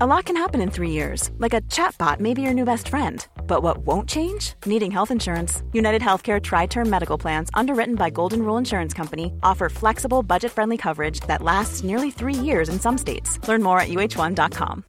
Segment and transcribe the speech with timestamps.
[0.00, 2.88] A lot can happen in three years, like a chatbot may be your new best
[2.88, 3.24] friend.
[3.46, 4.54] But what won't change?
[4.66, 5.62] Needing health insurance.
[5.72, 10.50] United Healthcare Tri Term Medical Plans, underwritten by Golden Rule Insurance Company, offer flexible, budget
[10.50, 13.38] friendly coverage that lasts nearly three years in some states.
[13.46, 14.84] Learn more at uh1.com.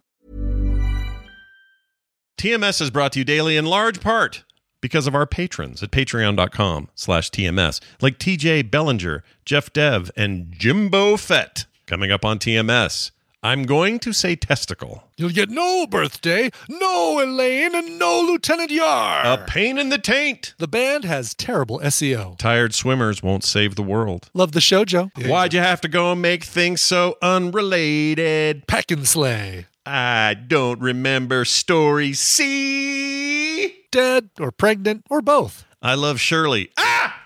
[2.40, 4.44] TMS is brought to you daily in large part
[4.82, 11.16] because of our patrons at patreon.com slash TMS, like TJ Bellinger, Jeff Dev, and Jimbo
[11.18, 13.12] Fett coming up on TMS.
[13.46, 15.04] I'm going to say testicle.
[15.18, 19.24] You'll get no birthday, no Elaine, and no Lieutenant Yar.
[19.24, 20.56] A pain in the taint.
[20.58, 22.40] the band has terrible SEO.
[22.40, 24.32] Tired swimmers won't save the world.
[24.34, 25.12] Love the show, Joe.
[25.28, 28.66] Why'd you have to go and make things so unrelated?
[28.66, 29.68] Pack and slay.
[29.86, 33.76] I don't remember story C.
[33.92, 35.66] Dead or pregnant or both.
[35.84, 36.72] I love Shirley.
[36.80, 37.22] Ah!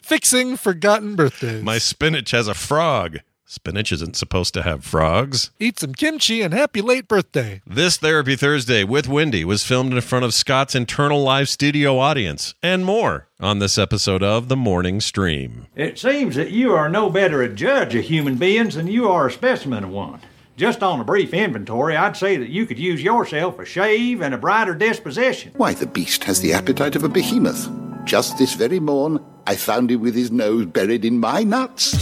[0.00, 1.64] Fixing forgotten birthdays.
[1.64, 3.18] My spinach has a frog.
[3.48, 5.52] Spinach isn't supposed to have frogs.
[5.60, 7.62] Eat some kimchi and happy late birthday.
[7.64, 12.56] This Therapy Thursday with Wendi was filmed in front of Scott's internal live studio audience
[12.60, 15.68] and more on this episode of The Morning Stream.
[15.76, 19.28] It seems that you are no better a judge of human beings than you are
[19.28, 20.20] a specimen of one.
[20.56, 24.34] Just on a brief inventory, I'd say that you could use yourself a shave and
[24.34, 25.52] a brighter disposition.
[25.56, 27.70] Why, the beast has the appetite of a behemoth.
[28.04, 31.94] Just this very morn, I found him with his nose buried in my nuts.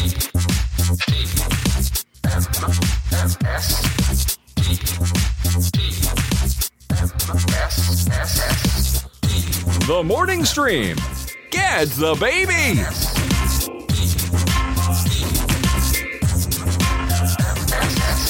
[9.86, 10.98] The morning stream.
[11.50, 12.82] Get the baby.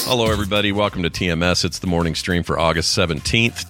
[0.07, 0.71] Hello, everybody.
[0.71, 1.65] Welcome to TMS.
[1.65, 3.67] It's the morning stream for August 17th,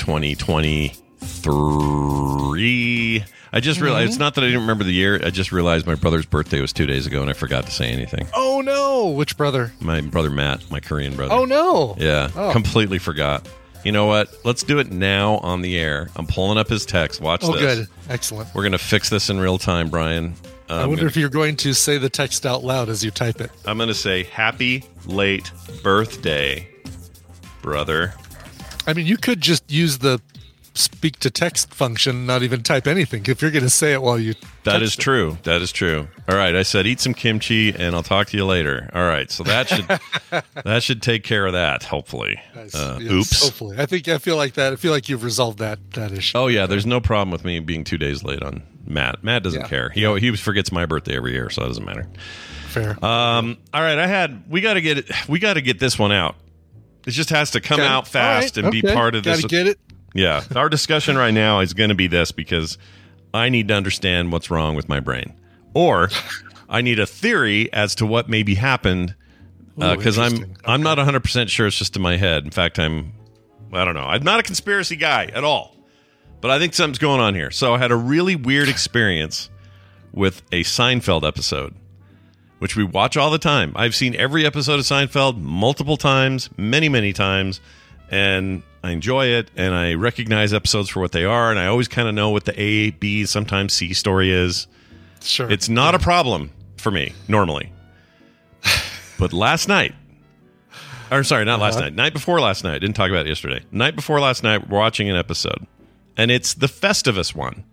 [1.26, 3.24] 2023.
[3.54, 5.20] I just realized it's not that I didn't remember the year.
[5.24, 7.90] I just realized my brother's birthday was two days ago and I forgot to say
[7.90, 8.28] anything.
[8.34, 9.10] Oh no!
[9.12, 9.72] Which brother?
[9.80, 11.34] My brother Matt, my Korean brother.
[11.34, 11.96] Oh no!
[11.98, 12.52] Yeah, Oh.
[12.52, 13.48] completely forgot.
[13.86, 14.30] You know what?
[14.44, 16.10] Let's do it now on the air.
[16.16, 17.22] I'm pulling up his text.
[17.22, 17.62] Watch Oh, this.
[17.80, 17.88] good.
[18.10, 18.50] Excellent.
[18.56, 20.34] We're going to fix this in real time, Brian.
[20.68, 23.12] I I'm wonder gonna- if you're going to say the text out loud as you
[23.12, 23.52] type it.
[23.64, 25.52] I'm going to say happy late
[25.84, 26.68] birthday,
[27.62, 28.16] brother.
[28.88, 30.20] I mean, you could just use the
[30.76, 33.24] speak to text function, not even type anything.
[33.28, 35.00] If you're going to say it while you That is it.
[35.00, 35.38] true.
[35.44, 36.08] That is true.
[36.28, 38.90] All right, I said eat some kimchi and I'll talk to you later.
[38.94, 39.88] All right, so that should
[40.66, 41.84] that should take care of that.
[41.84, 42.40] Hopefully.
[42.56, 42.76] Nice.
[42.76, 43.44] Uh, Yes, oops.
[43.44, 44.74] Hopefully, I think I feel like that.
[44.74, 46.38] I feel like you've resolved that that issue.
[46.38, 49.24] Oh yeah, there's no problem with me being two days late on Matt.
[49.24, 49.68] Matt doesn't Yeah.
[49.68, 49.90] care.
[49.90, 52.08] He he forgets my birthday every year, so it doesn't matter.
[52.70, 52.92] Fair.
[53.06, 55.12] Um, all right, I had we got to get it.
[55.30, 56.36] We got to get this one out.
[57.08, 57.88] It just has to come Okay.
[57.88, 58.66] out fast right.
[58.66, 59.42] and be part of this.
[59.42, 59.80] Gotta get it.
[60.16, 62.78] Yeah, our discussion right now is going to be this because
[63.34, 65.36] I need to understand what's wrong with my brain,
[65.74, 66.10] or
[66.70, 69.14] I need a theory as to what maybe happened
[69.76, 70.58] because uh, I'm interesting.
[70.66, 72.46] I'm not 100 percent sure it's just in my head.
[72.46, 73.12] In fact, I'm
[73.74, 74.06] I don't know.
[74.06, 75.76] I'm not a conspiracy guy at all,
[76.40, 77.52] but I think something's going on here.
[77.52, 79.50] So I had a really weird experience
[80.14, 81.76] with a Seinfeld episode,
[82.60, 83.74] which we watch all the time.
[83.76, 87.60] I've seen every episode of Seinfeld multiple times, many many times,
[88.12, 89.50] and I enjoy it.
[89.56, 92.46] And I recognize episodes for what they are, and I always kind of know what
[92.46, 94.68] the A, B, sometimes C story is.
[95.22, 95.50] Sure.
[95.52, 97.72] It's not a problem for me normally.
[99.18, 99.96] But last night,
[101.10, 101.86] or sorry, not last Uh-huh.
[101.86, 103.64] night, night before last night, didn't talk about it yesterday.
[103.72, 105.66] Night before last night, we're watching an episode,
[106.18, 107.64] and it's the Festivus one.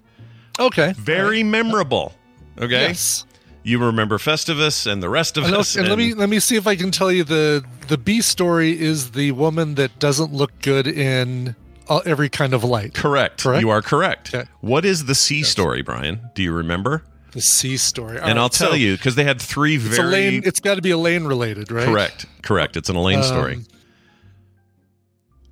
[0.61, 0.95] okay.
[0.97, 2.15] Very memorable.
[2.59, 2.89] Okay.
[2.89, 3.25] Yes.
[3.65, 5.77] You remember Festivus and the rest of And, us.
[5.77, 8.79] and let me let me see if I can tell you the the B story
[8.81, 11.55] is the woman that doesn't look good in
[11.89, 12.95] all, every kind of light.
[12.95, 13.43] correct.
[13.43, 13.61] Correct?
[13.61, 14.35] You are correct.
[14.35, 14.49] Okay.
[14.61, 16.31] What is the C story, Brian?
[16.35, 17.05] Do you remember?
[17.33, 18.19] The C story.
[18.19, 20.43] All and right, I'll tell so you because they had three It's very Elaine.
[20.45, 21.87] It's got to be Elaine related, right?
[21.87, 22.27] Correct.
[22.43, 22.77] Correct.
[22.77, 23.59] It's an Elaine Um, story.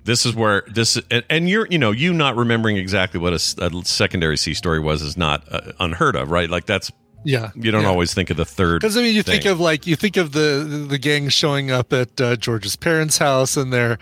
[0.03, 0.99] This is where this
[1.29, 5.15] and, you're you know you not remembering exactly what a secondary C story was is
[5.15, 6.49] not uh, unheard of, right?
[6.49, 6.91] Like that's
[7.23, 7.51] Yeah.
[7.55, 7.89] you don't yeah.
[7.89, 8.81] always think of the third.
[8.81, 11.93] Because I mean, you think of like you think of the the gang showing up
[11.93, 13.97] at uh, George's parents' house, and they're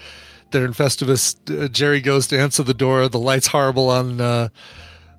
[0.51, 1.35] they're in Festivus.
[1.49, 3.07] Uh, Jerry goes to answer the door.
[3.09, 4.49] The lights horrible on uh,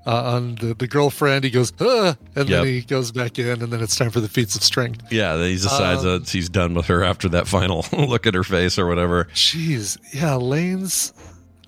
[0.07, 1.45] uh, on the, the girlfriend.
[1.45, 2.65] He goes, uh, and Yep.
[2.65, 5.13] then he goes back in, and then it's time for the feats of strength.
[5.13, 8.43] Yeah, he decides Um, that he's done with her after that final look at her
[8.43, 9.27] face or whatever.
[9.35, 11.13] Jeez, yeah, Elaine's.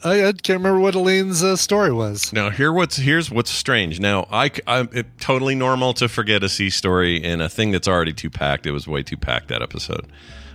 [0.04, 2.32] I, I can't remember what Elaine's uh, story was.
[2.32, 4.00] Now, here what's here's what's strange.
[4.00, 7.88] Now, I am it, totally normal to forget a C story in a thing that's
[7.88, 8.66] already too packed.
[8.66, 10.06] It was way too packed that episode.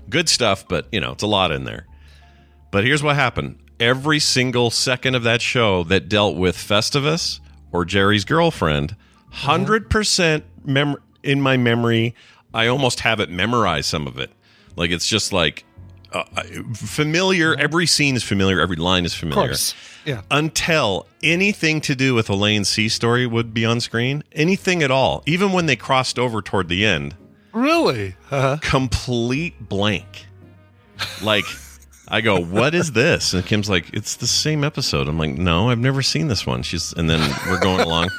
[0.10, 1.88] Good stuff, but you know it's a lot in there.
[2.72, 7.40] But here's what happened: every single second of that show that dealt with Festivus
[7.72, 8.96] or Jerry's girlfriend,
[9.30, 12.16] hundred percent mem- in my memory.
[12.54, 13.88] I almost have it memorized.
[13.88, 14.32] Some of it,
[14.76, 15.64] like it's just like
[16.14, 16.24] uh,
[16.74, 17.56] familiar.
[17.56, 18.60] Every scene is familiar.
[18.62, 19.76] Every line is Of familiar course.
[20.06, 20.22] Yeah.
[20.32, 24.24] until anything to do with Elaine's C story would be on screen.
[24.32, 25.24] Anything at all.
[25.26, 27.16] Even when they crossed over toward the end,
[27.54, 28.16] Really?
[28.30, 30.28] Uh, complete blank.
[31.24, 31.46] Like,
[32.08, 33.34] I go, what is this?
[33.34, 35.08] And Kim's like, it's the same episode.
[35.08, 36.62] I'm like, no, I've never seen this one.
[36.62, 37.20] She's, and then
[37.50, 38.10] we're going along,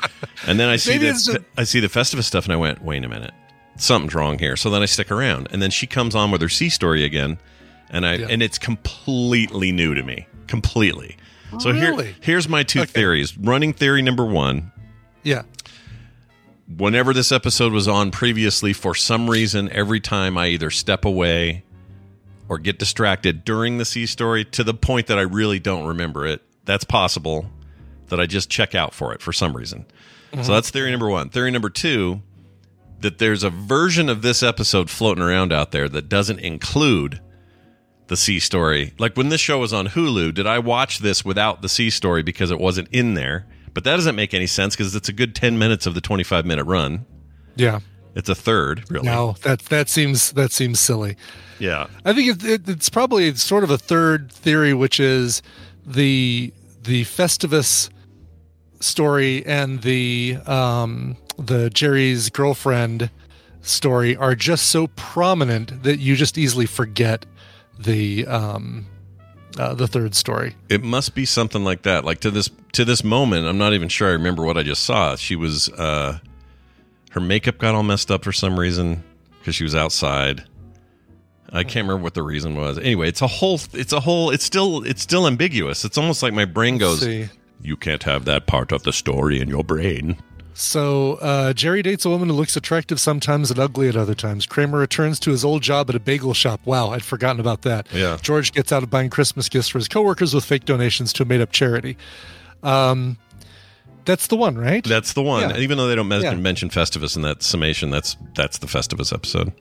[0.47, 3.05] and then I see Maybe the, I see the Festivus stuff, and I went, wait
[3.05, 3.33] a minute,
[3.77, 4.57] something's wrong here.
[4.57, 7.39] So then I stick around, and then she comes on with her C story again,
[7.91, 8.27] and I, Yeah.
[8.31, 11.17] and it's completely new to me, completely.
[11.53, 12.07] Oh, so Really?
[12.07, 12.91] here, here's my two Okay.
[12.93, 13.37] theories.
[13.39, 14.71] Running theory number one:
[15.23, 15.43] yeah.
[16.77, 21.65] whenever this episode was on previously, for some reason, every time I either step away
[22.49, 26.27] or get distracted during the C story to the point that I really don't remember
[26.27, 27.51] it, that's possible
[28.09, 29.87] that I just check out for it for some reason.
[30.33, 30.53] So mm-hmm.
[30.53, 31.31] that's theory number one.
[31.31, 32.23] Theory number two
[33.01, 37.21] that there's a version of this episode floating around out there that doesn't include
[38.09, 38.93] the C story.
[38.99, 42.23] Like when this show was on Hulu, did I watch this without the C story
[42.23, 43.47] because it wasn't in there?
[43.75, 46.45] But that doesn't make any sense because it's a good 10 minutes of the 25
[46.45, 47.07] minute run.
[47.57, 47.81] Yeah.
[48.15, 49.07] It's a third, really.
[49.07, 51.17] No, that that seems that seems silly.
[51.61, 51.87] Yeah.
[52.05, 55.41] I think it, it, it's probably sort of a third theory, which is
[55.87, 56.53] the
[56.83, 57.91] the Festivus
[58.81, 63.11] story and the um, the Jerry's girlfriend
[63.61, 67.27] story are just so prominent that you just easily forget
[67.79, 68.87] the um,
[69.59, 70.57] uh, the third story.
[70.69, 72.05] It must be something like that.
[72.05, 74.85] Like to this to this moment, I'm not even sure I remember what I just
[74.85, 75.17] saw.
[75.17, 76.19] She was uh
[77.13, 79.03] her makeup got all messed up for some reason
[79.39, 80.45] because she was outside.
[81.51, 82.79] I can't remember what the reason was.
[82.79, 85.85] Anyway, it's a whole it's a whole it's still it's still ambiguous.
[85.85, 87.01] It's almost like my brain goes,
[87.63, 90.19] "You can't have that part of the story in your brain."
[90.61, 94.45] So uh, Jerry dates a woman who looks attractive sometimes and ugly at other times.
[94.45, 96.61] Kramer returns to his old job at a bagel shop.
[96.65, 97.87] Wow, I'd forgotten about that.
[97.93, 98.19] Yeah.
[98.21, 101.27] George gets out of buying Christmas gifts for his coworkers with fake donations to a
[101.27, 101.97] made-up charity.
[102.65, 103.19] Um,
[104.05, 104.83] that's the one, right?
[104.83, 105.49] That's the one.
[105.49, 105.59] Yeah.
[105.59, 106.35] Even though they don't Yeah.
[106.35, 109.53] mention Festivus in that summation, that's that's the Festivus episode.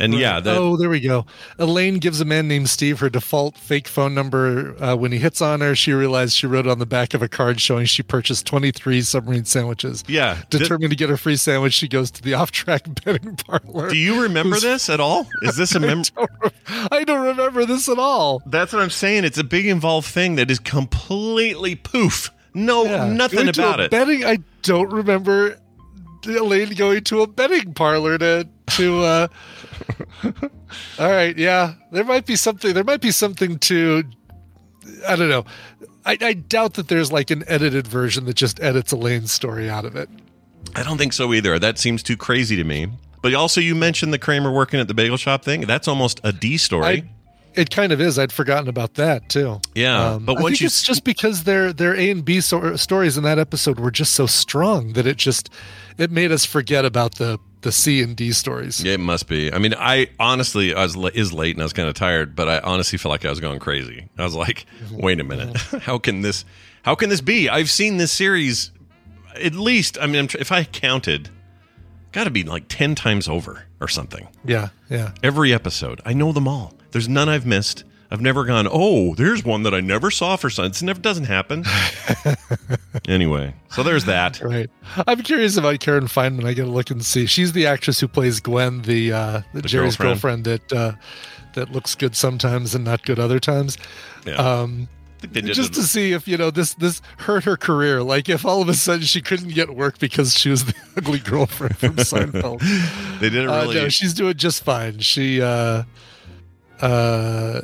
[0.00, 1.26] And yeah, that, oh, there we go.
[1.58, 4.80] Elaine gives a man named Steve her default fake phone number.
[4.80, 7.28] Uh, when he hits on her, she realized she wrote on the back of a
[7.28, 10.04] card showing she purchased 23 submarine sandwiches.
[10.06, 10.34] yeah.
[10.50, 13.90] Th- Determined to get her free sandwich, she goes to the off-track betting parlor.
[13.90, 15.26] do you remember this at all?
[15.42, 16.04] Is this a mem-
[16.92, 18.40] I don't remember this at all.
[18.46, 19.24] That's what I'm saying.
[19.24, 22.30] It's a big involved thing that is completely poof.
[22.54, 23.06] No, Yeah.
[23.12, 23.90] nothing about a it.
[23.90, 24.24] Betting.
[24.24, 25.58] I don't remember
[26.24, 29.00] Elaine going to a betting parlor to to.
[29.02, 29.28] uh
[30.98, 32.74] All right, yeah, there might be something.
[32.74, 34.04] There might be something to.
[35.06, 35.44] I don't know.
[36.04, 39.84] I, I doubt that there's like an edited version that just edits Elaine's story out
[39.84, 40.08] of it.
[40.74, 41.58] I don't think so either.
[41.58, 42.88] That seems too crazy to me.
[43.22, 45.62] But also, you mentioned the Kramer working at the bagel shop thing.
[45.62, 46.86] That's almost a D story.
[46.86, 47.02] I,
[47.54, 48.18] it kind of is.
[48.18, 49.60] I'd forgotten about that too.
[49.74, 52.76] Yeah, um, but I once you it's just because their their A and B so-
[52.76, 55.50] stories in that episode were just so strong that it just
[55.96, 58.84] it made us forget about the the C and D stories.
[58.84, 59.52] It must be.
[59.52, 62.48] I mean, I honestly, I was is late and I was kind of tired, but
[62.48, 64.08] I honestly felt like I was going crazy.
[64.16, 66.44] I was like, wait a minute, how can this,
[66.82, 67.48] how can this be?
[67.48, 68.70] I've seen this series
[69.34, 69.98] at least.
[70.00, 71.30] I mean, if I counted,
[72.12, 74.28] got to be like ten times over or something.
[74.44, 75.12] Yeah, yeah.
[75.22, 76.74] Every episode, I know them all.
[76.90, 77.84] There's none I've missed.
[78.10, 78.66] I've never gone.
[78.70, 80.64] Oh, there's one that I never saw for some.
[80.64, 81.64] It never doesn't happen.
[83.08, 84.40] anyway, so there's that.
[84.40, 84.70] Right.
[85.06, 86.44] I'm curious about Karen Fineman.
[86.46, 87.26] I got to look and see.
[87.26, 90.44] She's the actress who plays Gwen, the uh, the, Jerry's girlfriend.
[90.44, 90.92] girlfriend, that uh,
[91.54, 93.76] that looks good sometimes and not good other times.
[94.26, 94.34] Yeah.
[94.36, 94.88] Um,
[95.22, 98.02] I they did just to see if you know this this hurt her career.
[98.02, 101.18] Like if all of a sudden she couldn't get work because she was the ugly
[101.18, 102.60] girlfriend from Seinfeld.
[103.20, 103.74] they did it Uh, really.
[103.74, 105.00] no, she's doing just fine.
[105.00, 105.82] She, uh,
[106.80, 107.62] uh,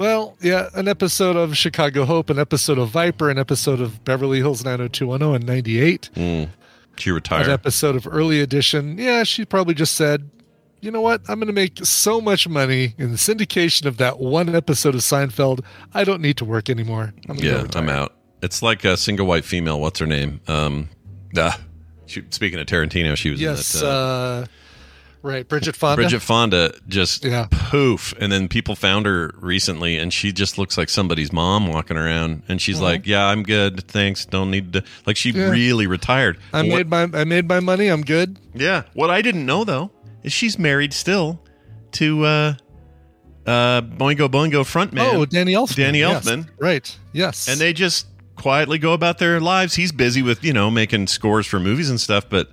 [0.00, 4.38] well, yeah, an episode of Chicago Hope, an episode of Viper, an episode of Beverly
[4.38, 6.48] Hills 90210 and 98, Mm.
[6.96, 8.96] she an episode of Early Edition.
[8.98, 10.28] Yeah, she probably just said,
[10.80, 11.20] you know what?
[11.28, 15.02] I'm going to make so much money in the syndication of that one episode of
[15.02, 15.62] Seinfeld.
[15.92, 17.12] I don't need to work anymore.
[17.28, 17.66] I'm yeah.
[17.74, 18.14] I'm out.
[18.42, 19.78] It's like a single white female.
[19.78, 20.40] What's her name?
[20.48, 20.88] Um,
[21.36, 21.52] uh,
[22.06, 23.86] she, speaking of Tarantino, she was Yes, in that.
[23.86, 24.46] uh,
[25.22, 25.46] right.
[25.48, 25.96] Bridget Fonda.
[26.02, 27.46] Bridget Fonda just Yeah.
[27.50, 31.96] poof, and then people found her recently, and she just looks like somebody's mom walking
[31.96, 34.24] around, and she's like, "Yeah, I'm good, thanks.
[34.26, 35.30] Don't need to." Like she.
[35.30, 35.50] Yeah.
[35.50, 36.38] really retired.
[36.52, 37.88] I What- made my I made my money.
[37.88, 38.38] I'm good.
[38.54, 38.82] yeah.
[38.94, 39.90] What I didn't know though
[40.22, 41.40] is she's married still
[41.92, 42.54] to uh,
[43.46, 45.12] uh, Oingo Boingo frontman.
[45.14, 45.76] oh, Danny Elfman.
[45.76, 46.24] Danny Yes.
[46.26, 46.46] Elfman.
[46.58, 46.96] Right.
[47.12, 47.48] Yes.
[47.48, 49.74] and they just quietly go about their lives.
[49.74, 52.50] He's busy with you know making scores for movies and stuff, but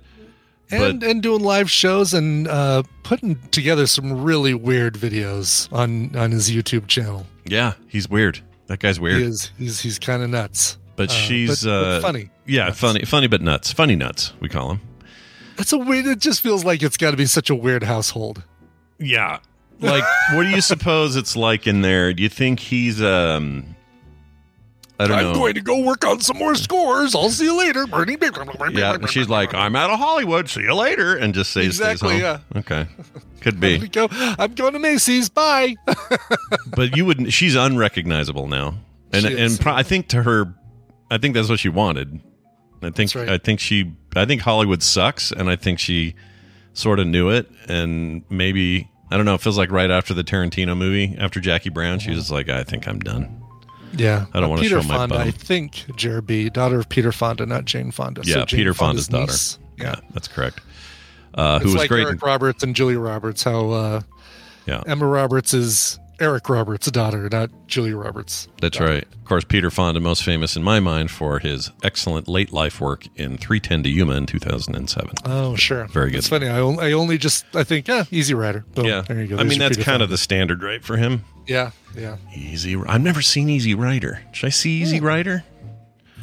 [0.70, 6.30] and and doing live shows and uh, putting together some really weird videos on on
[6.30, 7.26] his YouTube channel.
[7.46, 8.40] yeah, he's weird.
[8.66, 9.20] That guy's weird.
[9.20, 10.76] He is he's he's kind of nuts.
[10.96, 12.30] But Uh, she's but- but uh, funny.
[12.46, 12.80] Yeah, Nuts.
[12.80, 13.72] funny, funny but nuts.
[13.72, 14.80] Funny nuts, we call him.
[15.56, 16.06] That's a weird.
[16.06, 18.42] It just feels like it's got to be such a weird household.
[18.98, 19.38] Yeah.
[19.80, 22.12] Like, what do you suppose it's like in there?
[22.12, 23.76] Do you think he's um?
[25.00, 25.52] I don't know.
[25.52, 27.14] to go work on some more scores.
[27.14, 28.16] I'll see you later, Bernie.
[28.72, 30.48] yeah, and she's like, I'm out of Hollywood.
[30.48, 32.40] See you later, and just stays Exactly, Stays home.
[32.56, 32.86] Okay,
[33.40, 33.78] could be.
[33.88, 34.08] go.
[34.10, 35.28] I'm going to Macy's.
[35.28, 35.76] Bye.
[36.74, 37.32] but you wouldn't.
[37.32, 38.74] She's unrecognizable now,
[39.12, 40.52] and and pro- I think to her,
[41.10, 42.20] I think that's what she wanted.
[42.82, 43.28] I think right.
[43.28, 46.16] I think she I think Hollywood sucks, and I think she
[46.72, 49.34] sort of knew it, and maybe I don't know.
[49.34, 52.16] It feels like right after the Tarantino movie, after Jackie Brown, she uh-huh.
[52.16, 53.42] was like, I think I'm done.
[53.96, 55.14] Yeah, I don't Uh, wanna Peter show my Fonda.
[55.16, 55.28] bum.
[55.28, 58.22] I think Jerby, daughter of Peter Fonda, not Jane Fonda.
[58.24, 59.32] Yeah, So Jane Peter Fonda's daughter.
[59.32, 59.58] niece.
[59.78, 60.60] Yeah, that's correct.
[61.34, 62.06] Uh, it's who was like great?
[62.06, 63.42] Eric Roberts and Julia Roberts.
[63.44, 64.00] How uh,
[64.66, 68.48] yeah, Emma Roberts is Eric Roberts' daughter, not Julia Roberts.
[68.60, 69.04] that's right.
[69.04, 73.06] Of course, Peter Fonda, most famous in my mind for his excellent late life work
[73.14, 75.10] in 310 to Yuma in 2007.
[75.26, 75.86] Oh, sure.
[75.88, 76.18] Very good.
[76.18, 76.48] It's funny.
[76.48, 78.64] I only, I only just I think yeah, Easy Rider.
[78.74, 78.86] Boom.
[78.86, 79.34] yeah, there you go.
[79.36, 81.24] I There's mean that's Peter kind of the standard, right, for him.
[81.48, 82.16] Yeah, yeah.
[82.34, 82.76] Easy.
[82.86, 84.20] I've never seen Easy Rider.
[84.32, 85.42] Should I see Easy Rider?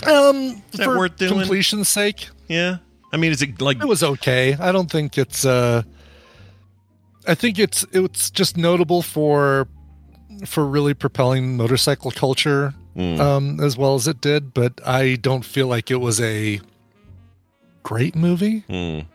[0.06, 1.32] Um, that for worth doing?
[1.34, 2.78] completion's sake, Yeah.
[3.14, 3.78] I mean, is it like?
[3.82, 4.56] it was okay.
[4.60, 5.46] I don't think it's.
[5.46, 5.84] uh
[7.28, 9.68] I think it's it's just notable for
[10.46, 13.20] for really propelling motorcycle culture Mm.
[13.20, 16.62] um, as well as it did, but I don't feel like it was a
[17.84, 18.64] great movie.
[18.70, 19.06] Mm.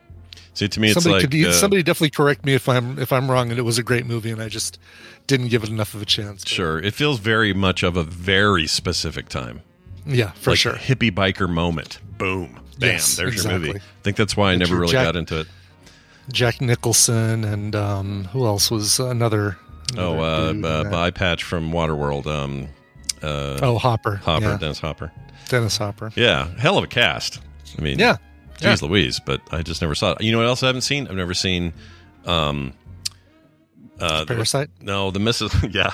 [0.54, 3.12] See, to me, it's somebody like could uh, somebody definitely correct me if I'm if
[3.12, 4.78] I'm wrong and it was a great movie and I just
[5.26, 6.42] didn't give it enough of a chance.
[6.42, 9.62] But Sure, it feels very much of a very specific time,
[10.04, 10.73] Yeah, for like sure.
[10.75, 12.00] hippie biker moment.
[12.19, 12.90] Boom, bam.
[12.90, 13.78] Yes, there's your movie.
[13.78, 15.47] I think that's why I never really Jack- got into it.
[16.33, 19.57] Jack Nicholson and um, who else was another?
[19.97, 20.52] Oh, another uh,
[20.83, 22.26] dude uh, eye patch from Waterworld.
[22.26, 22.69] Um,
[23.23, 24.59] uh, oh Hopper, Hopper, yeah.
[24.59, 25.12] Dennis Hopper.
[25.49, 26.12] Dennis Hopper.
[26.16, 27.40] Yeah, hell of a cast.
[27.78, 28.16] I mean, Yeah,
[28.61, 30.23] Jeez Louise, but I just never saw it.
[30.23, 31.07] You know what else I haven't seen?
[31.09, 31.73] I've never seen
[32.26, 32.73] um
[33.99, 34.71] uh the- Parasite.
[34.81, 35.73] no, the Mrs.
[35.75, 35.93] yeah.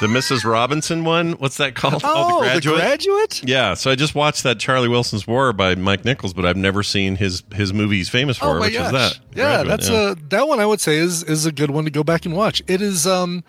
[0.00, 0.44] the Mrs.
[0.44, 1.32] Robinson one.
[1.32, 2.02] What's that called?
[2.04, 3.42] Oh, the graduate.
[3.44, 6.82] Yeah, so I just watched that Charlie Wilson's War by Mike Nichols, but I've never
[6.82, 8.86] seen his his movie he's famous for, Oh my which gosh!
[8.86, 9.18] is that.
[9.34, 10.10] Yeah, Graduate, that's yeah.
[10.12, 12.34] a that one I would say is is a good one to go back and
[12.36, 12.62] watch.
[12.66, 13.42] It is um,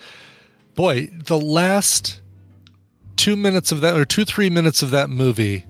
[0.76, 2.22] boy, the last
[3.16, 5.66] two minutes of that or two three minutes of that movie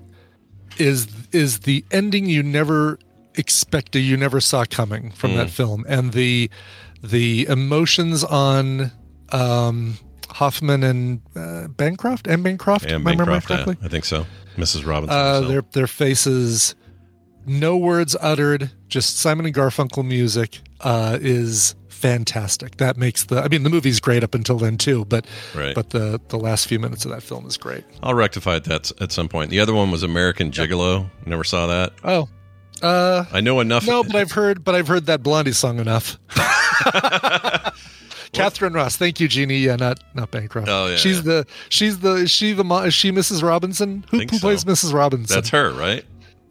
[0.78, 2.98] is is the ending you never
[3.36, 5.36] expected, you never saw coming from Mm.
[5.36, 6.50] that film, and the
[7.02, 8.90] the emotions on
[9.32, 12.84] um Hoffman and uh, Bancroft and Bancroft.
[12.84, 13.86] and Am I remembering Bancroft, yeah.
[13.86, 14.26] I think so.
[14.56, 14.86] Mrs.
[14.86, 15.18] Robinson.
[15.18, 15.48] Uh, so.
[15.48, 16.74] their their faces,
[17.46, 22.76] no words uttered, just Simon and Garfunkel music uh, is fantastic.
[22.78, 23.42] That makes the.
[23.42, 25.74] I mean, the movie's great up until then too, but Right.
[25.74, 27.84] but the the last few minutes of that film is great.
[28.02, 29.50] I'll rectify that at some point.
[29.50, 31.10] The other one was American Gigolo.
[31.26, 31.92] Never saw that.
[32.04, 32.28] Oh,
[32.82, 33.86] uh, I know enough.
[33.86, 36.18] no, but I've heard, but I've heard that Blondie song enough.
[38.32, 39.58] Katharine Ross, thank you, Jeannie.
[39.58, 40.68] Yeah, not not Bancroft.
[40.68, 41.22] Oh, yeah, she's yeah.
[41.22, 43.42] the she's the is she the is she Mrs.
[43.42, 44.04] Robinson?
[44.10, 44.38] Who, who so.
[44.38, 44.92] plays Mrs.
[44.94, 45.34] Robinson?
[45.34, 46.04] That's her, right?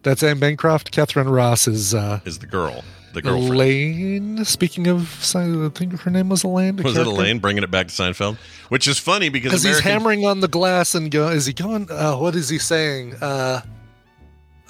[0.04, 0.92] That's Anne Bancroft.
[0.92, 3.54] Katharine Ross is uh, Is the girl, the girlfriend?
[3.54, 4.46] Elaine.
[4.46, 6.78] Speaking of, I think her name was Elaine.
[6.78, 7.08] Was it.
[7.08, 8.38] Elaine bringing it back to Seinfeld?
[8.70, 11.28] Which is funny because Because he's hammering on the glass and go.
[11.30, 11.90] Is he going?
[11.92, 13.16] Uh, what is he saying?
[13.22, 13.62] Uh,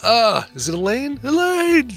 [0.03, 1.19] uh, is it Elaine?
[1.23, 1.91] Elaine.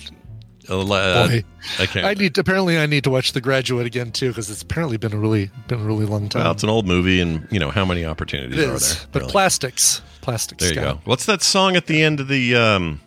[0.68, 1.44] Uh, Boy,
[1.80, 2.06] I can't.
[2.06, 2.38] I need.
[2.38, 5.50] Apparently, I need to watch The Graduate again too because it's apparently been a really
[5.66, 6.44] been a really long time.
[6.44, 9.06] well, it's an old movie, and you know how many opportunities it are there?
[9.10, 9.32] but really?
[9.32, 10.62] plastics, plastics.
[10.62, 10.96] There you Scott.
[10.96, 11.00] go.
[11.04, 12.54] What's that song at the end of the?
[12.54, 13.00] Um,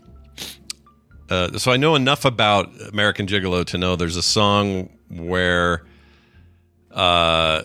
[1.29, 5.85] uh, so I know enough about American Gigolo to know there's a song where
[6.91, 7.63] uh,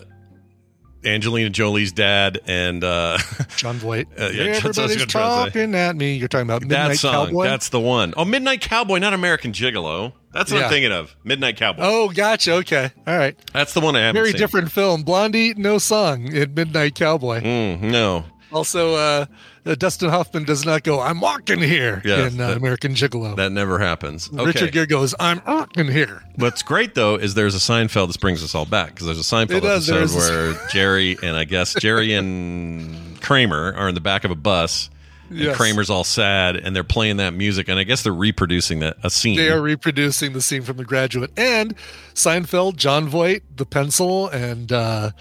[1.03, 3.17] Angelina Jolie's dad and uh,
[3.57, 4.07] Jon Voight.
[4.19, 5.59] Uh, yeah, that's what I was Everybody's gonna try to say.
[5.59, 6.15] talking at me.
[6.15, 7.27] You're talking about that Midnight song.
[7.27, 7.43] Cowboy.
[7.45, 8.13] That's the one.
[8.17, 10.13] Oh, Midnight Cowboy, not American Gigolo.
[10.33, 10.65] That's what Yeah.
[10.65, 11.15] I'm thinking of.
[11.23, 11.81] Midnight Cowboy.
[11.83, 12.53] oh, gotcha.
[12.53, 13.37] Okay, all right.
[13.53, 14.39] That's the one I haven't Very seen.
[14.39, 15.03] different film.
[15.03, 17.41] Blondie, no song in Midnight Cowboy.
[17.41, 18.25] Mm, no.
[18.51, 19.25] Also, uh,
[19.65, 23.35] uh, Dustin Hoffman does not go, I'm walking here Yeah, in uh, that- American Gigolo.
[23.35, 24.29] That never happens.
[24.33, 24.43] Okay.
[24.45, 26.21] Richard Gere goes, I'm walking here.
[26.35, 28.07] What's great though is there's a Seinfeld.
[28.07, 30.15] This brings us all back because there's a Seinfeld does, episode is.
[30.29, 34.89] where Jerry and I guess Jerry and Kramer are in the back of a bus.
[35.29, 35.55] And Yes.
[35.55, 39.09] Kramer's all sad, and they're playing that music, and I guess they're reproducing that a
[39.09, 39.37] scene.
[39.37, 41.31] They are reproducing the scene from The Graduate.
[41.37, 41.73] And
[42.13, 45.11] Seinfeld, Jon Voight, the pencil, and uh,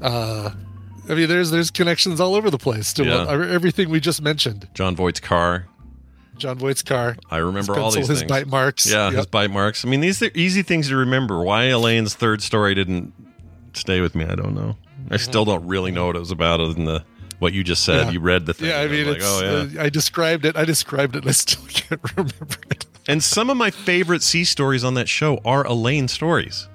[0.00, 0.50] uh,
[1.08, 3.24] I mean, there's there's connections all over the place to Yeah.
[3.26, 4.68] what, everything we just mentioned.
[4.74, 5.66] Jon Voight's car.
[6.36, 8.28] Jon Voight's car, I remember his all pencil, these his things.
[8.28, 8.86] bite marks.
[8.90, 9.12] Yeah, Yep.
[9.14, 9.84] his bite marks.
[9.84, 11.40] I mean, these are easy things to remember.
[11.42, 13.12] Why Elaine's third story didn't
[13.72, 14.76] stay with me, I don't know.
[15.10, 17.04] I still don't really know what it was about other than the
[17.38, 18.06] what you just said.
[18.06, 18.10] Yeah.
[18.12, 18.68] You read the thing.
[18.68, 19.80] Yeah, I mean, it's, like, oh yeah.
[19.80, 20.56] uh, I described it.
[20.56, 21.20] I described it.
[21.20, 22.86] and I still can't remember it.
[23.06, 26.68] and some of my favorite C stories on that show are Elaine stories.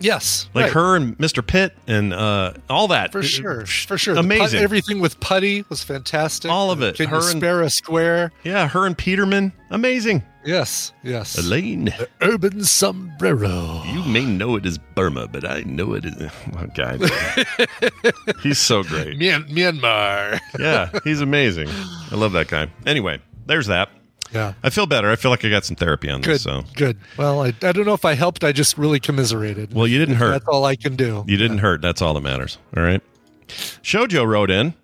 [0.00, 0.72] Yes, like right.
[0.72, 1.46] her and Mr.
[1.46, 3.12] Pitt and uh, all that.
[3.12, 4.14] for sure, for sure.
[4.14, 4.60] The put- Amazing.
[4.62, 6.50] everything with Putty was fantastic.
[6.50, 6.96] All of it.
[6.96, 8.32] Can Her and- spare a square?
[8.42, 9.52] yeah, her and Peterman.
[9.70, 10.22] Amazing.
[10.42, 11.36] Yes, yes.
[11.36, 11.92] Elaine,
[12.22, 13.82] Urban sombrero.
[13.86, 16.14] you may know it as Burma, but I know it as.
[16.56, 17.02] Oh, God.
[18.42, 19.18] he's so great.
[19.18, 20.40] Myan- Myanmar.
[20.58, 21.68] Yeah, he's amazing.
[22.10, 22.68] I love that guy.
[22.86, 23.90] Anyway, there's that.
[24.32, 24.54] Yeah.
[24.62, 25.10] I feel better.
[25.10, 26.34] I feel like I got some therapy on Good.
[26.34, 26.42] this.
[26.42, 26.96] So, Good.
[27.16, 28.44] Well, I, I don't know if I helped.
[28.44, 29.74] I just really commiserated.
[29.74, 30.30] well, you didn't hurt.
[30.30, 31.24] That's all I can do.
[31.26, 31.82] You didn't hurt.
[31.82, 32.58] That's all that matters.
[32.76, 33.02] All right.
[33.48, 34.74] Shoujo wrote in.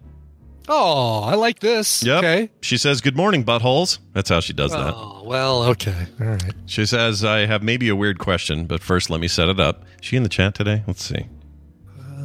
[0.69, 2.03] Oh, I like this.
[2.03, 2.19] Yep.
[2.19, 2.51] Okay.
[2.61, 4.95] She says, "Good morning, buttholes." That's how she does that.
[4.97, 6.07] Oh, well, okay.
[6.21, 6.53] All right.
[6.67, 9.85] She says, I have maybe a weird question, but first let me set it up.
[10.01, 10.83] Is she in the chat today?
[10.89, 11.27] Let's see.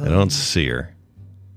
[0.02, 0.91] I don't see her.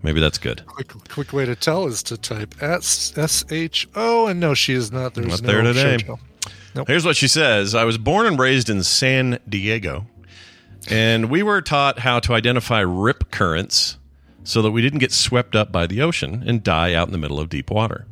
[0.06, 0.64] Maybe that's good.
[0.68, 4.74] Quick, quick way to tell is to type S S H O, and no, she
[4.74, 5.16] is not.
[5.16, 5.62] There's Not no there
[5.98, 6.08] today.
[6.76, 6.88] Nope.
[6.88, 10.06] Here's what she says I was born and raised in San Diego,
[10.92, 13.98] and we were taught how to identify rip currents
[14.44, 17.18] so that we didn't get swept up by the ocean and die out in the
[17.18, 18.06] middle of deep water.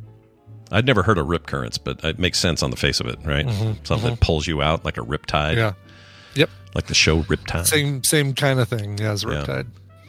[0.72, 3.20] I'd never heard of rip currents, but it makes sense on the face of it,
[3.24, 3.46] right?
[3.46, 3.84] Mm-hmm.
[3.84, 4.20] Something that mm-hmm.
[4.20, 5.74] pulls you out like a rip tide, Yeah.
[6.34, 6.50] Yep.
[6.74, 7.66] like the show Riptide.
[7.66, 9.62] Same same kind of thing as Yeah.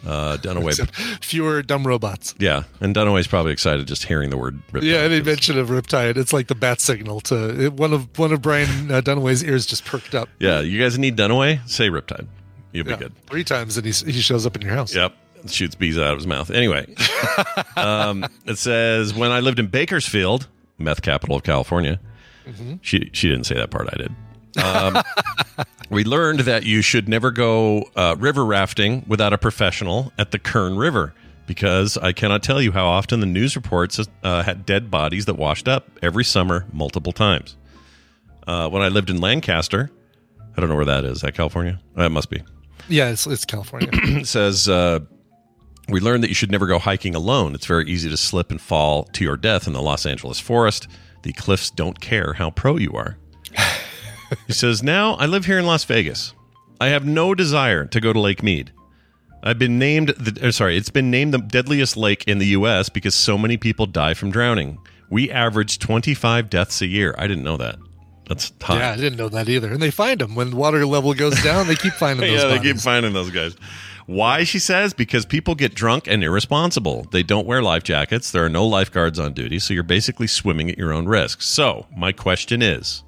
[0.05, 2.35] Uh, Dunaway Except fewer dumb robots.
[2.37, 4.61] Yeah, and Dunaway's probably excited just hearing the word.
[4.71, 4.83] Riptide.
[4.83, 8.31] Yeah, any mention of Riptide, it's like the bat signal to it, one of one
[8.31, 10.29] of Brian uh, Dunaway's ears just perked up.
[10.39, 11.67] Yeah, you guys need Dunaway?
[11.67, 12.27] Say Riptide.
[12.71, 13.13] You'll Yeah, be good.
[13.27, 14.93] three times, and he he shows up in your house.
[14.93, 15.13] Yep.
[15.47, 16.49] Shoots bees out of his mouth.
[16.51, 16.87] Anyway,
[17.75, 21.99] um, it says when I lived in Bakersfield, meth capital of California.
[22.81, 23.89] She she didn't say that part.
[23.91, 24.15] I did.
[24.57, 25.01] Um,
[25.89, 30.39] we learned that you should never go uh, river rafting without a professional at the
[30.39, 31.13] Kern River
[31.47, 35.35] because I cannot tell you how often the news reports uh, had dead bodies that
[35.35, 37.55] washed up every summer multiple times.
[38.47, 39.91] Uh, when I lived in Lancaster,
[40.55, 41.17] I don't know where that is.
[41.17, 41.79] Is that California?
[41.97, 42.43] Uh, it must be.
[42.87, 43.89] Yeah, it's it's California.
[43.93, 44.99] It says uh,
[45.89, 47.55] we learned that you should never go hiking alone.
[47.55, 50.87] It's very easy to slip and fall to your death in the Los Angeles forest.
[51.23, 53.17] The cliffs don't care how pro you are.
[54.47, 56.33] He says, Now I live here in Las Vegas.
[56.79, 58.71] I have no desire to go to Lake Mead.
[59.43, 62.89] I've been named the uh, sorry, it's been named the deadliest lake in the US
[62.89, 64.79] because so many people die from drowning.
[65.09, 67.13] We average 25 deaths a year.
[67.17, 67.77] I didn't know that.
[68.27, 68.79] That's high.
[68.79, 69.71] yeah, I didn't know that either.
[69.71, 71.67] And they find them when the water level goes down.
[71.67, 72.41] They keep finding those.
[72.41, 73.55] yeah, they keep finding those guys.
[74.07, 77.05] Why, she says, because people get drunk and irresponsible.
[77.11, 78.31] They don't wear life jackets.
[78.31, 81.41] There are no lifeguards on duty, so you're basically swimming at your own risk.
[81.41, 83.03] So, my question is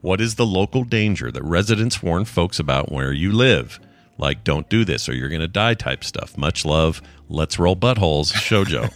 [0.00, 3.78] what is the local danger that residents warn folks about where you live?
[4.18, 6.36] Like, don't do this or you're going to die type stuff.
[6.36, 7.00] Much love.
[7.28, 8.32] Let's roll buttholes.
[8.32, 8.90] Shoujo.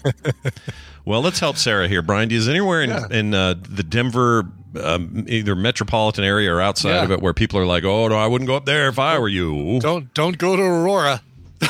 [1.04, 2.02] well, let's help Sarah here.
[2.02, 3.06] Brian, is anywhere in, Yeah.
[3.10, 4.44] in uh, the Denver,
[4.82, 7.04] um, either metropolitan area or outside Yeah.
[7.04, 9.18] of it, where people are like, oh, no, I wouldn't go up there if I
[9.18, 9.78] were you?
[9.80, 11.22] Don't don't go to Aurora.
[11.60, 11.66] to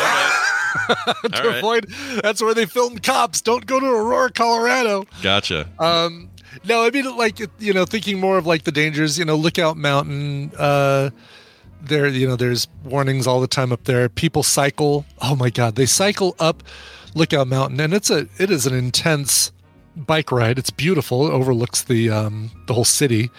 [1.31, 1.59] right.
[1.59, 1.87] avoid
[2.23, 3.40] that's where they filmed cops.
[3.40, 5.05] Don't go to Aurora, Colorado.
[5.23, 5.68] Gotcha.
[5.79, 6.31] Um,
[6.64, 9.19] no, I mean like you know, thinking more of like the dangers.
[9.19, 10.53] You know, Lookout Mountain.
[10.57, 11.11] Uh,
[11.81, 14.09] there, you know, there's warnings all the time up there.
[14.09, 15.05] People cycle.
[15.21, 16.62] Oh my God, they cycle up
[17.14, 19.53] Lookout Mountain, and it's a it is an intense
[19.97, 20.59] bike ride.
[20.59, 21.27] It's beautiful.
[21.27, 23.31] It overlooks the um, the whole city,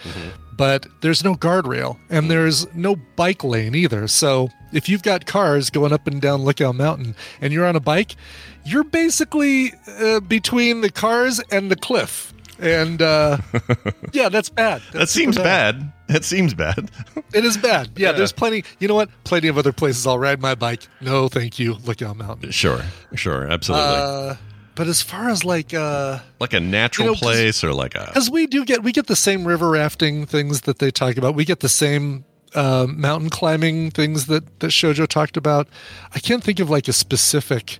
[0.56, 4.08] but there's no guardrail and there's no bike lane either.
[4.08, 7.80] So if you've got cars going up and down Lookout Mountain and you're on a
[7.80, 8.16] bike,
[8.64, 12.32] you're basically uh, between the cars and the cliff.
[12.58, 13.38] And uh,
[14.12, 14.82] yeah, that's bad.
[14.92, 15.92] that seems super bad.
[16.08, 16.90] That seems bad.
[17.34, 17.90] It is bad.
[17.96, 18.12] Yeah, Yeah.
[18.12, 18.64] there's plenty.
[18.78, 19.10] You know what?
[19.24, 20.86] Plenty of other places I'll ride my bike.
[21.00, 21.74] No, thank you.
[21.84, 22.50] Lookout Mountain.
[22.52, 22.82] sure,
[23.14, 23.86] sure, absolutely.
[23.88, 24.36] Uh,
[24.74, 28.04] but as far as like, uh, like a natural you know, place or like a.
[28.06, 31.34] because we do get we get the same river rafting things that they talk about.
[31.34, 35.66] We get the same uh, mountain climbing things that that Shojo talked about.
[36.14, 37.78] I can't think of like a specific,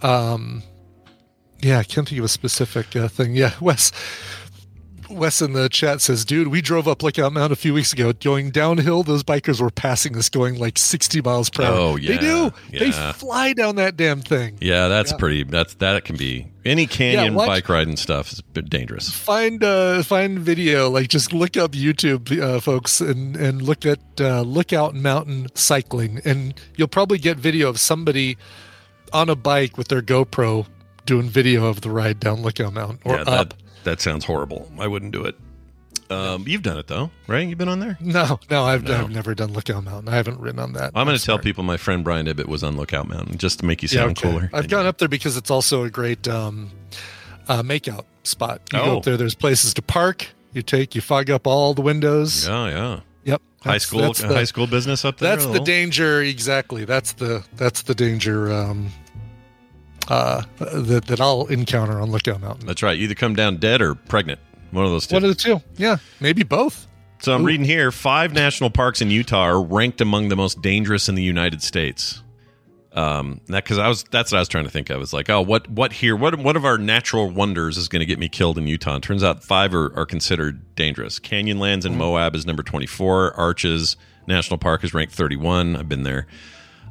[0.00, 0.62] um,
[1.62, 3.34] Yeah, I can't think of a specific uh, thing.
[3.34, 3.92] Yeah, Wes.
[5.08, 8.12] Wes in the chat says, "Dude, we drove up Lookout Mountain a few weeks ago.
[8.12, 11.76] Going downhill, those bikers were passing us, going like 60 miles per hour.
[11.76, 12.16] Oh, yeah.
[12.16, 12.78] they yeah, do.
[12.78, 14.58] They fly down that damn thing.
[14.60, 15.44] Yeah, that's pretty.
[15.44, 19.10] That's that can be any canyon watch- bike riding stuff is a bit dangerous.
[19.10, 20.88] Find uh, find video.
[20.90, 26.20] Like just look up YouTube, uh, folks, and and look at uh, Lookout Mountain cycling,
[26.24, 28.38] and you'll probably get video of somebody
[29.12, 30.66] on a bike with their GoPro
[31.06, 33.26] doing video of the ride down Lookout Mountain or yeah, up.
[33.26, 34.70] that that sounds horrible.
[34.78, 35.36] I wouldn't do it.
[36.10, 37.48] Um, you've done it though, right?
[37.48, 37.96] You've been on there.
[38.00, 38.98] No, no, I've, No.
[38.98, 40.12] I've never done Lookout Mountain.
[40.12, 40.92] I haven't ridden on that.
[40.94, 43.64] I'm going to tell people my friend Brian Ibbott was on Lookout Mountain just to
[43.66, 44.28] make you Yeah, sound okay.
[44.30, 44.50] cooler.
[44.52, 46.70] I've gone up there because it's also a great um,
[47.48, 48.60] uh, makeout spot.
[48.72, 48.84] You Oh.
[48.84, 49.16] go up there.
[49.16, 50.28] There's places to park.
[50.52, 52.46] You take, you fog up all the windows.
[52.46, 53.00] Yeah, yeah.
[53.24, 53.42] Yep.
[53.62, 55.34] High school, the, high school business up there.
[55.34, 56.20] That's the danger.
[56.20, 56.84] Exactly.
[56.84, 58.90] That's the that's the danger um,
[60.12, 62.66] uh, that that I'll encounter on Lookout Mountain.
[62.66, 62.96] That's right.
[62.96, 64.40] You either come down dead or pregnant.
[64.70, 65.16] One of those two.
[65.16, 65.60] One of the two.
[65.76, 66.86] Yeah, maybe both.
[67.20, 67.46] So I'm Ooh.
[67.46, 71.22] reading here: five national parks in Utah are ranked among the most dangerous in the
[71.22, 72.22] United States.
[72.92, 75.00] Um, that because I was that's what I was trying to think of.
[75.00, 76.14] It's like, oh, what what here?
[76.14, 78.96] What what of our natural wonders is going to get me killed in Utah?
[78.96, 81.18] And turns out five are, are considered dangerous.
[81.18, 83.32] Canyonlands in Moab is number 24.
[83.32, 83.96] Arches
[84.26, 85.74] National Park is ranked 31.
[85.74, 86.26] I've been there,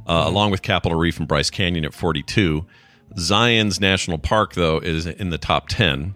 [0.08, 2.66] uh, along with Capitol Reef and Bryce Canyon at 42.
[3.18, 6.16] Zion's National Park though is in the top 10.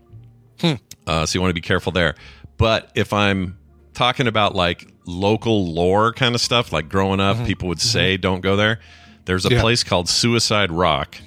[1.08, 2.16] Uh, so you want to be careful there.
[2.58, 3.58] But if I'm
[3.94, 8.42] talking about like local lore kind of stuff, like growing up, people would say don't
[8.42, 8.80] go there.
[9.26, 9.62] There's a Yeah.
[9.62, 11.18] place called Suicide Rock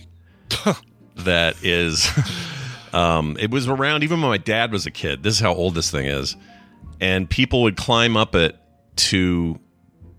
[1.16, 2.09] that is.
[2.92, 5.22] Um, it was around even when my dad was a kid.
[5.22, 6.37] This is how old this thing is,
[7.00, 8.57] and people would climb up it
[8.96, 9.61] to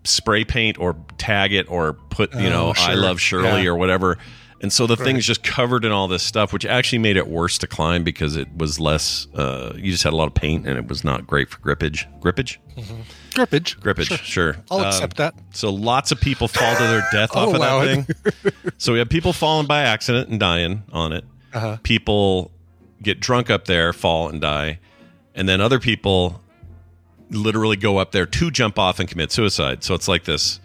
[0.03, 3.69] spray paint or tag it or put you Oh, know I love Shirley Yeah.
[3.71, 4.17] or whatever.
[4.62, 5.06] And so the Right.
[5.06, 8.36] thing's just covered in all this stuff, which actually made it worse to climb because
[8.36, 9.28] it was less.
[9.34, 12.06] Uh, you just had a lot of paint, and it was not great for grippage.
[12.19, 12.58] Grippage,
[13.34, 13.80] Grippage.
[13.80, 14.58] grippage, sure.
[14.69, 15.34] I'll Um, accept that.
[15.54, 18.06] So lots of people fall to their death off of that it.
[18.43, 18.52] thing.
[18.78, 21.24] so we have people falling by accident and dying on it.
[21.54, 21.78] Uh-huh.
[21.84, 22.52] People
[23.02, 24.80] get drunk up there, fall and die,
[25.36, 26.41] and then other people
[27.32, 29.84] literally go up there to jump off and commit suicide.
[29.86, 30.60] So it's like this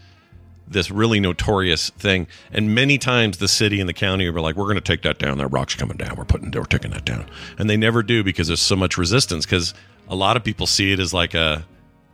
[0.66, 2.27] this really notorious thing.
[2.53, 5.18] And many times the city and the county were like, "We're going to take that
[5.18, 5.38] down.
[5.38, 6.16] That rock's coming down.
[6.16, 7.27] We're putting, we're taking that down."
[7.59, 9.44] And they never do because there's so much resistance.
[9.44, 9.74] Because
[10.09, 11.64] a lot of people see it as like a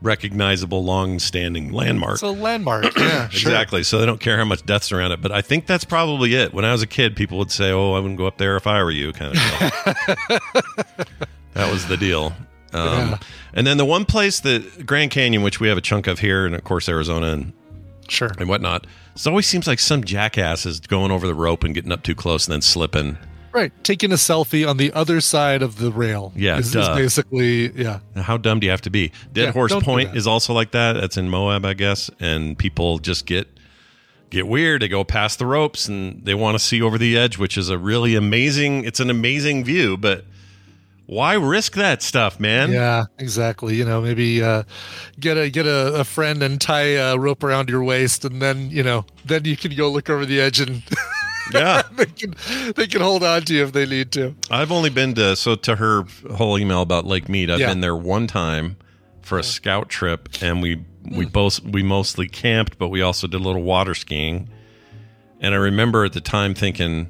[0.03, 2.15] recognizable, long-standing landmark.
[2.15, 2.97] It's a landmark.
[2.97, 3.51] Yeah, sure.
[3.53, 3.83] Exactly.
[3.83, 5.21] So they don't care how much death's around it.
[5.21, 6.55] But I think that's probably it.
[6.55, 8.67] When I was a kid, people would say, "Oh, I wouldn't go up there if
[8.67, 10.41] I were you," kind of.
[11.55, 12.33] That was the deal.
[12.73, 13.19] Um, Yeah.
[13.53, 16.47] And then the one place that Grand Canyon, which we have a chunk of here,
[16.47, 17.53] and of course Arizona and,
[18.11, 18.31] Sure.
[18.39, 21.93] and whatnot, it always seems like some jackass is going over the rope and getting
[21.93, 23.19] up too close and then slipping.
[23.53, 23.73] Right.
[23.83, 26.33] Taking a selfie on the other side of the rail.
[26.37, 28.01] Yeah, Is, is basically, yeah.
[28.17, 29.09] How dumb do you have to be?
[29.33, 30.93] Dead Yeah, Horse Point is also like that.
[30.93, 33.49] That's in Moab, I guess, and people just get
[34.31, 34.83] get weird.
[34.83, 37.69] They go past the ropes and they want to see over the edge, which is
[37.69, 38.85] a really amazing.
[38.85, 40.25] It's an amazing view, but
[41.11, 42.71] why risk that stuff, man?
[42.71, 43.75] Yeah, exactly.
[43.75, 44.63] You know, maybe uh,
[45.19, 48.71] get a get a, a friend and tie a rope around your waist, and then
[48.71, 50.83] you know, then you can go look over the edge, and
[51.53, 51.83] Yeah.
[51.97, 52.35] they can
[52.77, 54.37] they can hold on to you if they need to.
[54.53, 57.51] I've only been to so to her whole email about Lake Mead.
[57.51, 57.71] I've Yeah.
[57.71, 58.77] been there one time
[59.23, 63.41] for a scout trip, and we we both we mostly camped, but we also did
[63.41, 64.49] a little water skiing.
[65.41, 67.09] And I remember at the time thinking,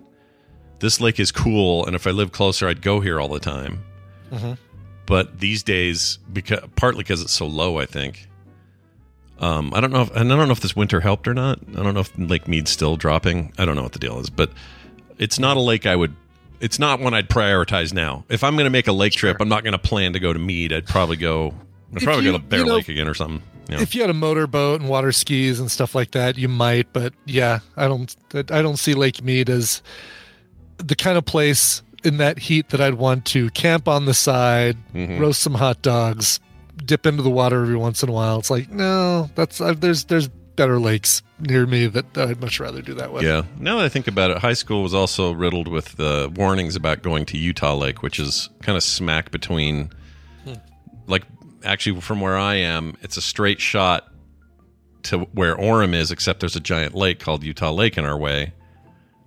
[0.79, 3.81] this lake is cool, and if I lived closer, I'd go here all the time.
[5.07, 8.29] But these days, because partly because it's so low, I think.
[9.41, 11.59] Um, I don't know if and I don't know if this winter helped or not.
[11.77, 13.53] I don't know if Lake Mead's still dropping.
[13.59, 14.51] I don't know what the deal is, but
[15.19, 16.15] it's not a lake I would.
[16.61, 18.25] It's not one I'd prioritize now.
[18.29, 20.33] If I'm going to make a lake trip, I'm not going to plan to go
[20.33, 20.73] to Mead.
[20.75, 21.55] I'd probably go.
[21.95, 23.43] I'd probably you- go to Bear you know, Lake again or something.
[23.69, 23.83] You know.
[23.83, 26.93] If you had a motorboat and water skis and stuff like that, you might.
[26.93, 29.81] But yeah, I don't I don't see Lake Mead as
[30.77, 34.77] the kind of place in that heat that I'd want to camp on the side,
[34.95, 35.21] Mhm.
[35.21, 36.41] roast some hot dogs,
[36.85, 38.39] dip into the water every once in a while.
[38.39, 42.61] It's like no, that's uh, there's there's better lakes near me that, that I'd much
[42.61, 43.23] rather do that with.
[43.23, 43.43] Yeah.
[43.59, 47.03] Now that I think about it, high school was also riddled with uh, warnings about
[47.03, 49.89] going to Utah Lake, which is kind of smack between,
[51.07, 51.23] like,
[51.65, 54.13] actually from where I am, it's a straight shot
[55.05, 58.53] to where Orem is, except there's a giant lake called Utah Lake in our way.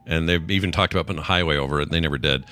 [0.05, 1.83] And they've even talked about putting a highway over it.
[1.83, 2.45] And they never did.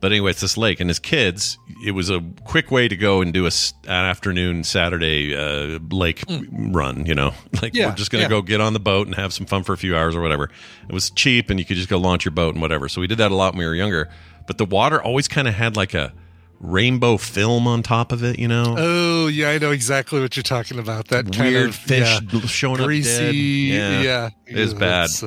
[0.00, 0.78] But anyway, it's this lake.
[0.80, 3.50] And as kids, it was a quick way to go and do a,
[3.84, 7.32] an afternoon Saturday uh, lake run, you know?
[7.62, 8.28] Like, Yeah, we're just going to yeah.
[8.28, 10.50] go get on the boat and have some fun for a few hours or whatever.
[10.88, 12.88] It was cheap and you could just go launch your boat and whatever.
[12.88, 14.10] So we did that a lot when we were younger.
[14.46, 16.12] but the water always kind of had like a
[16.60, 18.38] rainbow film on top of it.
[18.38, 21.08] You know, Oh yeah, I know exactly what you're talking about.
[21.08, 23.70] That kind weird of fish yeah, showing up greasy.
[23.72, 24.04] dead.
[24.04, 25.04] Yeah, it was bad.
[25.06, 25.24] It's,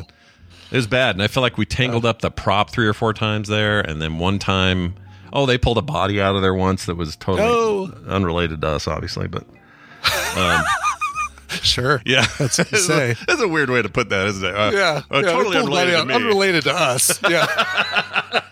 [0.71, 3.13] It was bad, and I feel like we tangled up the prop three or four
[3.13, 4.93] times there, and then one time,
[5.33, 7.91] oh, they pulled a body out of there once that was totally Oh.
[8.07, 9.43] unrelated to us, obviously, but
[11.63, 12.01] Sure.
[12.05, 13.15] yeah, That's what you a- say.
[13.27, 14.55] That's a weird way to put that, isn't it?
[14.55, 15.01] Uh, Yeah.
[15.11, 16.13] uh, yeah, totally we pulled money unrelated to out- me.
[16.15, 17.19] unrelated to us.
[17.27, 18.41] Yeah.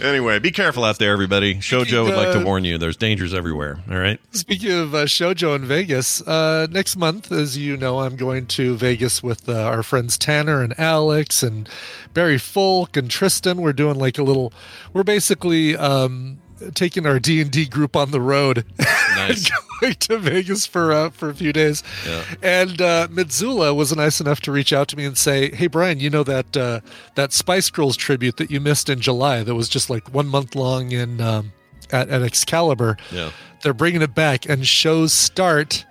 [0.00, 1.56] Anyway, be careful out there, everybody.
[1.56, 3.80] Shojo would like to warn you: there's dangers everywhere.
[3.90, 4.20] All right.
[4.32, 8.76] Speaking of uh, Shoujo in Vegas, uh, next month, as you know, I'm going to
[8.76, 11.68] Vegas with uh, our friends Tanner and Alex and
[12.14, 13.60] Barry Folk and Tristan.
[13.60, 14.52] We're doing like a little.
[14.92, 16.38] We're basically um,
[16.74, 18.64] taking our D and D group on the road.
[19.28, 19.50] Nice.
[19.80, 21.82] going to Vegas for uh, for a few days.
[22.06, 22.24] Yeah.
[22.42, 26.00] And uh, Mitsula was nice enough to reach out to me and say, "Hey Brian,
[26.00, 26.80] you know that uh,
[27.14, 30.54] that Spice Girls tribute that you missed in July that was just like one month
[30.54, 31.52] long in um,
[31.90, 32.96] at, at Excalibur.
[33.12, 33.30] Yeah.
[33.62, 35.84] They're bringing it back, and shows start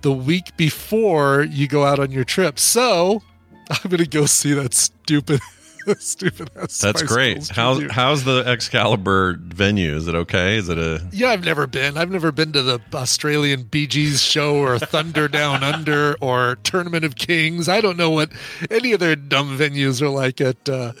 [0.00, 2.58] the week before you go out on your trip.
[2.58, 3.22] So
[3.70, 5.40] I'm gonna go see that stupid."
[5.98, 7.48] Stupid ass That's great.
[7.48, 9.94] How's how's the Excalibur venue?
[9.96, 10.56] Is it okay?
[10.56, 11.96] Is it a Yeah, I've never been.
[11.96, 17.04] I've never been to the Australian Bee Gees show or Thunder Down Under or Tournament
[17.04, 17.68] of Kings.
[17.68, 18.30] I don't know what
[18.70, 20.92] any of their dumb venues are like at uh,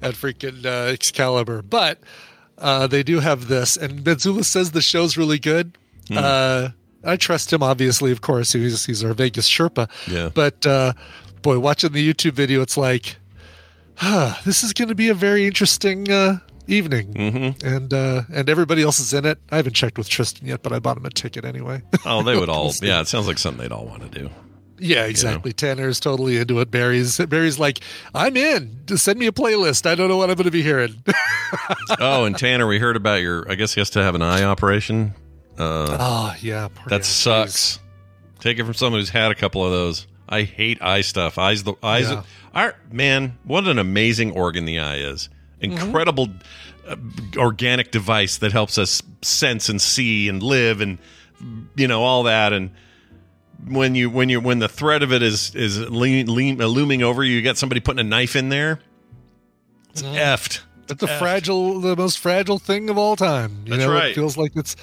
[0.00, 1.98] at freaking uh, Excalibur, but
[2.58, 3.76] uh, they do have this.
[3.76, 5.76] And Mitsula says the show's really good.
[6.14, 6.70] Uh,
[7.04, 8.52] I trust him, obviously, of course.
[8.52, 9.88] He's he's our Vegas Sherpa.
[10.06, 10.30] Yeah.
[10.32, 10.92] But uh,
[11.42, 13.16] boy, watching the YouTube video, it's like,
[14.00, 17.66] ah, this is going to be a very interesting uh, evening, mm-hmm.
[17.66, 19.38] and uh, and everybody else is in it.
[19.50, 21.82] I haven't checked with Tristan yet, but I bought him a ticket anyway.
[22.04, 22.72] Oh, they would all.
[22.82, 24.30] Yeah, it sounds like something they'd all want to do.
[24.78, 25.52] yeah, exactly.
[25.52, 26.70] Tanner's totally into it.
[26.70, 27.78] Barry's Barry's like,
[28.14, 28.80] I'm in.
[28.86, 29.86] Just send me a playlist.
[29.86, 31.02] I don't know what I'm going to be hearing.
[32.00, 33.48] Oh, and Tanner, we heard about your.
[33.50, 35.12] I guess he has to have an eye operation.
[35.58, 37.78] oh yeah, That sucks.
[38.40, 40.06] Take it from someone who's had a couple of those.
[40.32, 41.38] I hate eye stuff.
[41.38, 42.10] Eyes, the eyes.
[42.10, 42.22] Yeah.
[42.54, 45.28] Our man, what an amazing organ the eye is.
[45.60, 46.28] Incredible
[46.88, 46.96] uh,
[47.36, 50.98] organic device that helps us sense and see and live and
[51.76, 52.52] you know all that.
[52.52, 52.70] And
[53.68, 57.02] when you when you when the threat of it is is lean, lean, uh, looming
[57.02, 58.80] over you, you got somebody putting a knife in there.
[59.90, 60.60] It's effed.
[60.88, 63.62] It's the fragile, the most fragile thing of all time.
[63.64, 64.10] You That's know, right.
[64.10, 64.74] it feels like it's.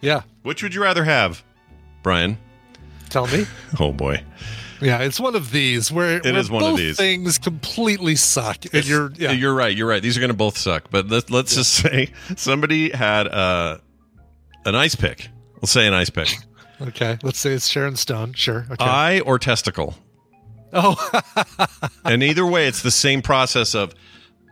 [0.00, 1.44] Yeah, Which would you rather have,
[2.02, 2.38] Brian?
[3.10, 3.46] tell me.
[3.78, 4.24] Oh boy.
[4.80, 6.96] Yeah, it's one of these where It where is one of these.
[6.96, 9.32] things completely suck, and you're yeah.
[9.32, 9.76] You're right.
[9.76, 10.02] You're right.
[10.02, 10.90] These are going to both suck.
[10.90, 13.78] But let's let's just say somebody had uh,
[14.64, 15.28] an ice pick.
[15.56, 16.28] Let's say an ice pick.
[16.82, 18.32] okay, let's say it's Sharon Stone.
[18.34, 18.66] Sure.
[18.70, 18.84] Okay.
[18.84, 19.94] Eye or testicle.
[20.72, 20.96] oh,
[22.04, 23.94] And either way, it's the same process of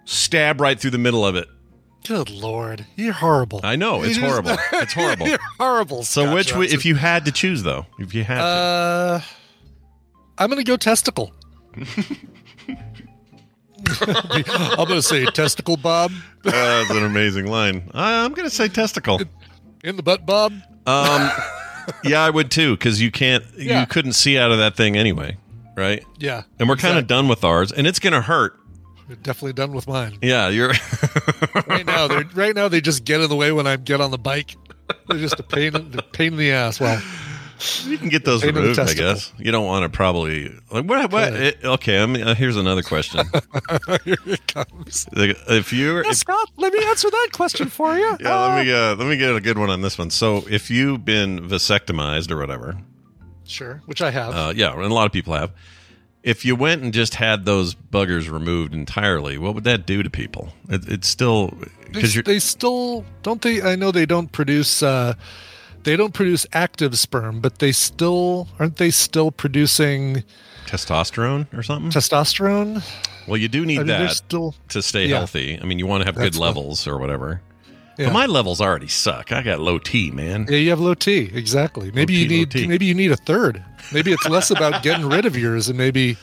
[0.05, 1.49] stab right through the middle of it.
[2.07, 3.61] good lord, you're horrible.
[3.63, 4.57] I know it's horrible.
[4.73, 5.29] It's horrible.
[5.29, 6.03] you're horrible.
[6.03, 6.75] So Scott which, Johnson.
[6.75, 9.21] if you had to choose though, if you had to, Uh,
[10.39, 11.33] I'm gonna go testicle.
[14.01, 16.11] I'm gonna say testicle, Bob.
[16.45, 17.91] Uh, that's an amazing line.
[17.95, 19.21] I- I'm going to say testicle.
[19.85, 20.53] In the butt, Bob.
[20.87, 21.31] Um,
[22.05, 23.81] yeah, I would too because you can't, Yeah.
[23.81, 25.37] you couldn't see out of that thing anyway,
[25.77, 26.03] right?
[26.19, 28.59] Yeah, And we're kind of done with ours, and it's going to hurt.
[29.09, 30.19] You're definitely done with mine.
[30.23, 30.73] Yeah, you're.
[31.67, 34.11] Right now, they're right now they just get in the way when I get on
[34.11, 34.57] the bike.
[35.09, 36.81] They're just a pain, a pain in the ass.
[36.81, 37.01] Well,
[37.85, 39.33] You can get those Pain in the removed, I guess.
[39.37, 41.11] You don't want to probably like what?
[41.11, 43.27] what it, okay, I mean, uh, here's another question.
[44.05, 45.09] here it comes.
[45.13, 48.17] Like, if you, Yeah, if, Scott, let me answer that question for you.
[48.21, 50.11] yeah, let me uh, let me get a good one on this one.
[50.11, 52.77] So, if you've been vasectomized or whatever,
[53.45, 54.35] Sure, which I have.
[54.35, 55.51] uh, yeah, and a lot of people have.
[56.23, 60.11] If you went and just had those buggers removed entirely, what would that do to
[60.11, 60.53] people?
[60.69, 61.55] It, it's still
[61.93, 65.15] because you're they still don't they i know they don't produce uh
[65.85, 70.23] they don't produce active sperm but they still aren't they still producing
[70.67, 71.91] testosterone or something.
[71.91, 72.83] testosterone
[73.27, 75.19] well, you do need I mean, that still to stay yeah.
[75.19, 75.59] healthy.
[75.61, 77.43] I mean, you want to have That's good what- levels or whatever.
[77.99, 78.07] yeah.
[78.07, 79.33] But my levels already suck.
[79.33, 80.47] I got low T, man.
[80.49, 83.13] yeah you have low t exactly maybe you Low T, low need maybe you need
[83.13, 83.63] a third
[83.93, 86.17] maybe it's less about getting rid of yours and maybe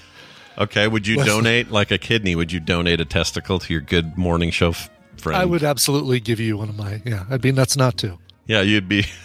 [0.57, 2.33] Okay, would you donate like a kidney?
[2.33, 5.35] Would you donate a testicle to your good morning show f- friend?
[5.41, 8.61] i would absolutely give you one of my yeah i'd be nuts not to Yeah,
[8.61, 9.05] you'd be.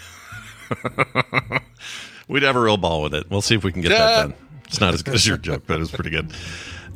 [2.28, 3.28] We'd have a real ball with it.
[3.30, 4.34] We'll see if we can get that done.
[4.66, 6.32] It's not as good as your joke, but it's pretty good.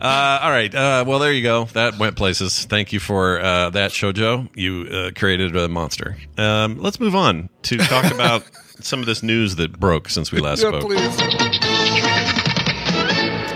[0.01, 0.73] Uh, all right.
[0.75, 1.65] Uh, well, there you go.
[1.67, 2.65] That went places.
[2.67, 4.49] Thank you for uh, that, Shojo.
[4.55, 6.17] You uh, created a monster.
[6.37, 8.45] Um, let's move on to talk about
[8.81, 10.83] some of this news that broke since we last yeah spoke.
[10.83, 11.01] please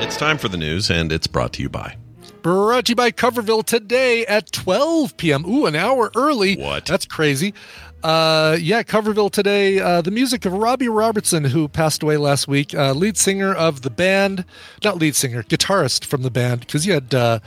[0.04, 1.96] It's time for the news, and it's brought to you by.
[2.42, 5.44] Brought to you by Coverville today at 12 p.m.
[5.44, 6.56] Ooh, an hour early.
[6.56, 6.86] What?
[6.86, 7.52] That's crazy.
[8.02, 9.80] Uh, yeah, Coverville today.
[9.80, 13.82] Uh, the music of Robbie Robertson, who passed away last week, uh, lead singer of
[13.82, 14.44] the band,
[14.84, 17.40] not lead singer, guitarist from the band, because you had uh,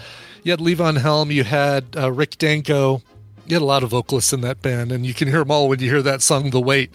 [0.44, 3.02] you had Levon Helm, you had uh, Rick Danko,
[3.46, 5.70] you had a lot of vocalists in that band, and you can hear them all
[5.70, 6.92] when you hear that song, "The Weight."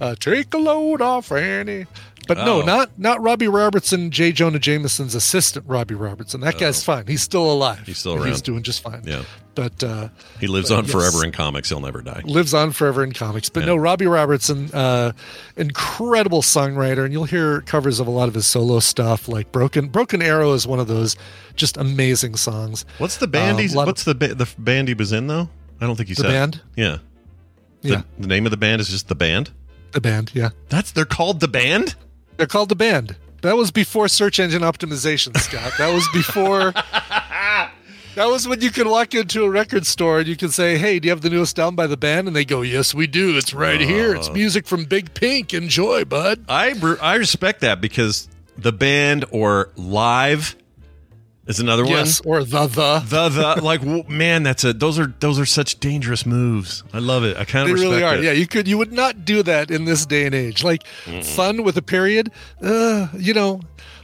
[0.00, 1.86] Uh, Take a load off, Annie.
[2.26, 2.64] But no, Oh.
[2.64, 4.32] not not Robbie Robertson, J.
[4.32, 6.40] Jonah Jameson's assistant, Robbie Robertson.
[6.40, 7.06] That guy's fine.
[7.06, 7.78] He's still alive.
[7.82, 7.84] Oh.
[7.86, 8.26] He's still around.
[8.28, 9.02] He's doing just fine.
[9.04, 9.22] Yeah.
[9.54, 10.08] But uh,
[10.38, 10.92] He lives But on yes.
[10.92, 11.68] forever in comics.
[11.70, 12.20] He'll never die.
[12.24, 13.48] lives on forever in comics.
[13.48, 13.66] But Yeah.
[13.68, 15.12] no, Robbie Robertson, uh,
[15.56, 19.28] incredible songwriter, and you'll hear covers of a lot of his solo stuff.
[19.28, 21.16] Like Broken Broken Arrow is one of those
[21.54, 22.84] just amazing songs.
[22.98, 23.58] What's the band?
[23.60, 25.48] Um, lot of- what's the ba- the band he was in though?
[25.80, 26.28] I don't think he The said.
[26.30, 26.60] band?
[26.76, 26.98] Yeah.
[27.82, 29.50] The, Yeah, the name of the band is just the band.
[29.92, 30.30] the band.
[30.34, 31.94] Yeah, That's they're called the band.
[32.36, 33.16] They're called the band.
[33.42, 35.72] That was before search engine optimization, Scott.
[35.78, 36.72] That was before.
[38.16, 40.98] That was when you could walk into a record store and you could say, "Hey,
[40.98, 43.36] do you have the newest album by the band?" And they go, "Yes, we do.
[43.36, 44.16] It's right here.
[44.16, 44.18] Uh.
[44.18, 45.52] It's music from Big Pink.
[45.52, 46.72] Enjoy, bud." I
[47.02, 50.56] I respect that because the band or live
[51.46, 52.38] is another Yes, one.
[52.38, 52.98] or the the.
[53.08, 56.82] The the like man, that's a those are those are such dangerous moves.
[56.92, 57.36] I love it.
[57.36, 58.16] I kind They of really are.
[58.16, 58.24] it.
[58.24, 60.64] Yeah, you could you would not do that in this day and age.
[60.64, 60.86] Like
[61.22, 62.30] fun with a period.
[62.62, 63.60] Uh, you know,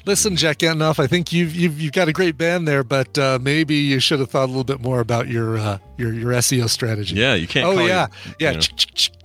[0.07, 3.39] listen, Jack Antonoff, I think you've you've you've got a great band there, but uh,
[3.43, 6.69] maybe you should have thought a little bit more about your uh, your your SEO
[6.69, 7.17] strategy.
[7.17, 7.67] Yeah, you can't.
[7.67, 8.51] Oh yeah, you- yeah.
[8.53, 8.63] you know.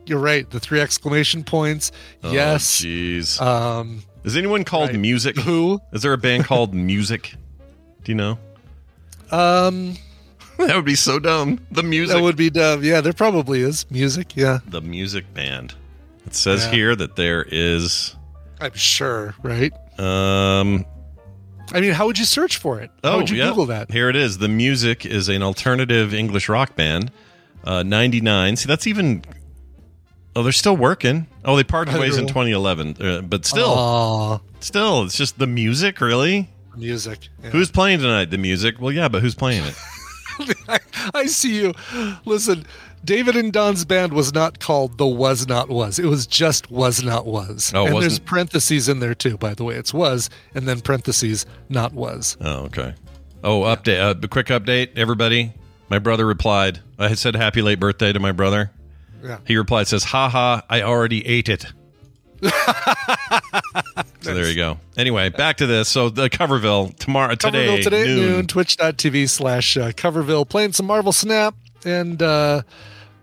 [0.08, 0.49] You're right.
[0.49, 1.91] The three exclamation points.
[2.23, 2.82] Oh, yes.
[2.82, 3.41] Jeez.
[3.41, 4.97] Um, is anyone called right.
[4.99, 5.38] Music?
[5.38, 5.82] who?
[5.91, 7.36] Is there a band called Music?
[8.03, 8.39] Do you know?
[9.31, 9.95] Um,
[10.57, 11.60] that would be so dumb.
[11.71, 12.15] The music.
[12.15, 12.83] that would be dumb.
[12.83, 14.36] Yeah, there probably is music.
[14.36, 15.73] Yeah, the music band.
[16.25, 16.71] It says Yeah.
[16.71, 18.15] here that there is.
[18.60, 19.36] I'm sure.
[19.43, 19.73] Right.
[19.99, 20.86] Um.
[21.73, 22.91] I mean, how would you search for it?
[23.03, 23.49] How Oh, would you yeah.
[23.49, 23.91] Google that?
[23.91, 24.38] Here it is.
[24.38, 27.12] The music is an alternative English rock band.
[27.63, 28.55] Uh, 99.
[28.55, 29.23] See, that's even.
[30.33, 31.27] Oh, they're still working.
[31.43, 32.95] Oh, they parted ways in 2011.
[33.01, 36.47] Uh, but still, Aw, still, it's just the music, really?
[36.77, 37.29] Music.
[37.43, 37.49] Yeah.
[37.51, 38.31] Who's playing tonight?
[38.31, 38.79] The music?
[38.79, 39.75] Well, yeah, but who's playing it?
[40.69, 40.79] I,
[41.13, 41.73] I see you.
[42.25, 42.65] Listen,
[43.03, 45.97] David and Don's band was not called the Was Not Was.
[45.99, 47.71] It was just Was Not Was.
[47.73, 49.75] Oh, and there's wasn't- parentheses in there too, by the way.
[49.75, 52.37] It's was and then parentheses not was.
[52.41, 52.93] Oh, okay.
[53.43, 53.99] Oh, update.
[53.99, 55.53] Uh, a quick update, everybody.
[55.89, 56.79] My brother replied.
[56.99, 58.71] I said happy late birthday to my brother.
[59.23, 59.39] Yeah.
[59.45, 61.65] He replied, says, "Ha ha, I already ate it."
[64.21, 64.78] so there you go.
[64.97, 65.89] Anyway, back to this.
[65.89, 68.32] So the Coverville tomorrow, today, Coverville today at noon.
[68.32, 72.62] noon, twitch.tv slash uh, Coverville, playing some Marvel Snap, and uh,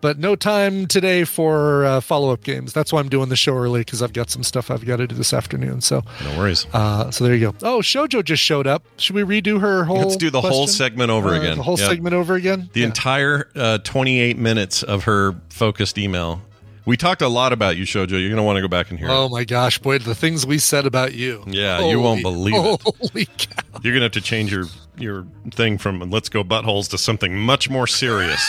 [0.01, 2.73] but no time today for uh, follow up games.
[2.73, 5.07] That's why I'm doing the show early because I've got some stuff I've got to
[5.07, 5.81] do this afternoon.
[5.81, 6.67] So, No worries.
[6.75, 7.57] uh, so there you go.
[7.63, 8.85] Oh, Shojo just showed up.
[8.99, 9.97] Should we redo her whole?
[9.99, 11.57] Let's do the whole segment over Uh, again.
[11.57, 12.69] The whole segment over again.
[12.75, 12.87] The Yeah.
[12.87, 16.43] entire uh, 28 minutes of her focused email.
[16.87, 18.11] We talked a lot about you, Shoujo.
[18.11, 19.31] You're going to want to go back and hear Oh it.
[19.31, 21.43] my gosh, boy, the things we said about you.
[21.47, 22.83] Yeah, you won't believe it.
[22.85, 23.63] Holy cow.
[23.83, 24.65] You're going to have to change your
[24.99, 28.45] your thing from "Let's go buttholes" to something much more serious.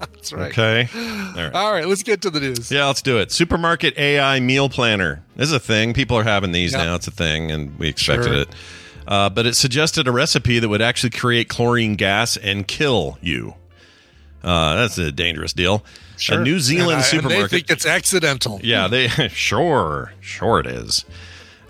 [0.00, 0.50] That's right.
[0.50, 0.88] Okay.
[0.94, 1.52] All right.
[1.54, 2.70] All right, let's get to the news.
[2.70, 3.30] Yeah, let's do it.
[3.30, 5.22] Supermarket AI meal planner.
[5.36, 5.92] This is a thing.
[5.94, 6.84] People are having these Yeah.
[6.84, 6.94] now.
[6.96, 8.34] It's a thing, and we expected Sure.
[8.42, 8.48] it.
[9.06, 13.54] Uh, but it suggested a recipe that would actually create chlorine gas and kill you.
[14.42, 15.84] Uh, that's a dangerous deal.
[16.16, 16.40] Sure.
[16.40, 17.40] A New Zealand And I- supermarket.
[17.42, 18.60] And they think it's accidental.
[18.62, 21.04] Yeah, they sure, sure it is.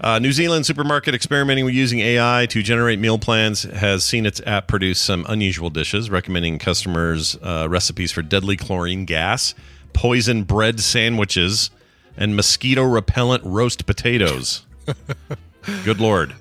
[0.00, 4.40] Uh, New Zealand supermarket experimenting with using AI to generate meal plans has seen its
[4.44, 9.54] app produce some unusual dishes, recommending customers uh, recipes for deadly chlorine gas,
[9.94, 11.70] poison bread sandwiches,
[12.18, 14.66] and mosquito repellent roast potatoes.
[15.84, 16.32] Good lord.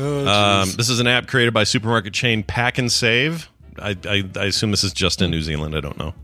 [0.00, 3.48] um, this is an app created by supermarket chain PAK'nSAVE.
[3.78, 5.76] I, I, I assume this is just in New Zealand.
[5.76, 6.14] I don't know.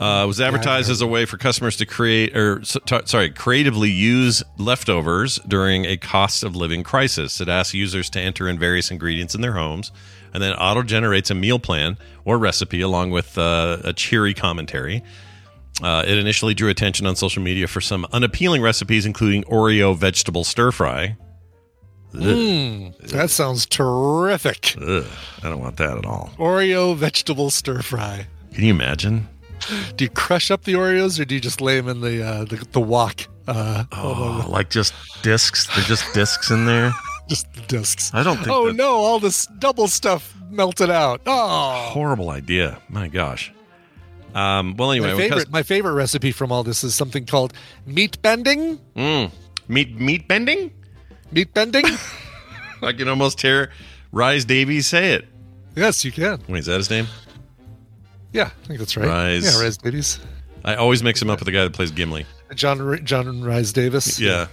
[0.00, 3.90] Uh, it was advertised as a way for customers to create or t- sorry, creatively
[3.90, 7.38] use leftovers during a cost of living crisis.
[7.38, 9.92] It asks users to enter in various ingredients in their homes
[10.32, 15.02] and then auto generates a meal plan or recipe along with uh, a cheery commentary.
[15.82, 20.44] Uh, it initially drew attention on social media for some unappealing recipes, including Oreo vegetable
[20.44, 21.16] stir fry.
[22.12, 24.74] That sounds terrific.
[24.80, 25.04] Ugh,
[25.42, 26.30] I don't want that at all.
[26.38, 28.26] Oreo vegetable stir fry.
[28.52, 29.28] Can you imagine?
[29.96, 32.44] Do you crush up the Oreos or do you just lay them in the uh,
[32.44, 33.22] the, the wok?
[33.46, 35.66] Uh, Oh, like just discs?
[35.74, 36.92] They're just discs in there?
[37.28, 38.12] just the discs.
[38.14, 38.92] I don't think Oh no!
[38.96, 41.20] All this double stuff melted out.
[41.26, 42.80] Oh, horrible idea.
[42.88, 43.52] My gosh.
[44.34, 47.52] Um, well, anyway, my favorite cus- my favorite recipe from all this is something called
[47.86, 48.78] meat bending.
[48.96, 49.30] Mm.
[49.68, 50.72] meat meat bending.
[51.32, 51.84] Meat bending.
[52.82, 53.70] I can almost hear
[54.12, 55.26] Rhys Davies, say it.
[55.76, 56.40] Yes, you can.
[56.48, 57.06] Wait, is that his name?
[58.32, 59.06] Yeah, I think that's right.
[59.08, 59.44] Rise.
[59.44, 60.20] Yeah, Rhys Davies.
[60.64, 62.26] I always mix him up with the guy that plays Gimli.
[62.54, 64.20] John John Rhys-Davies.
[64.20, 64.48] Yeah.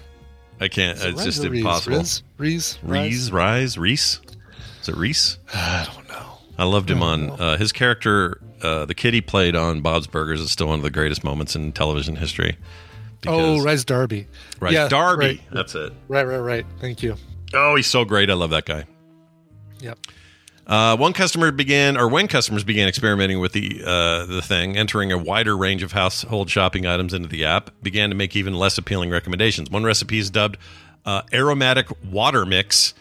[0.59, 0.97] I can't.
[0.97, 1.59] It's Rise just Reese?
[1.61, 1.97] impossible.
[1.97, 2.23] Riz?
[2.37, 2.79] Reese?
[2.81, 4.19] Reese, Rise, Reese.
[4.81, 5.37] Is it Reese?
[5.53, 6.37] I don't know.
[6.57, 8.39] I loved him on uh, his character.
[8.61, 11.55] Uh, the kid he played on Bob's Burgers is still one of the greatest moments
[11.55, 12.57] in television history.
[13.27, 14.27] Oh, Rhys Darby.
[14.59, 15.25] right, Yeah, Darby.
[15.25, 15.93] Right, That's it.
[16.07, 16.65] right, right, right.
[16.79, 17.15] Thank you.
[17.53, 18.29] Oh, he's so great.
[18.29, 18.85] I love that guy.
[19.81, 19.99] Yep.
[20.67, 25.13] Uh, one customer began, or when customers began experimenting with the uh, the thing, entering
[25.13, 28.77] a wider range of household shopping items into the app, began to make even less
[28.77, 29.69] appealing recommendations.
[29.71, 30.57] One recipe is dubbed
[31.05, 32.93] uh, aromatic water mix,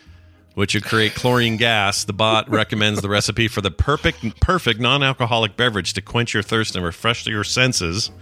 [0.55, 2.05] which would create chlorine gas.
[2.05, 6.45] The bot recommends the recipe for the perfect perfect non alcoholic beverage to quench your
[6.45, 8.13] thirst and refresh your senses.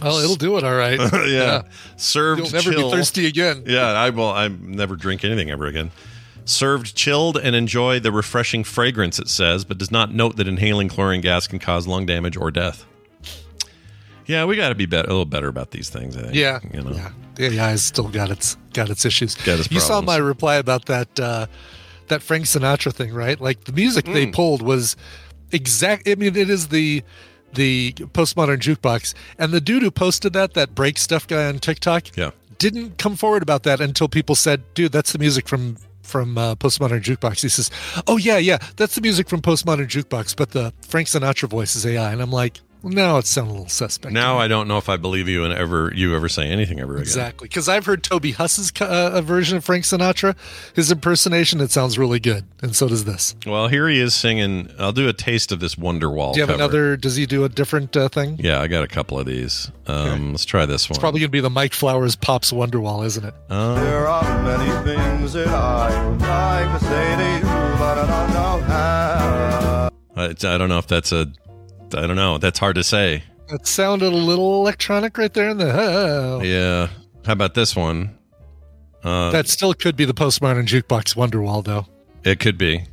[0.00, 0.98] Oh, it'll do it all right.
[1.28, 1.62] yeah.
[1.96, 2.90] served You'll never chill.
[2.90, 3.64] be thirsty again.
[3.66, 4.30] Yeah, I will.
[4.30, 5.90] I never drink anything ever again.
[6.50, 10.88] Served chilled and enjoy the refreshing fragrance, it says, but does not note that inhaling
[10.88, 12.86] chlorine gas can cause lung damage or death.
[14.26, 16.16] Yeah, we got to be bet- a little better about these things.
[16.16, 16.34] I think.
[16.34, 16.60] Yeah.
[16.72, 16.92] you know.
[16.92, 17.10] Yeah.
[17.34, 19.34] The AI's still got its got its issues.
[19.34, 21.46] Got its you saw my reply about that uh,
[22.08, 23.38] that Frank Sinatra thing, right?
[23.40, 24.12] Like the music Hmm.
[24.14, 24.96] they pulled was
[25.52, 26.08] exact.
[26.08, 27.02] I mean, it is the
[27.54, 32.14] the postmodern jukebox, and the dude who posted that, that break stuff guy on TikTok,
[32.16, 32.30] Yeah.
[32.58, 35.76] didn't come forward about that until people said, "Dude, that's the music from."
[36.08, 37.70] From uh, Postmodern Jukebox, he says,
[38.06, 41.84] "Oh yeah, yeah, that's the music from Postmodern Jukebox, but the Frank Sinatra voice is
[41.84, 44.38] AI." And I'm like, well, "Now it sounds a little suspect." Now.
[44.38, 47.02] I don't know if I believe you and ever you ever say anything ever again.
[47.02, 50.36] Exactly, because I've heard Toby Huss's uh, version of Frank Sinatra,
[50.74, 51.60] his impersonation.
[51.60, 53.34] It sounds really good, and so does this.
[53.46, 54.70] Well, here he is singing.
[54.78, 56.34] I'll do a taste of this Wonderwall.
[56.34, 56.62] Do you have cover.
[56.62, 56.96] another?
[56.96, 58.36] Does he do a different uh, thing?
[58.38, 59.70] Yeah, I got a couple of these.
[59.86, 60.94] Um, Let's try this one.
[60.94, 63.34] It's probably going to be the Mike Flowers Pops Wonderwall, isn't it?
[63.48, 67.42] There are many things that I would like to say to you,
[67.78, 69.90] but I don't know how.
[70.16, 71.32] I, I don't know if that's a.
[71.94, 72.38] I don't know.
[72.38, 73.22] That's hard to say.
[73.50, 75.72] It sounded a little electronic right there in the.
[75.72, 76.42] oh.
[76.42, 76.88] Yeah.
[77.24, 78.16] How about this one?
[79.02, 81.86] Uh, That still could be the Postmodern Jukebox Wonderwall, though.
[82.24, 82.84] it could be.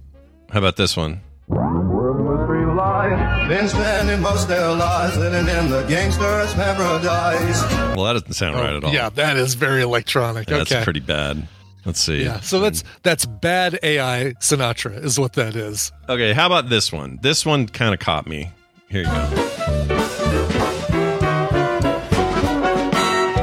[0.51, 1.21] How about this one?
[1.47, 7.61] World with free life, been spending most their lives living in the gangster's paradise.
[7.95, 8.89] Well, that doesn't sound right at all.
[8.89, 10.47] Oh, Yeah, that is very electronic.
[10.47, 10.83] That's okay.
[10.83, 11.47] pretty bad.
[11.85, 12.23] Let's see.
[12.23, 15.91] Yeah, so that's that's bad AI Sinatra is what that is.
[16.09, 16.33] Okay.
[16.33, 17.19] How about this one?
[17.21, 18.49] This one kind of caught me.
[18.89, 19.29] Here you go.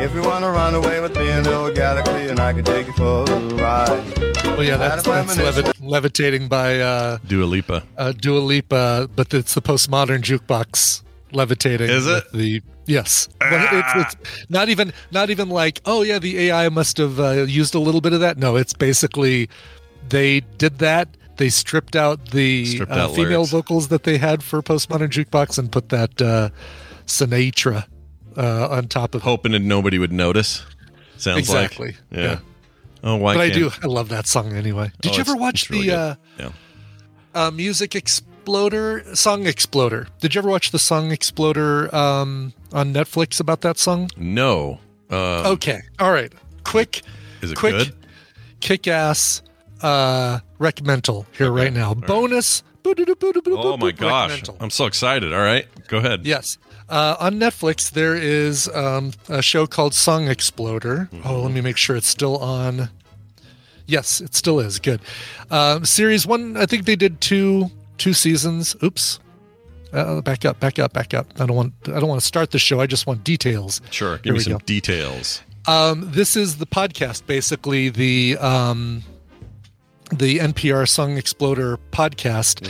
[0.01, 2.93] If you wanna run away with me into a galaxy, and I can take you
[2.95, 4.18] for a ride.
[4.45, 7.82] Well, yeah, that's, that's levi- levitating by uh, Dua Lipa.
[7.97, 11.88] uh, Dua Lipa, but it's the postmodern jukebox levitating.
[11.90, 12.24] Is it?
[12.32, 16.99] The yes, But it's, it's not even not even like oh yeah, the AI must
[16.99, 18.38] have uh, used a little bit of that.
[18.38, 19.49] No, it's basically
[20.09, 21.09] they did that.
[21.43, 23.51] They stripped out the Stripped uh, female lyrics.
[23.51, 26.51] vocals that they had for postmodern jukebox and put that uh,
[27.07, 27.86] Sinatra
[28.36, 29.22] uh, on top of.
[29.22, 30.64] Hoping that nobody would notice.
[31.16, 31.88] Sounds Exactly.
[31.88, 31.97] like.
[32.12, 32.20] Yeah.
[32.22, 32.38] Yeah.
[33.03, 33.70] Oh, why But I can't- do.
[33.82, 34.93] I love that song anyway.
[35.01, 35.97] Did Oh, you ever watch really the?
[35.99, 36.51] Uh, yeah.
[37.34, 40.07] uh, Music Exploder, Song Exploder.
[40.20, 44.11] Did you ever watch the Song Exploder um, on Netflix about that song?
[44.16, 44.78] No.
[45.11, 46.32] Uh, Okay, all right.
[46.62, 47.03] Quick,
[47.40, 47.93] Is it quick, good?
[48.61, 49.43] kick-ass
[49.82, 51.93] uh, recommendal here right now.
[51.93, 52.63] Bonus.
[52.85, 54.43] Oh my gosh.
[54.61, 55.33] I'm so excited.
[55.33, 55.67] All right.
[55.89, 56.25] Go ahead.
[56.25, 56.59] Yes.
[56.89, 61.09] Uh, on Netflix, there is um, a show called Song Exploder.
[61.13, 61.29] Mm-hmm.
[61.29, 62.91] Oh, let me make sure it's still on.
[63.87, 64.79] Yes, it still is.
[64.79, 65.01] Good.
[65.51, 68.75] Um, series one, I think they did two two seasons.
[68.83, 69.21] Oops.
[69.93, 71.27] Uh, back up, back up, back up.
[71.39, 71.75] I don't want.
[71.87, 72.81] I don't want to start the show.
[72.81, 73.81] I just want details.
[73.91, 74.17] Sure.
[74.17, 74.59] Here Give me some go.
[74.61, 75.43] details.
[75.67, 79.03] Um, this is the podcast, basically the um,
[80.13, 82.69] the NPR Song Exploder podcast,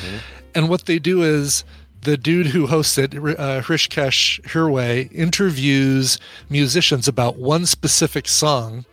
[0.54, 1.64] and what they do is
[2.02, 6.18] the dude who hosts it, uh, Hrishikesh Hirway, interviews
[6.48, 8.84] musicians about one specific song,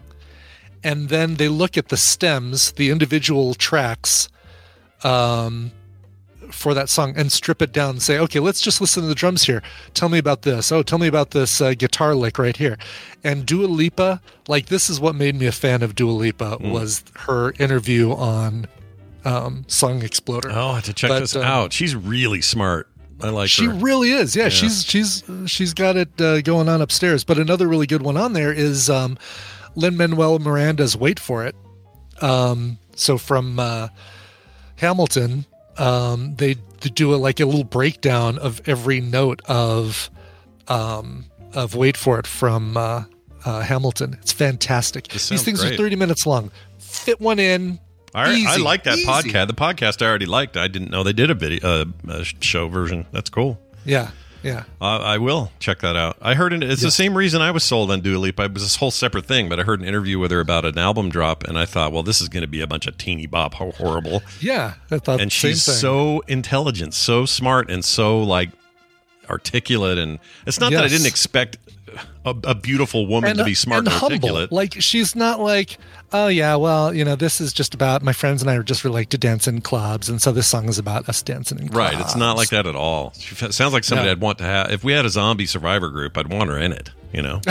[0.84, 4.30] and then they look at the stems, the individual tracks,
[5.04, 5.72] um,
[6.52, 9.16] for that song and strip it down and say, okay, let's just listen to the
[9.16, 9.62] drums here.
[9.94, 10.72] Tell me about this.
[10.72, 12.78] Oh, tell me about this uh, guitar lick right here.
[13.24, 17.04] And Dua Lipa, like this is what made me a fan of Dua Lipa was
[17.16, 18.68] her interview on
[19.26, 20.50] um, Song Exploder.
[20.52, 21.74] Oh, I have to check But, this um, out.
[21.74, 22.88] She's really smart.
[23.22, 23.74] I like she her.
[23.74, 24.36] really is.
[24.36, 27.26] Yeah, she's she's she's got it uh, going on upstairs.
[27.26, 29.18] But another really good one on there is um,
[29.76, 31.54] Lin Manuel Miranda's "Wait for It."
[32.22, 33.90] Um, so from uh,
[34.78, 35.46] Hamilton,
[35.80, 36.56] um, they,
[36.94, 40.10] do a, like a little breakdown of every note of
[40.68, 43.04] um, of "Wait for It" from uh,
[43.46, 44.18] uh, Hamilton.
[44.22, 45.08] It's fantastic.
[45.08, 45.74] These things great.
[45.74, 46.52] are thirty minutes long.
[46.78, 47.80] Fit one in.
[48.14, 49.08] I, I like that easy.
[49.08, 49.48] podcast.
[49.48, 50.58] The podcast I already liked.
[50.58, 53.06] I didn't know they did a video, uh, a show version.
[53.12, 53.60] That's cool.
[53.86, 54.12] Yeah,
[54.44, 54.64] yeah.
[54.82, 56.18] Uh, I will check that out.
[56.22, 56.64] I heard it.
[56.64, 58.44] It's the same reason I was sold on Dua Lipa.
[58.44, 60.78] It was this whole separate thing, but I heard an interview with her about an
[60.78, 63.26] album drop, and I thought, well, this is going to be a bunch of teeny
[63.26, 64.22] bop ho- horrible.
[64.40, 65.76] Yeah, I thought and the same she's thing.
[65.76, 68.50] so intelligent, so smart, and so like
[69.30, 69.98] articulate.
[69.98, 71.58] And it's not that I didn't expect
[72.30, 74.14] a, a beautiful woman to be uh, smart and, humble.
[74.14, 74.52] articulate.
[74.52, 75.78] Like she's not like,
[76.12, 78.84] oh yeah, well, you know, this is just about my friends and I are just
[78.84, 81.70] really like to dance in clubs, and so this song is about us dancing in
[81.70, 81.94] clubs.
[81.94, 82.02] Right.
[82.02, 83.14] It's not like that at all.
[83.18, 84.12] She sounds like somebody No.
[84.14, 84.72] I'd want to have.
[84.72, 87.42] If we had a zombie survivor group, I'd want her in it, you know?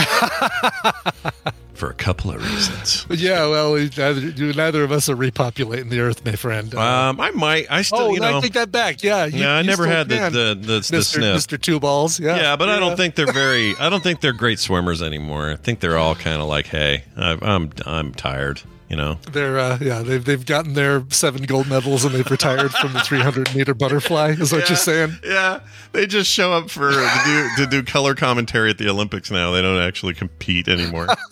[1.73, 3.05] For a couple of reasons.
[3.09, 4.19] Yeah, well, we neither,
[4.53, 6.75] neither of us are repopulating the earth, my friend.
[6.75, 7.67] Uh, Um, I might.
[7.71, 8.37] I still, oh, you know.
[8.39, 9.01] I take that back.
[9.01, 10.33] Yeah, you- yeah, I never had the, can.
[10.33, 11.03] the, the, the Mr.
[11.03, 11.37] sniff.
[11.47, 11.61] Mr.
[11.61, 12.19] Two Balls.
[12.19, 13.75] Yeah, Yeah, but I don't think they're very.
[13.79, 15.51] I don't think they're great swimmers anymore.
[15.51, 18.61] I think they're all kind of like, hey, I, I'm I'm tired.
[18.89, 19.19] You know.
[19.31, 23.01] they're uh, yeah they've they've gotten their seven gold medals and they've retired from the
[23.01, 24.29] 300 meter butterfly.
[24.31, 25.11] Is what you're saying?
[25.23, 25.59] Yeah,
[25.91, 29.51] they just show up for to do, to do color commentary at the Olympics now.
[29.51, 31.07] They don't actually compete anymore.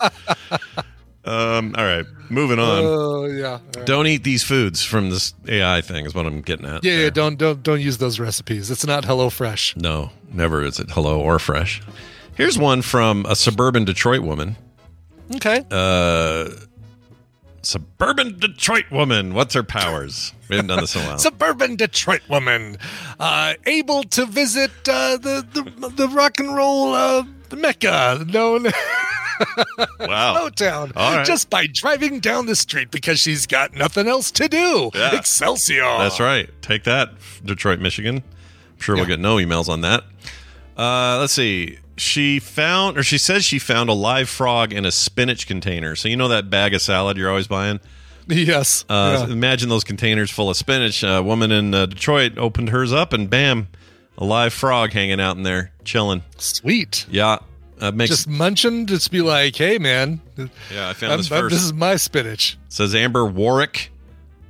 [1.24, 1.74] um.
[1.76, 2.82] All right, moving on.
[2.84, 3.58] Oh yeah.
[3.76, 3.86] Right.
[3.86, 6.06] don't eat these foods from this AI thing.
[6.06, 6.84] Is what I'm getting at.
[6.84, 7.10] Yeah, yeah.
[7.10, 8.70] Don't don't don't use those recipes.
[8.70, 9.76] It's not Hello Fresh.
[9.76, 11.82] No, never is it hello or fresh.
[12.36, 14.56] Here's one from a suburban Detroit woman.
[15.34, 15.64] Okay.
[15.70, 16.50] Uh,
[17.62, 19.34] suburban Detroit woman.
[19.34, 20.32] What's her powers?
[20.48, 21.18] We haven't done this in a while.
[21.18, 22.78] Suburban Detroit woman,
[23.20, 27.24] uh, able to visit uh, the, the the rock and roll uh,
[27.56, 28.64] mecca known
[30.00, 30.48] wow.
[30.48, 31.24] Motown right.
[31.24, 34.90] just by driving down the street because she's got nothing else to do.
[34.94, 35.16] Yeah.
[35.16, 35.82] Excelsior.
[35.82, 36.50] That's right.
[36.62, 37.10] Take that,
[37.44, 38.16] Detroit, Michigan.
[38.16, 40.04] I'm sure we'll get no emails on that.
[40.76, 41.78] Uh, let's see.
[42.00, 45.96] She found, or she says she found a live frog in a spinach container.
[45.96, 47.80] So you know that bag of salad you're always buying.
[48.26, 48.84] Yes.
[48.88, 49.32] Uh, Yeah.
[49.32, 51.02] Imagine those containers full of spinach.
[51.02, 53.68] A woman in uh, Detroit opened hers up, and bam,
[54.18, 56.22] a live frog hanging out in there, chilling.
[56.36, 57.06] Sweet.
[57.10, 57.38] Yeah,
[57.80, 58.10] uh, makes.
[58.10, 61.52] Just munching, just be like, hey, man, yeah, I found I'm- this I'm- first.
[61.54, 62.58] this is my spinach.
[62.68, 63.90] Says Amber Warwick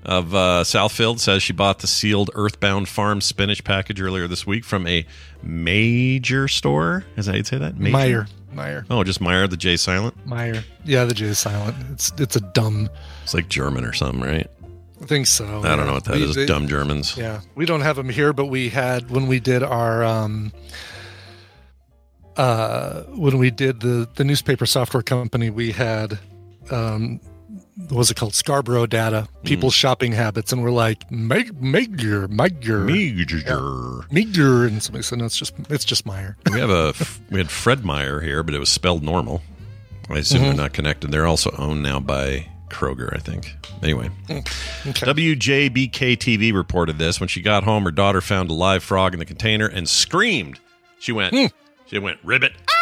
[0.09, 4.65] of uh, Southfield says she bought the sealed Earthbound Farm spinach package earlier this week
[4.65, 5.05] from a
[5.43, 7.05] major store.
[7.17, 7.77] Is that how you'd say that?
[7.79, 7.95] Major?
[7.95, 8.29] Meijer.
[8.55, 8.87] Meijer.
[8.91, 10.17] Oh, just Meijer, the J silent.
[10.27, 10.65] Meijer.
[10.85, 11.77] Yeah, the J is silent.
[11.93, 12.89] It's it's a dumb.
[13.23, 14.49] It's like German or something, right?
[15.01, 15.63] I think so.
[15.63, 16.35] I don't know what that is.
[16.35, 17.17] they- Dumb Germans.
[17.17, 20.53] Yeah, we don't have them here, but we had when we did our um,
[22.37, 26.19] uh, when we did the the newspaper software company, we had
[26.71, 27.21] um,
[27.89, 32.81] what was it called Scarborough data, people's shopping habits, and we're like make Major, Major,
[32.81, 34.05] Major.
[34.11, 36.35] Major, and somebody said no, it's just it's just Meijer.
[36.53, 36.95] We have a
[37.31, 39.43] we had Fred Meyer here, but it was spelled normal.
[40.11, 40.49] I assume Mm-hmm.
[40.49, 41.11] they're not connected.
[41.11, 43.55] They're also owned now by Kroger, I think.
[43.83, 44.43] Anyway, Okay.
[45.07, 47.21] WJBK TV reported this.
[47.21, 50.59] When she got home, her daughter found a live frog in the container and screamed.
[50.99, 51.47] She went, Hmm.
[51.87, 52.75] she went, ribbit, ah!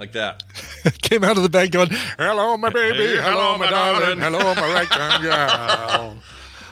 [0.00, 0.42] Like that.
[1.02, 4.72] Came out of the bag going, "Hello, my baby, Hey, hello, my darling, hello, my
[4.72, 6.16] right hand girl."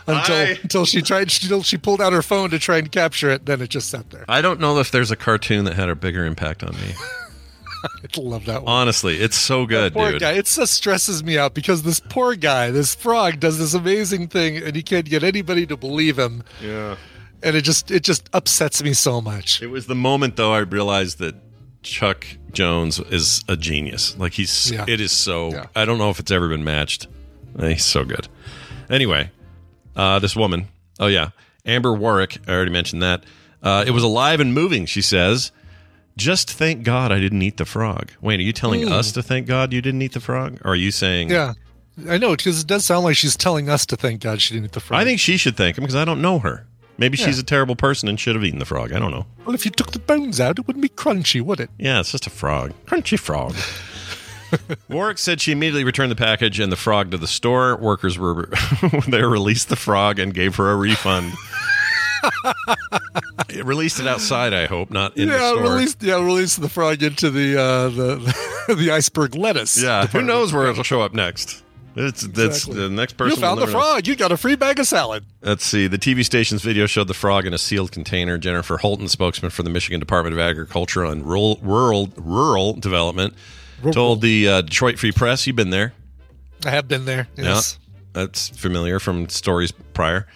[0.07, 3.31] Until I- until she tried, until she pulled out her phone to try and capture
[3.31, 3.45] it.
[3.47, 4.25] Then it just sat there.
[4.29, 6.95] I don't know if there's a cartoon that had a bigger impact on me.
[7.85, 8.73] I love that one.
[8.73, 10.21] Honestly, it's so good, poor dude.
[10.21, 10.33] guy.
[10.33, 14.57] It just stresses me out because this poor guy, this frog, does this amazing thing,
[14.57, 16.43] and he can't get anybody to believe him.
[16.63, 16.97] Yeah.
[17.43, 19.63] And it just it just upsets me so much.
[19.63, 21.37] It was the moment though I realized that
[21.83, 24.17] Chuck Jones is a genius.
[24.19, 24.85] Like he's Yeah.
[24.89, 25.67] it is so Yeah.
[25.77, 27.07] I don't know if it's ever been matched.
[27.59, 28.29] Eh, He's so good.
[28.91, 29.31] Anyway,
[29.97, 30.69] uh, this woman,
[31.01, 31.31] oh yeah,
[31.67, 32.39] Amber Warwick.
[32.47, 33.25] I already mentioned that.
[33.63, 34.87] Uh, it was alive and moving.
[34.87, 35.51] She says,
[36.17, 39.47] "Just thank God I didn't eat the frog." Wait, are you telling us to thank
[39.47, 40.59] God you didn't eat the frog?
[40.65, 41.31] Or are you saying?
[41.31, 41.55] Yeah,
[42.09, 44.67] I know because it does sound like she's telling us to thank God she didn't
[44.67, 45.01] eat the frog.
[45.01, 46.67] I think she should thank him because I don't know her.
[46.99, 48.93] Maybe she's a terrible person and should have eaten the frog.
[48.93, 49.25] I don't know.
[49.47, 51.71] well, if you took the bones out, it wouldn't be crunchy, would it?
[51.79, 52.73] Yeah, it's just a frog.
[52.87, 53.55] Crunchy frog.
[54.89, 57.77] Warwick said she immediately returned the package and the frog to the store.
[57.77, 58.49] Workers were
[59.09, 61.33] there, released the frog, and gave her a refund.
[63.49, 65.63] it released it outside, I hope, not in the yeah, store.
[65.63, 69.81] release yeah, released the frog into the uh, the the iceberg lettuce.
[69.81, 71.63] yeah, who knows where it'll show up next?
[71.97, 72.75] It's that's Exactly.
[72.83, 73.37] the next person.
[73.37, 73.79] You found the never know.
[73.85, 74.07] frog.
[74.07, 75.25] You got a free bag of salad.
[75.43, 75.87] Let's see.
[75.89, 78.39] The TV station's video showed the frog in a sealed container.
[78.39, 83.35] Jennifer Holton, spokesman for the Michigan Department of Agriculture and Rural Rural, Rural Development,
[83.93, 85.93] told the uh, Detroit Free Press, "You've been there."
[86.65, 87.29] I have been there.
[87.37, 87.79] Yes.
[87.81, 90.27] Yeah, that's familiar from stories prior.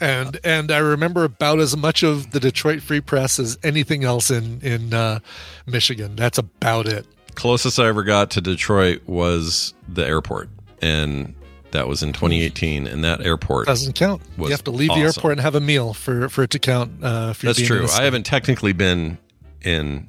[0.00, 4.30] and and I remember about as much of the Detroit Free Press as anything else
[4.30, 5.18] in in uh,
[5.66, 6.14] Michigan.
[6.16, 7.06] That's about it.
[7.34, 10.48] Closest I ever got to Detroit was the airport,
[10.82, 11.34] and
[11.72, 14.22] That was in 2018, and that airport Doesn't count.
[14.38, 15.00] You have to leave awesome.
[15.02, 16.92] the airport and have a meal for for it to count.
[17.02, 17.86] Uh, That's true.
[17.92, 19.18] I haven't technically been
[19.62, 20.08] in.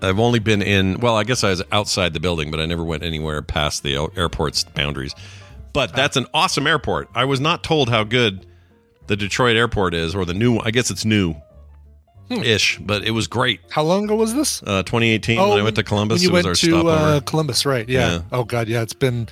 [0.00, 1.00] I've only been in.
[1.00, 3.96] Well, I guess I was outside the building, but I never went anywhere past the
[4.16, 5.14] airport's boundaries.
[5.74, 5.96] But Ah.
[5.96, 7.08] that's an awesome airport.
[7.14, 8.46] I was not told how good
[9.06, 10.58] the Detroit airport is, or the new.
[10.58, 11.34] I guess it's new,
[12.30, 12.42] Hmm.
[12.42, 13.60] ish, but it was great.
[13.70, 14.62] How long ago was this?
[14.62, 16.22] Uh, 2018 when I went to Columbus.
[16.22, 17.86] Oh, When you it was went our to uh, Columbus, right?
[17.88, 18.10] Yeah.
[18.12, 18.18] Yeah.
[18.32, 18.80] Oh God, yeah.
[18.82, 19.28] It's been.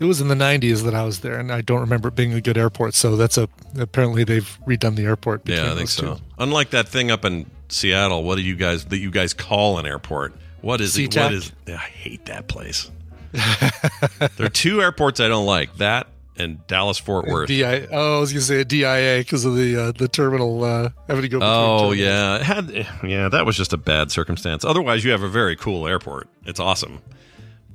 [0.00, 2.32] It was in the '90s that I was there, and I don't remember it being
[2.32, 2.94] a good airport.
[2.94, 3.48] So that's a.
[3.78, 5.48] Apparently, they've redone the airport.
[5.48, 6.16] yeah, I think so.
[6.16, 6.22] two.
[6.38, 9.86] Unlike that thing up in Seattle, what do you guys that you guys call an
[9.86, 10.34] airport?
[10.60, 11.16] What is it?
[11.16, 11.52] What is?
[11.66, 12.90] I hate that place.
[13.32, 15.76] there are two airports I don't like.
[15.76, 17.48] That and Dallas Fort Worth.
[17.48, 17.86] DI.
[17.90, 21.28] Oh, I was gonna say DIA because of the uh, the terminal uh, having to
[21.28, 21.38] go.
[21.38, 23.28] between Oh yeah, it had yeah.
[23.28, 24.64] That was just a bad circumstance.
[24.64, 26.28] Otherwise, you have a very cool airport.
[26.44, 27.00] It's awesome,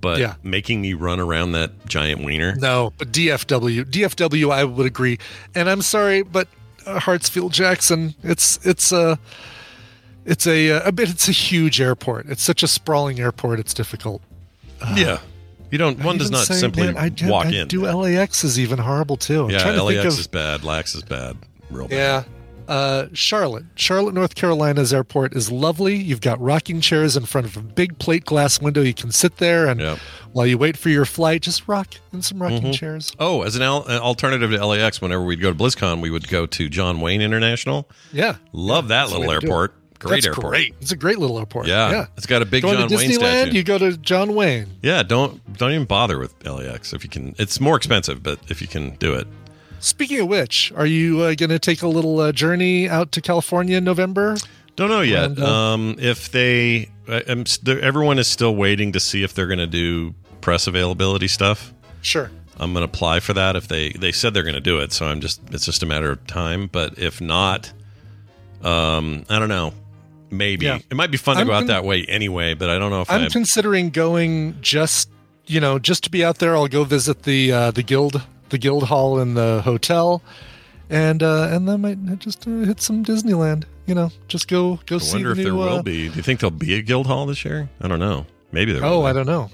[0.01, 0.35] but Yeah.
[0.43, 2.55] making me run around that giant wiener.
[2.55, 5.17] No, but DFW, DFW, I would agree.
[5.55, 6.47] And I'm sorry, but
[6.85, 9.19] uh, Hartsfield Jackson, it's it's a
[10.25, 12.27] it's a a bit it's a huge airport.
[12.27, 13.59] It's such a sprawling airport.
[13.59, 14.21] It's difficult.
[14.95, 15.19] yeah,
[15.71, 16.03] you don't.
[16.03, 17.67] One does not say, simply man, I do, walk I in.
[17.67, 19.45] Do LAX is even horrible too.
[19.45, 20.63] I'm yeah, trying to LAX think of, is bad.
[20.63, 21.37] Lax is bad.
[21.71, 21.95] Real bad.
[21.95, 22.23] Yeah.
[22.67, 25.95] Uh, Charlotte, Charlotte, North Carolina's airport is lovely.
[25.95, 28.81] You've got rocking chairs in front of a big plate glass window.
[28.81, 29.99] You can sit there and Yep.
[30.33, 32.71] while you wait for your flight, just rock in some rocking Mm-hmm.
[32.71, 33.11] chairs.
[33.19, 36.27] Oh, as an, al- an alternative to LAX, whenever we'd go to BlizzCon, we would
[36.27, 37.89] go to John Wayne International.
[38.11, 39.73] Yeah, Love that little airport.
[39.99, 40.47] Great That's airport.
[40.49, 40.75] Great.
[40.79, 41.65] It's a great little airport.
[41.65, 41.89] Yeah.
[41.89, 42.05] yeah.
[42.17, 43.51] it's got a big Going John to Wayne Disneyland, statue.
[43.53, 44.67] you go to John Wayne.
[44.83, 47.33] yeah, don't don't even bother with LAX if you can.
[47.39, 49.25] It's more expensive, but if you can do it.
[49.79, 53.21] Speaking of which, are you uh, going to take a little uh, journey out to
[53.21, 54.37] California in November?
[54.75, 55.25] Don't know yet.
[55.25, 57.23] And, uh, um, if they, I,
[57.67, 61.73] everyone is still waiting to see if they're going to do press availability stuff.
[62.01, 62.31] Sure.
[62.59, 64.91] I'm going to apply for that if they they said they're going to do it.
[64.91, 66.67] So I'm just it's just a matter of time.
[66.71, 67.71] But if not,
[68.63, 69.73] um, I don't know.
[70.29, 70.79] Maybe Yeah.
[70.89, 72.53] it might be fun to I'm go out con- that way anyway.
[72.55, 73.29] But I don't know if I'm I.
[73.29, 75.09] considering going just
[75.45, 76.55] you know just to be out there.
[76.55, 80.21] I'll go visit the uh, the guild the guild hall in the hotel,
[80.89, 83.65] and uh, and then might just uh, hit some Disneyland.
[83.85, 86.09] You know, just go go I see wonder the if there new, will uh, be.
[86.09, 87.69] Do you think there'll be a guild hall this year?
[87.81, 88.25] I don't know.
[88.51, 88.83] Maybe there.
[88.83, 89.09] Oh, will be.
[89.09, 89.49] I don't know.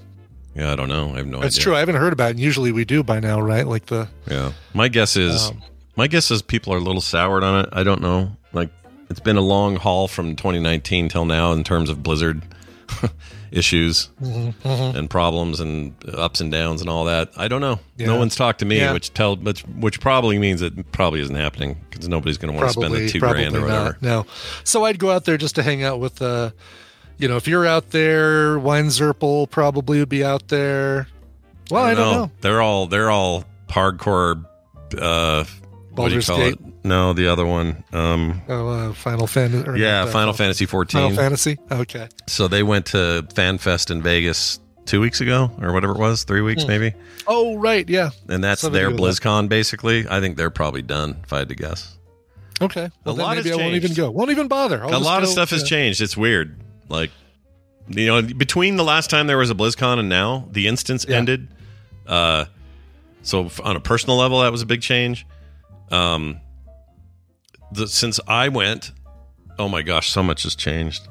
[0.56, 1.14] Yeah, I don't know.
[1.14, 1.64] I have no That's idea.
[1.64, 1.76] true.
[1.76, 2.32] I haven't heard about it.
[2.32, 3.66] And usually we do by now, right?
[3.66, 4.52] Like the Yeah.
[4.76, 5.62] My guess is Um,
[5.96, 7.70] my guess is people are a little soured on it.
[7.74, 8.36] I don't know.
[8.54, 8.70] Like
[9.10, 12.44] it's been a long haul from 2019 till now in terms of Blizzard
[13.54, 17.30] issues Mm-hmm, and problems and ups and downs and all that.
[17.38, 17.80] I don't know.
[17.97, 18.08] Yeah.
[18.08, 18.93] No one's talked to me, Yeah.
[18.93, 22.74] which tell which which probably means it probably isn't happening because nobody's going to want
[22.74, 23.84] to spend the two grand or whatever.
[23.86, 24.01] not.
[24.01, 24.26] No.
[24.64, 26.51] So I'd go out there just to hang out with uh
[27.20, 31.08] you know, if you're out there, Wine Zerpel probably would be out there.
[31.70, 32.32] Well, I don't know.
[32.41, 34.43] They're all they're all hardcore.
[34.99, 35.43] Uh,
[35.96, 36.54] what do you Baldur's call Gate?
[36.54, 36.86] it?
[36.86, 37.84] No, the other one.
[37.94, 39.80] Um, Oh, uh, Final Fantasy.
[39.80, 41.02] yeah, not that, Final Fantasy 14.
[41.02, 41.58] Final Fantasy.
[41.72, 42.08] Okay.
[42.28, 46.41] So they went to FanFest in Vegas two weeks ago, or whatever it was, three
[46.41, 46.46] Hmm.
[46.48, 46.94] weeks maybe,
[47.26, 47.88] Oh, right.
[47.88, 48.10] Yeah.
[48.28, 49.24] and that's Something their do with that.
[49.24, 50.06] BlizzCon basically.
[50.10, 51.96] I think they're probably done, if I had to guess.
[52.62, 52.89] Okay.
[53.04, 54.12] Well, A then lot maybe has I won't even go.
[54.12, 54.82] Won't even bother.
[54.84, 56.02] I'll a just lot of go, stuff has changed.
[56.02, 56.60] It's weird.
[56.89, 57.12] Like,
[57.88, 61.18] you know, between the last time there was a BlizzCon and now, the instance Yeah.
[61.18, 61.48] ended.
[62.08, 62.46] Uh,
[63.22, 65.26] so on a personal level, that was a big change.
[65.91, 66.39] Um,
[67.71, 68.91] the, since I went,
[69.59, 71.07] oh my gosh, so much has changed.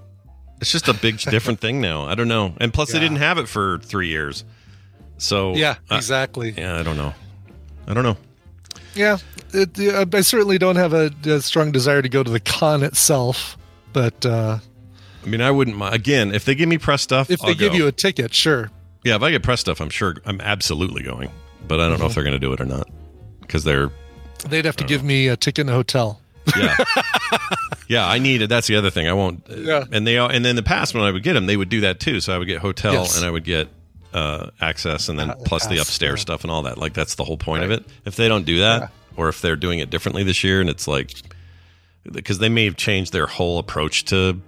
[0.60, 2.04] It's just a big different thing now.
[2.04, 4.44] I don't know, and plus they didn't have it for three years.
[5.18, 6.54] So Yeah, uh, exactly.
[6.56, 7.14] yeah, I don't know.
[7.86, 8.16] I don't know.
[8.94, 9.18] Yeah,
[9.52, 9.78] it,
[10.14, 13.56] I certainly don't have a, a strong desire to go to the con itself,
[13.92, 14.58] but uh,
[15.24, 15.94] I mean, I wouldn't mind.
[15.94, 17.78] Again, if they give me press stuff, if they I'll give go.
[17.78, 18.70] you a ticket, sure.
[19.04, 21.30] Yeah, if I get press stuff, I'm sure I'm absolutely going.
[21.66, 22.88] But I don't know if they're going to do it or not
[23.40, 23.90] because they're
[24.49, 26.20] They'd have to give me a ticket in a hotel.
[26.59, 26.76] yeah
[27.88, 28.07] yeah.
[28.09, 28.49] I need it.
[28.49, 29.07] That's the other thing.
[29.07, 29.45] I won't.
[29.49, 29.84] Yeah.
[29.93, 31.82] And they and then in the past when I would get them, they would do
[31.82, 32.20] that too.
[32.20, 33.16] So I would get hotel Yes.
[33.16, 33.68] and I would get
[34.12, 36.22] uh, access and then Uh, plus the upstairs yeah.
[36.22, 36.78] stuff and all that.
[36.78, 37.84] Like that's the whole point of it.
[38.05, 40.88] If they don't do that, or if they're doing it differently this year, and it's
[40.88, 41.12] like
[42.11, 44.40] because they may have changed their whole approach to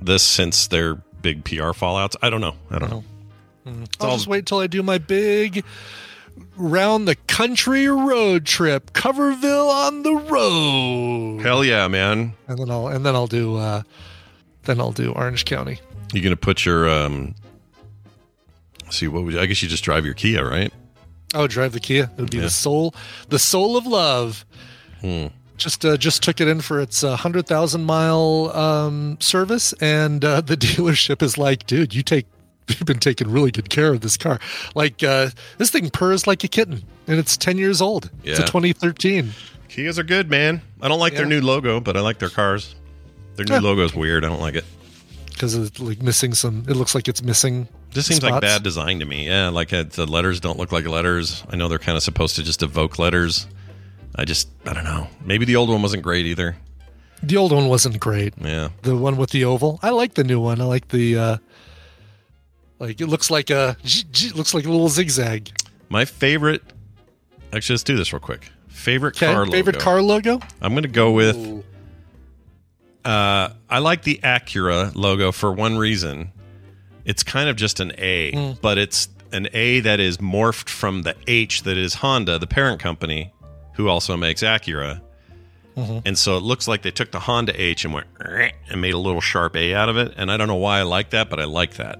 [0.00, 2.16] this since their big PR fallouts.
[2.20, 2.56] I don't know.
[2.70, 3.04] I don't know.
[4.00, 5.64] I'll all- just wait till I do my big
[6.56, 12.34] round the country road trip, Coverville on the road, Hell yeah, man.
[12.48, 13.82] and then I'll and then I'll do uh,
[14.64, 15.80] then I'll do Orange County.
[16.12, 17.34] You're gonna put your um.
[18.90, 20.72] See what would you, I guess you just drive your Kia, right?
[21.34, 22.10] I would drive the Kia.
[22.16, 22.44] It would be Yeah.
[22.44, 22.94] the soul,
[23.30, 24.44] the soul of love.
[25.00, 25.28] Hmm.
[25.56, 30.24] Just uh, just took it in for its uh, hundred thousand mile um, service, and
[30.24, 32.26] uh, the dealership is like, dude, you take
[32.68, 34.38] you've been taking really good care of this car.
[34.74, 38.10] Like uh, this thing purrs like a kitten, and it's ten years old.
[38.24, 38.32] Yeah.
[38.32, 39.30] It's a 2013.
[39.68, 40.60] Kias are good, man.
[40.82, 42.74] I don't like their new logo, but I like their cars.
[43.36, 43.60] Their new Yeah.
[43.60, 44.24] logo's weird.
[44.24, 44.64] I don't like it.
[45.30, 46.64] because it's like missing some.
[46.68, 47.68] It looks like it's missing.
[47.92, 49.26] This seems like bad design to me.
[49.26, 51.42] Yeah, like uh, the letters don't look like letters.
[51.50, 53.46] I know they're kind of supposed to just evoke letters.
[54.14, 55.06] I just, I don't know.
[55.24, 56.56] Maybe the old one wasn't great either.
[57.22, 58.34] The old one wasn't great.
[58.38, 58.68] Yeah.
[58.82, 59.78] The one with the oval.
[59.82, 60.60] I like the new one.
[60.60, 61.16] I like the.
[61.18, 61.36] uh
[62.82, 63.76] Like it looks like a
[64.34, 65.50] looks like a little zigzag.
[65.88, 66.62] My favorite.
[67.52, 68.50] Actually, let's do this real quick.
[68.66, 69.84] Favorite Okay, car favorite logo.
[69.84, 70.40] car logo.
[70.60, 71.64] I'm going to go with.
[73.04, 76.32] Uh, I like the Acura logo for one reason.
[77.04, 78.52] It's kind of just an A, Hmm.
[78.60, 82.80] but it's an A that is morphed from the H that is Honda, the parent
[82.80, 83.32] company,
[83.74, 85.00] who also makes Acura.
[85.76, 85.98] Mm-hmm.
[86.04, 88.06] And so it looks like they took the Honda H and went
[88.68, 90.14] and made a little sharp A out of it.
[90.16, 91.98] And I don't know why I like that, but I like that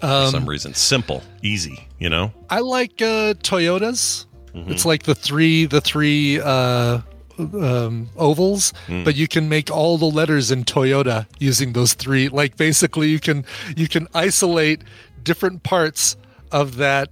[0.00, 0.74] for Um, some reason.
[0.74, 2.32] Simple, easy, you know?
[2.50, 4.26] I like uh, Toyotas.
[4.54, 4.70] Mm-hmm.
[4.72, 7.00] It's like the three the three uh,
[7.38, 9.04] um, ovals, Hmm.
[9.04, 12.28] but you can make all the letters in Toyota using those three.
[12.28, 13.44] Like basically, you can
[13.76, 14.82] you can isolate
[15.22, 16.16] different parts
[16.52, 17.10] of that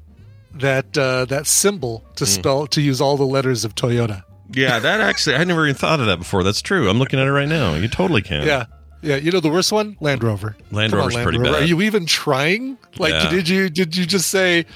[0.54, 4.22] that uh, that symbol to spell to use all the letters of Toyota.
[4.52, 6.42] Yeah, that actually, I never even thought of that before.
[6.44, 6.88] That's true.
[6.88, 7.74] I'm looking at it right now.
[7.74, 8.46] You totally can.
[8.46, 8.66] Yeah.
[9.04, 10.56] Yeah, you know the worst one, Land Rover.
[10.70, 11.54] Land Come on, Rover's pretty bad.
[11.54, 12.78] Are you even trying?
[12.98, 13.30] Like, Yeah.
[13.30, 14.66] did you did you just say,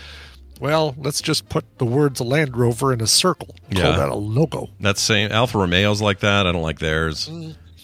[0.61, 3.83] well, let's just put the words Land Rover in a circle, Yeah.
[3.83, 4.69] call that a logo?
[4.81, 5.33] That's same.
[5.33, 6.47] Alfa Romeo's like that.
[6.47, 7.31] I don't like theirs.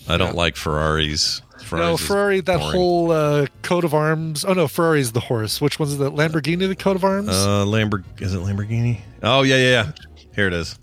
[0.09, 1.40] I don't like Ferraris.
[1.62, 1.90] Ferraris Mm.
[1.92, 2.76] no, Ferrari, that boring.
[2.76, 4.45] whole uh, coat of arms.
[4.45, 5.61] Oh no, Ferrari's the horse.
[5.62, 6.68] Which one's the Lamborghini?
[6.68, 7.30] The coat of arms.
[7.30, 9.01] Uh, Lamborg is it Lamborghini?
[9.22, 9.92] Oh yeah, yeah, yeah.
[10.34, 10.78] Here it is.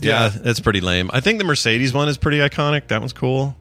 [0.00, 0.50] Yeah, Yeah.
[0.50, 1.10] it's pretty lame.
[1.12, 2.88] I think the Mercedes one is pretty iconic.
[2.88, 3.56] That one's cool.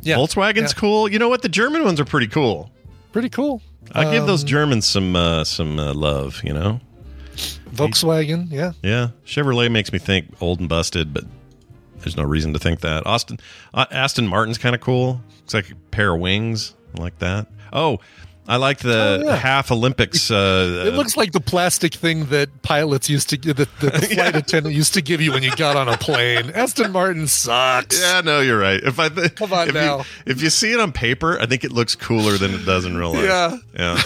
[0.00, 0.80] Yeah, Volkswagen's yeah.
[0.80, 1.10] cool.
[1.10, 1.42] You know what?
[1.42, 2.70] The German ones are pretty cool.
[3.12, 3.62] Pretty cool.
[3.92, 6.42] I give those Um, Germans some uh, some uh, love.
[6.44, 6.80] You know.
[7.72, 8.50] Volkswagen.
[8.50, 11.24] Yeah, Yeah, Chevrolet makes me think old and busted, but
[12.00, 13.06] there's no reason to think that.
[13.06, 13.38] Austin
[13.74, 15.20] uh, Aston Martin's kind of cool.
[15.44, 17.46] It's like a pair of wings I like that.
[17.72, 18.00] Oh,
[18.50, 19.36] I like the Oh, yeah.
[19.36, 20.30] half Olympics.
[20.30, 24.06] Uh, it looks like the plastic thing that pilots used to give, that that the
[24.14, 26.50] flight attendant used to give you when you got on a plane.
[26.54, 28.00] Aston Martin sucks.
[28.00, 28.82] Yeah, no, you're right.
[28.82, 29.98] If I th- Come on if now.
[29.98, 32.86] you, if you see it on paper, I think it looks cooler than it does
[32.86, 33.24] in real life.
[33.24, 33.56] Yeah.
[33.74, 34.02] yeah,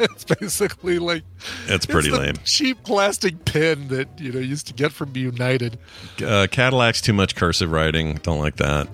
[0.00, 1.22] it's basically like
[1.68, 2.34] it's pretty it's the lame.
[2.44, 5.78] Cheap plastic pen that you know used to get from United.
[6.18, 8.14] Uh, Cadillac's too much cursive writing.
[8.22, 8.88] Don't like that.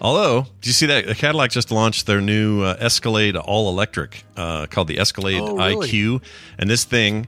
[0.00, 4.66] Although, do you see that Cadillac just launched their new uh, Escalade all electric uh,
[4.66, 5.88] called the Escalade Oh, really?
[5.88, 6.22] IQ,
[6.58, 7.26] and this thing,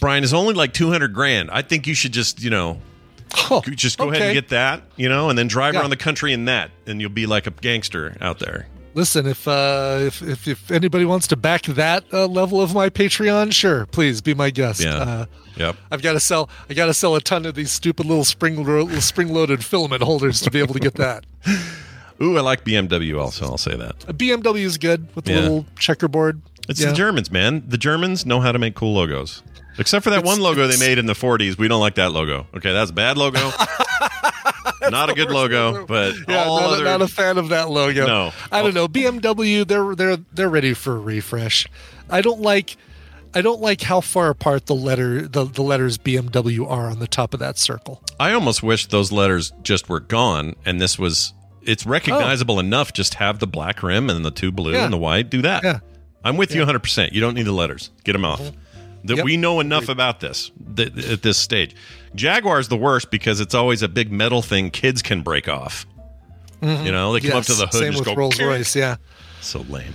[0.00, 1.50] Brian, is only like two hundred grand.
[1.50, 2.78] I think you should just you know
[3.50, 5.80] Oh, just go ahead and get that, you know, and then drive Yeah.
[5.80, 8.68] around the country in that, and you'll be like a gangster out there.
[8.94, 12.90] Listen, if uh, if, if if anybody wants to back that uh, level of my
[12.90, 14.80] Patreon, sure, please be my guest.
[14.82, 14.94] Yeah.
[14.96, 15.26] Uh,
[15.56, 15.76] Yep.
[15.92, 16.50] I've got to sell.
[16.68, 18.56] I got to sell a ton of these stupid little spring
[19.00, 21.24] spring loaded filament holders to be able to get that.
[22.22, 23.46] Ooh, I like BMW also.
[23.46, 23.98] I'll say that.
[24.16, 25.40] BMW is good with the Yeah.
[25.40, 26.40] little checkerboard.
[26.68, 26.90] It's Yeah.
[26.90, 27.64] the Germans, man.
[27.66, 29.42] The Germans know how to make cool logos.
[29.78, 31.58] Except for that one logo they made in the 40s.
[31.58, 32.46] We don't like that logo.
[32.56, 33.50] Okay, that's a bad logo.
[34.90, 37.70] not a good logo, but Yeah, all not, other a, not a fan of that
[37.70, 38.06] logo.
[38.06, 38.32] No.
[38.52, 38.86] I don't know.
[38.88, 41.66] BMW, they're they're they're ready for a refresh.
[42.10, 42.76] I don't like
[43.34, 47.08] I don't like how far apart the letter the, the letters BMW are on the
[47.08, 48.00] top of that circle.
[48.20, 51.32] I almost wish those letters just were gone and this was
[51.66, 54.84] it's recognizable enough just have the black rim and the two blue Yeah.
[54.84, 55.30] and the white.
[55.30, 55.62] Do that.
[55.64, 55.78] Yeah.
[56.24, 57.12] I'm with you 100%.
[57.12, 57.90] You don't need the letters.
[58.04, 58.40] Get them off.
[59.04, 59.24] That Yep.
[59.26, 61.74] we know enough about this th- at this stage.
[62.14, 65.84] Jaguar's the worst because it's always a big metal thing kids can break off.
[66.62, 68.74] You know, they come up to the hood Same and just with go Rolls Royce,
[68.74, 68.96] yeah.
[69.42, 69.92] So lame.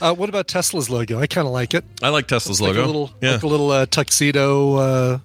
[0.00, 1.20] Uh, what about Tesla's logo?
[1.20, 1.84] I kind of like it.
[2.02, 2.84] I like Tesla's Like logo.
[2.84, 4.74] a little, yeah, like a little uh, tuxedo.
[4.74, 5.18] Uh,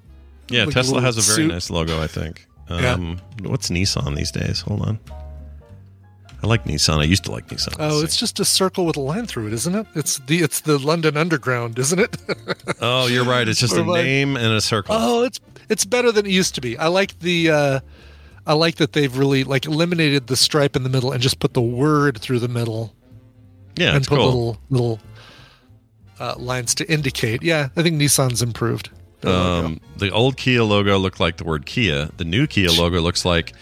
[0.50, 0.66] yeah.
[0.66, 1.52] like Tesla little has a very suit.
[1.52, 2.00] nice logo.
[2.00, 2.46] I think.
[2.70, 2.92] Yeah.
[2.94, 4.62] Um, What's Nissan these days?
[4.62, 5.00] Hold on.
[6.46, 7.00] I like Nissan.
[7.00, 7.76] I used to like Nissan.
[7.80, 9.88] oh, it's just a circle with a line through it, isn't it?
[9.96, 12.18] It's the it's the London Underground, isn't it?
[12.82, 13.48] oh, you're right.
[13.48, 14.94] It's just a like- name and a circle.
[14.96, 15.40] Oh, it's
[15.70, 16.78] it's better than it used to be.
[16.78, 17.80] I like the uh
[18.46, 21.56] I like that they've really like eliminated the stripe in the middle and just put
[21.56, 22.94] the word through the middle
[23.76, 24.26] yeah, and put cool.
[24.26, 25.00] little little
[26.20, 27.42] uh, lines to indicate.
[27.42, 28.92] Yeah, I think Nissan's improved.
[29.24, 32.10] Um, the old Kia logo looked like the word Kia.
[32.18, 33.54] The new Kia logo looks like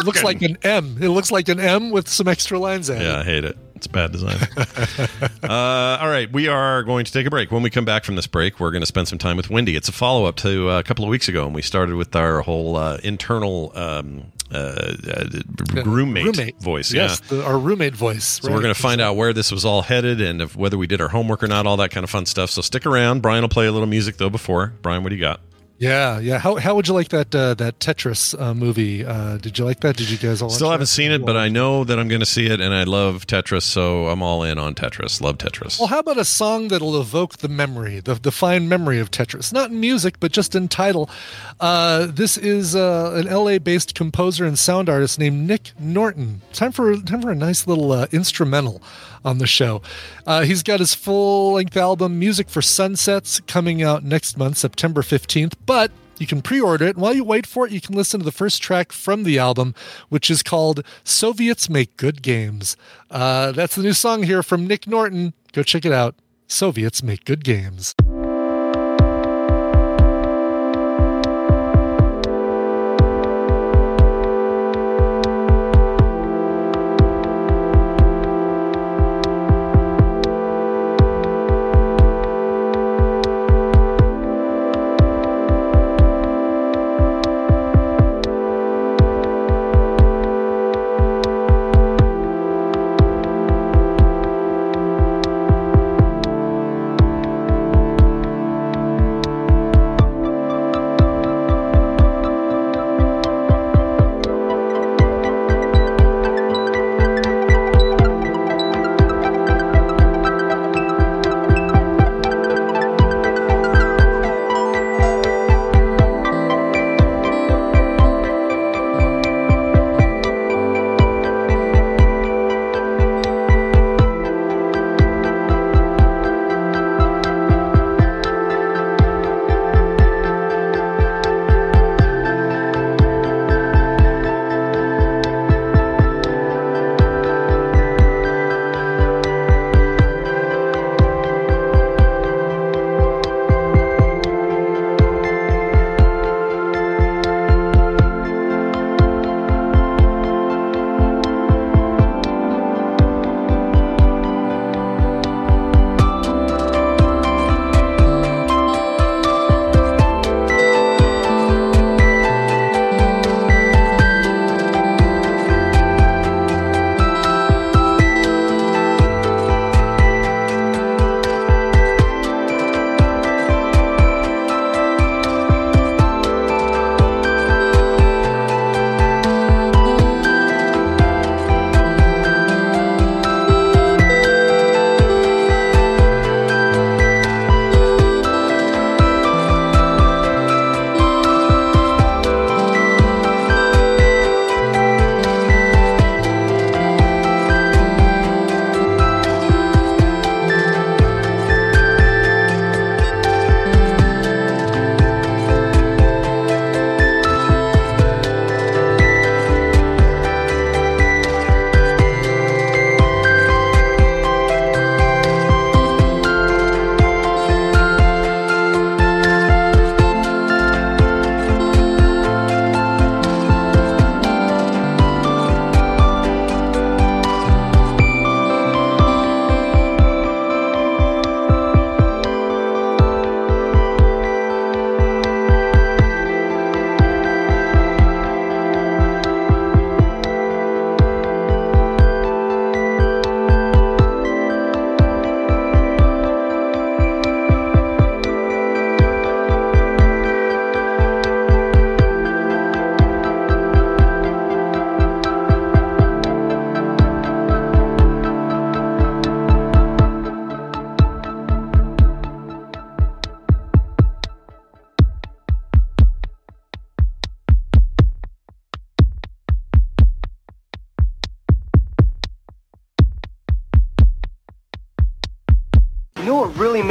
[0.00, 0.98] it looks like an M.
[1.00, 3.04] It looks like an M with some extra lines added.
[3.04, 3.56] Yeah, I hate it.
[3.74, 4.38] It's bad design.
[5.42, 7.50] uh, all right, we are going to take a break.
[7.50, 9.76] When we come back from this break, we're going to spend some time with Wendi.
[9.76, 12.16] It's a follow up to uh, a couple of weeks ago, and we started with
[12.16, 16.92] our whole uh, internal um, uh, uh, roommate, voice.
[16.92, 17.36] Yes, yeah.
[17.36, 18.40] the, our roommate voice.
[18.40, 20.86] So we're going to find out where this was all headed and if, whether we
[20.86, 22.50] did our homework or not, all that kind of fun stuff.
[22.50, 23.20] So stick around.
[23.20, 24.72] Brian will play a little music though before.
[24.82, 25.40] Brian, what do you got?
[25.78, 26.38] Yeah, yeah.
[26.38, 29.04] How how would you like that uh, that Tetris uh, movie?
[29.04, 29.96] Uh, did you like that?
[29.96, 30.48] Did you guys all?
[30.48, 30.86] Still haven't that?
[30.86, 33.62] seen it, but I know that I'm going to see it, and I love Tetris,
[33.62, 35.20] so I'm all in on Tetris.
[35.20, 35.78] Love Tetris.
[35.78, 39.52] Well, how about a song that'll evoke the memory, the, the fine memory of Tetris?
[39.52, 41.10] Not in music, but just in title.
[41.60, 46.40] Uh, this is uh, an LA-based composer and sound artist named Nick Norton.
[46.54, 48.82] Time for time for a nice little uh, instrumental
[49.26, 49.82] on the show.
[50.26, 55.54] Uh, he's got his full-length album "Music for Sunsets" coming out next month, September 15th,
[55.66, 56.96] but you can pre order it.
[56.96, 59.38] And while you wait for it, you can listen to the first track from the
[59.38, 59.74] album,
[60.08, 62.76] which is called Soviets Make Good Games.
[63.10, 65.34] Uh, that's the new song here from Nick Norton.
[65.52, 66.14] Go check it out.
[66.46, 67.94] Soviets Make Good Games.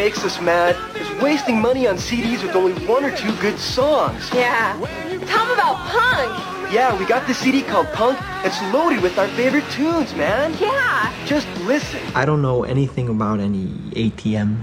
[0.06, 0.76] Makes us mad?
[0.96, 4.30] Is wasting money on CDs with only one or two good songs.
[4.32, 4.78] Yeah.
[5.26, 6.72] Tell them about punk.
[6.72, 8.20] Yeah, we got this CD called Punk.
[8.44, 10.56] It's loaded with our favorite tunes, man.
[10.60, 11.12] Yeah.
[11.26, 12.00] Just listen.
[12.14, 14.58] I don't know anything about any ATM.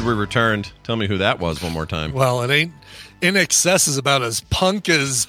[0.00, 0.72] We returned.
[0.82, 2.12] Tell me who that was one more time.
[2.12, 2.72] Well, it ain't.
[3.20, 5.26] INXS is about as punk as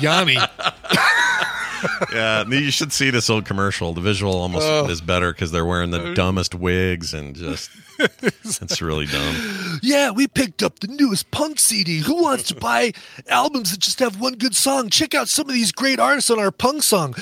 [0.00, 0.34] Yanni.
[2.12, 3.92] yeah, you should see this old commercial.
[3.92, 4.88] The visual almost Oh.
[4.88, 9.78] is better because they're wearing the uh, dumbest wigs and just it's really dumb.
[9.82, 11.98] Yeah, we picked up the newest punk CD.
[11.98, 12.92] Who wants to buy
[13.28, 14.88] albums that just have one good song?
[14.90, 17.14] Check out some of these great artists on our punk song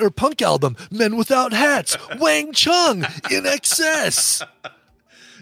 [0.00, 4.46] or punk album, Men Without Hats, Wang Chung, INXS.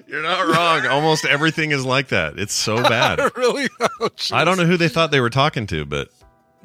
[0.06, 0.86] You're not wrong.
[0.86, 2.38] Almost everything is like that.
[2.38, 3.18] It's so bad.
[3.36, 3.68] really?
[4.00, 6.08] Oh, I don't know who they thought they were talking to, but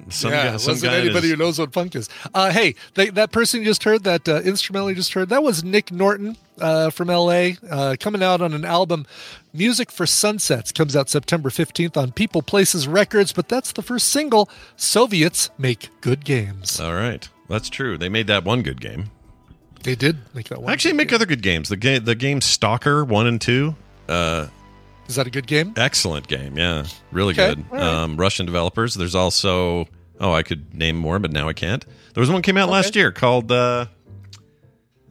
[0.09, 2.09] some yeah, guy, some wasn't anybody his- who knows what punk is.
[2.33, 5.43] Uh, hey, they, that person you just heard, that uh, instrumental you just heard, that
[5.43, 9.05] was Nick Norton uh, from LA, uh, coming out on an album,
[9.53, 14.09] Music for Sunsets, comes out September 15th on People Places Records, but that's the first
[14.09, 14.49] single.
[14.77, 16.79] Soviets make good games.
[16.79, 17.97] All right, that's true.
[17.97, 19.11] They made that one good game.
[19.83, 20.71] They did make that one.
[20.71, 21.69] Actually, make other good games.
[21.69, 23.75] The game, the game Stalker one and two.
[24.07, 24.47] Uh,
[25.07, 25.73] Is that a good game?
[25.77, 26.57] excellent game.
[26.57, 27.71] Yeah, really Okay, good.
[27.71, 27.81] right.
[27.81, 28.95] Um, Russian developers.
[28.95, 29.87] There's also
[30.19, 31.85] oh, I could name more, but now I can't.
[32.13, 33.51] There was one came out last year called.
[33.51, 33.85] Uh,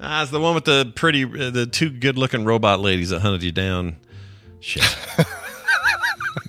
[0.01, 3.43] ah, it's the one with the pretty, uh, the two good-looking robot ladies that hunted
[3.43, 3.97] you down.
[4.61, 4.85] Shit.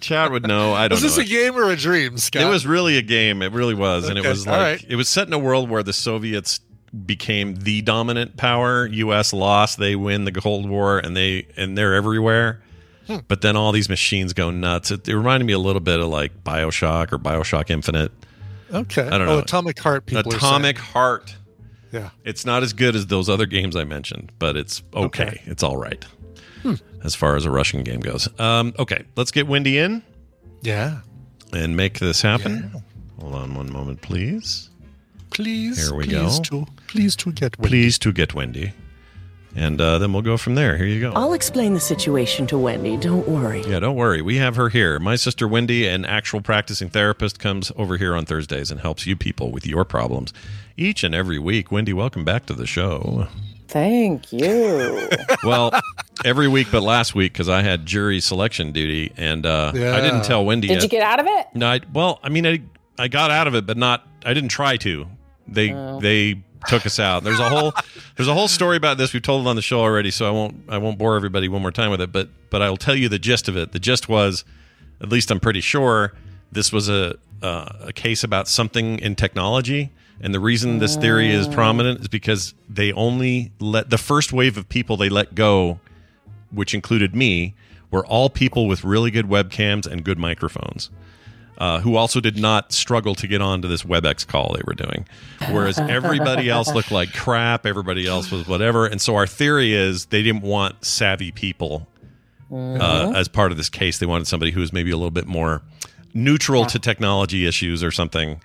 [0.02, 0.74] Chad would know.
[0.74, 1.06] I don't know.
[1.06, 1.24] Is this know.
[1.24, 2.44] a game or a dream, Scott?
[2.44, 3.42] It was really a game.
[3.42, 4.86] It really was, and it was like right.
[4.88, 6.60] it was set in a world where the Soviets
[7.06, 8.86] became the dominant power.
[8.88, 9.34] U.S.
[9.34, 9.78] lost.
[9.80, 12.62] They win the Cold War, and they and they're everywhere.
[13.08, 13.18] Hmm.
[13.28, 14.92] But then all these machines go nuts.
[14.92, 18.12] It, it reminded me a little bit of like Bioshock or Bioshock Infinite.
[18.72, 19.02] Okay.
[19.08, 19.40] I don't Oh, know.
[19.40, 20.06] Atomic Heart.
[20.06, 20.78] People Atomic.
[20.78, 21.36] Heart.
[21.92, 22.10] Yeah.
[22.24, 25.24] It's not as good as those other games I mentioned, but it's okay.
[25.26, 25.42] Okay.
[25.46, 26.06] It's all right
[26.62, 26.76] Hmm.
[27.04, 28.28] as far as a Russian game goes.
[28.40, 30.04] Um, okay, let's get Wendi in
[30.62, 31.00] Yeah.
[31.52, 32.72] and make this happen.
[33.20, 34.70] Hold on one moment, please.
[35.32, 35.84] Please.
[35.88, 36.66] Here we please go.
[36.66, 37.68] To, please to get Wendi.
[37.68, 38.74] Please to get Wendi.
[39.56, 40.78] And uh, then we'll go from there.
[40.78, 41.12] Here you go.
[41.14, 43.02] I'll explain the situation to Wendi.
[43.02, 43.64] Don't worry.
[43.64, 44.22] Yeah, don't worry.
[44.22, 45.00] We have her here.
[45.00, 49.16] My sister Wendi, an actual practicing therapist, comes over here on Thursdays and helps you
[49.16, 50.34] people with your problems
[50.78, 51.70] each and every week.
[51.70, 53.28] Wendi, welcome back to the show.
[53.68, 55.10] Thank you.
[55.44, 55.72] Well,
[56.26, 60.26] every week but last week because I had jury selection duty and uh, I didn't
[60.26, 60.62] tell Wendi.
[60.64, 60.84] Did yet.
[60.84, 61.48] you get out of it?
[61.54, 62.62] No, I, well, I mean, I,
[62.98, 64.06] I got out of it, but not.
[64.26, 65.08] I didn't try to.
[65.48, 66.00] They Oh.
[66.02, 67.24] they took us out.
[67.24, 67.74] There's a whole
[68.16, 69.14] there's a whole story about this.
[69.14, 71.62] We've told it on the show already, so I won't I won't bore everybody one
[71.62, 72.12] more time with it.
[72.12, 73.72] But but I'll tell you the gist of it.
[73.72, 74.44] The gist was,
[75.02, 76.14] at least I'm pretty sure,
[76.52, 79.92] this was a uh, a case about something in technology.
[80.22, 84.58] And the reason this theory is prominent is because they only let the first wave
[84.58, 85.80] of people they let go
[86.52, 87.56] which included me,
[87.92, 90.90] were all people with really good webcams and good microphones.
[91.60, 95.06] Uh, who also did not struggle to get onto this WebEx call they were doing.
[95.52, 98.86] Whereas everybody else looked like crap, everybody else was whatever.
[98.86, 101.86] And so our theory is they didn't want savvy people
[102.50, 103.98] uh, as part of this case.
[103.98, 105.62] They wanted somebody who was maybe a little bit more
[106.14, 108.42] neutral to technology issues or something.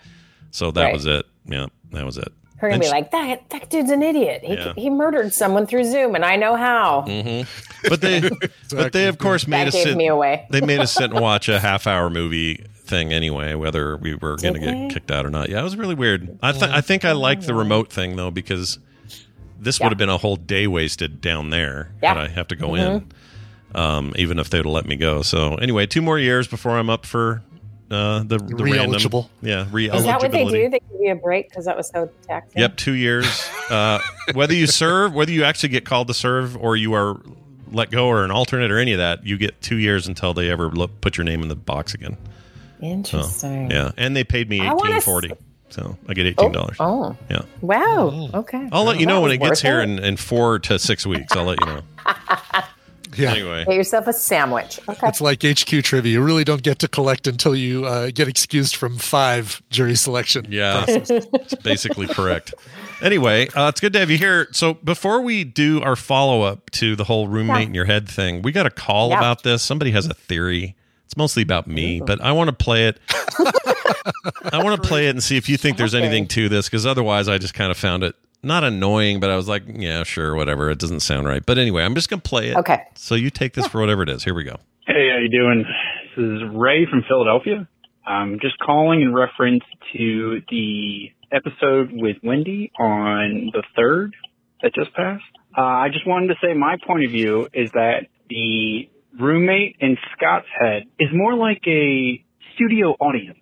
[0.50, 0.92] So that Right.
[0.92, 1.24] was it.
[1.46, 2.32] Yeah, that was it.
[2.56, 3.48] Her gonna And be she- like that.
[3.50, 4.40] That dude's an idiot.
[4.44, 4.72] He, Yeah.
[4.76, 7.02] he murdered someone through Zoom, and I know how.
[7.02, 7.42] hmm
[7.88, 8.28] But they,
[8.70, 9.96] but they of course made That us gave sit.
[9.96, 10.46] me away.
[10.50, 14.54] they made us sit and watch a half-hour movie thing anyway, whether we were going
[14.54, 15.48] to get kicked out or not.
[15.48, 16.38] Yeah, it was really weird.
[16.42, 18.78] I th- I think I liked the remote thing though because
[19.58, 21.90] this would have been a whole day wasted down there.
[22.02, 22.14] Yeah.
[22.14, 22.78] that I have to go Mhm.
[23.74, 25.22] in, um, even if they'd have let me go.
[25.22, 27.42] So anyway, two more years before I'm up for
[27.90, 28.64] uh, the the random.
[28.64, 29.30] Re-eligible.
[29.40, 30.06] Yeah, Is re-eligibility.
[30.06, 30.68] that what they do?
[30.70, 32.60] They give you a break because that was so taxing.
[32.60, 33.26] Yep, two years.
[33.70, 33.98] Uh,
[34.34, 37.20] whether you serve, whether you actually get called to serve, or you are
[37.72, 40.50] let go, or an alternate, or any of that, you get two years until they
[40.50, 42.16] ever look, put your name in the box again.
[42.84, 43.70] So, Interesting.
[43.70, 45.04] yeah, and they paid me I wanna s-
[45.70, 46.76] so I get eighteen dollars.
[46.78, 47.16] Oh.
[47.30, 48.28] Yeah, Wow.
[48.34, 48.68] Okay.
[48.70, 49.84] I'll let you know when it gets worth here it.
[49.88, 51.34] in, in four to six weeks.
[51.34, 51.80] I'll let you know.
[53.16, 53.30] Yeah.
[53.30, 54.80] Anyway, Get yourself a sandwich.
[54.88, 55.06] Okay.
[55.06, 56.14] It's like HQ trivia.
[56.14, 60.46] You really don't get to collect until you uh, get excused from five jury selection.
[60.48, 62.54] Yeah, it's basically correct.
[63.00, 64.48] Anyway, uh, it's good to have you here.
[64.50, 67.66] So before we do our follow up to the whole roommate Yeah.
[67.66, 69.18] in your head thing, we got a call Yeah.
[69.18, 69.62] about this.
[69.62, 70.74] Somebody has a theory.
[71.14, 72.98] It's mostly about me, but I want to play it.
[74.52, 76.02] I want to play it and see if you think there's Okay.
[76.04, 79.36] anything to this, because otherwise, I just kind of found it not annoying, but I
[79.36, 80.70] was like, yeah, sure, whatever.
[80.72, 81.46] It doesn't sound right.
[81.46, 82.56] But anyway, I'm just gonna play it.
[82.56, 82.82] Okay.
[82.96, 84.24] So you take this for whatever it is.
[84.24, 84.56] Here we go.
[84.88, 85.64] Hey, how you doing?
[86.16, 87.68] This is Ray from Philadelphia.
[88.04, 89.62] I'm just calling in reference
[89.96, 94.16] to the episode with Wendi on the third
[94.62, 95.22] that just passed.
[95.56, 98.88] Uh, I just wanted to say my point of view is that the
[99.20, 103.38] roommate in Scott's head is more like a studio audience.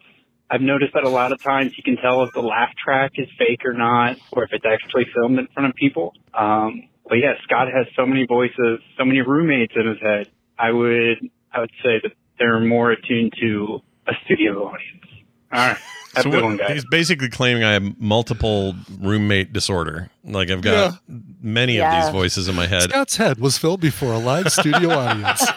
[0.50, 3.26] I've noticed that a lot of times you can tell if the laugh track is
[3.38, 6.12] fake or not, or if it's actually filmed in front of people.
[6.38, 10.26] Um, but yeah, Scott has so many voices, so many roommates in his head.
[10.58, 11.18] I would,
[11.52, 15.11] I would say that they're more attuned to a studio audience.
[15.52, 15.76] All right.
[16.20, 20.10] So what- he's basically claiming I have multiple roommate disorder.
[20.24, 22.82] Like I've got many of these voices in my head.
[22.90, 25.42] Scott's head was filled before a live studio audience.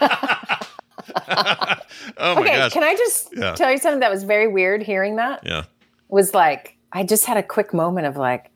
[2.18, 2.72] Oh my okay, gosh.
[2.72, 3.54] can I just Yeah.
[3.54, 5.40] tell you something that was very weird hearing that?
[5.44, 5.64] Yeah.
[6.08, 8.50] Was like, I just had a quick moment of like,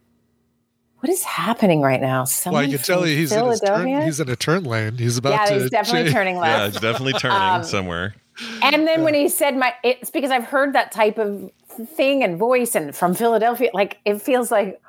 [0.99, 2.21] what is happening right now?
[2.21, 4.03] well, Someone I can tell you he's in turn.
[4.03, 4.97] He's in a turn lane.
[4.99, 5.63] He's about to Yeah, to.
[5.63, 6.15] he's definitely change.
[6.15, 6.59] turning left.
[6.61, 8.15] Yeah, it's definitely turning Um, somewhere.
[8.63, 12.39] And then when he said my, it's because I've heard that type of thing and
[12.39, 14.81] voice and from Philadelphia, like it feels like,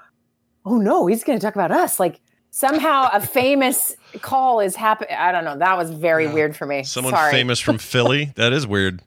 [0.66, 2.00] oh no, he's going to talk about us.
[2.00, 5.16] Like somehow a famous call is happening.
[5.18, 5.58] I don't know.
[5.58, 6.84] That was very weird for me.
[6.84, 7.32] Someone Sorry.
[7.32, 8.34] famous from Philly.
[8.36, 9.02] That is weird.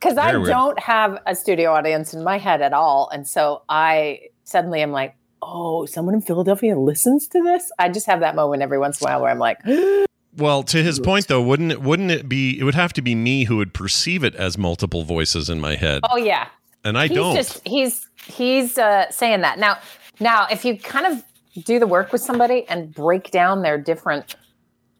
[0.00, 0.48] Because I weird.
[0.48, 3.08] don't have a studio audience in my head at all.
[3.12, 7.70] And so I suddenly am like, oh, someone in Philadelphia listens to this?
[7.78, 9.58] I just have that moment every once in a while where I'm like,
[10.36, 13.14] Well, to his point though, wouldn't it wouldn't it be it would have to be
[13.14, 16.02] me who would perceive it as multiple voices in my head.
[16.10, 16.48] oh yeah.
[16.84, 17.34] And I he's don't.
[17.36, 19.78] Just, he's he's uh, saying that now.
[20.20, 21.24] Now, if you kind of
[21.64, 24.36] do the work with somebody and break down their different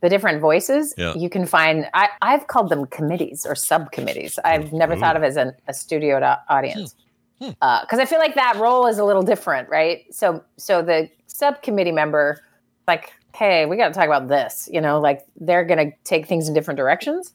[0.00, 1.14] the different voices, Yeah.
[1.14, 1.88] you can find.
[1.94, 4.38] I, I've called them committees or subcommittees.
[4.44, 6.94] I've never thought of it as an, a studio to audience
[7.38, 10.04] because I feel like that role is a little different, right?
[10.10, 12.40] So, so the subcommittee member,
[12.86, 14.68] like, hey, we got to talk about this.
[14.72, 17.32] You know, like they're going to take things in different directions.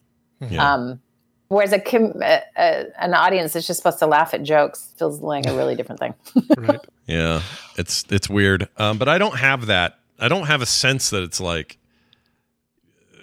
[0.50, 0.74] Yeah.
[0.74, 1.02] Um,
[1.50, 5.20] whereas a, com- a, a an audience that's just supposed to laugh at jokes feels
[5.20, 6.14] like a really different thing.
[6.58, 6.80] right.
[7.08, 7.42] Yeah,
[7.78, 8.70] it's it's weird.
[8.78, 10.00] Um, but I don't have that.
[10.20, 11.78] I don't have a sense that it's like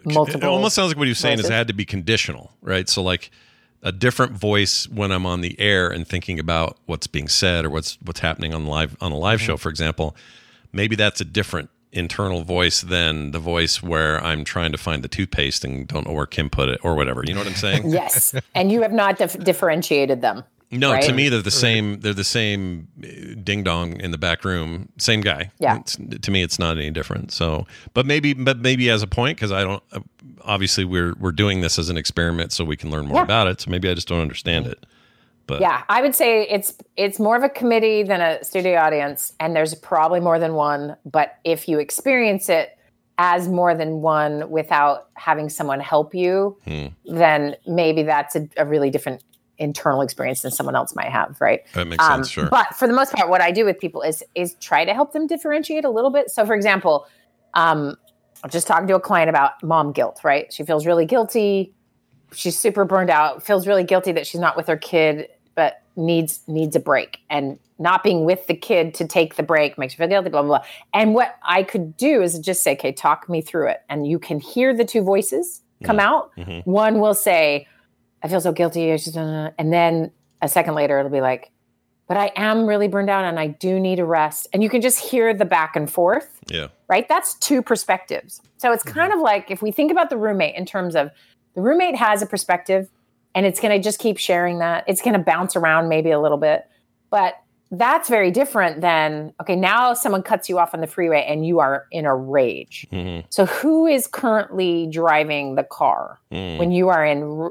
[0.05, 0.41] Multiple.
[0.43, 2.89] It almost sounds like what you're saying is it had to be conditional, right?
[2.89, 3.31] So like
[3.83, 7.70] a different voice when I'm on the air and thinking about what's being said or
[7.70, 9.47] what's what's happening on live on a live Mm-hmm.
[9.47, 10.16] show, for example.
[10.72, 15.09] Maybe that's a different internal voice than the voice where I'm trying to find the
[15.09, 17.22] toothpaste and don't know where Kim put it or whatever.
[17.26, 17.90] You know what I'm saying?
[17.90, 20.44] yes, and you have not dif- differentiated them.
[20.72, 21.03] No, right?
[21.05, 22.01] to me they're the same.
[22.01, 25.53] They're the same uh, ding dong in the back room, same guy.
[25.61, 25.78] Yeah.
[25.78, 27.30] It's, to me, it's not any different.
[27.32, 29.82] So, but maybe, but maybe as a point because I don't.
[29.92, 30.01] uh,
[30.42, 33.24] Obviously, we're we're doing this as an experiment so we can learn more Yeah.
[33.24, 33.61] about it.
[33.61, 34.84] So maybe I just don't understand it.
[35.47, 39.32] But yeah, I would say it's it's more of a committee than a studio audience,
[39.38, 40.97] and there's probably more than one.
[41.05, 42.76] But if you experience it
[43.18, 46.86] as more than one without having someone help you, Hmm.
[47.07, 49.22] then maybe that's a, a really different
[49.59, 51.61] internal experience than someone else might have, right?
[51.72, 52.28] that makes sense.
[52.28, 52.47] Sure.
[52.51, 55.12] But for the most part, what I do with people is is try to help
[55.12, 56.30] them differentiate a little bit.
[56.30, 57.07] So, for example,
[57.55, 57.97] um,
[58.44, 60.20] I'm just talking to a client about mom guilt.
[60.24, 60.53] Right?
[60.53, 61.72] She feels really guilty.
[62.34, 63.42] She's super burned out.
[63.44, 67.18] Feels really guilty that she's not with her kid, but needs needs a break.
[67.28, 70.30] And not being with the kid to take the break makes you feel guilty.
[70.30, 70.66] Blah blah blah.
[70.94, 74.18] And what I could do is just say, "Okay, talk me through it." And you
[74.20, 76.30] can hear the two voices come out.
[76.36, 76.64] Mhm.
[76.66, 77.66] One will say,
[78.22, 78.90] I feel so guilty.
[78.96, 81.50] Just, uh, and then a second later, it'll be like,
[82.09, 84.48] but I am really burned out and I do need a rest.
[84.54, 86.68] And you can just hear the back and forth, Yeah.
[86.88, 87.07] right?
[87.09, 88.40] That's two perspectives.
[88.57, 91.11] So it's kind of like if we think about the roommate in terms of
[91.54, 92.88] the roommate has a perspective
[93.37, 94.82] and it's going to just keep sharing that.
[94.89, 96.66] It's going to bounce around maybe a little bit,
[97.11, 97.34] but
[97.70, 101.59] that's very different than, okay, now someone cuts you off on the freeway and you
[101.61, 102.87] are in a rage.
[102.93, 103.24] Mhm.
[103.28, 106.59] So who is currently driving the car Mm.
[106.59, 107.51] when you are in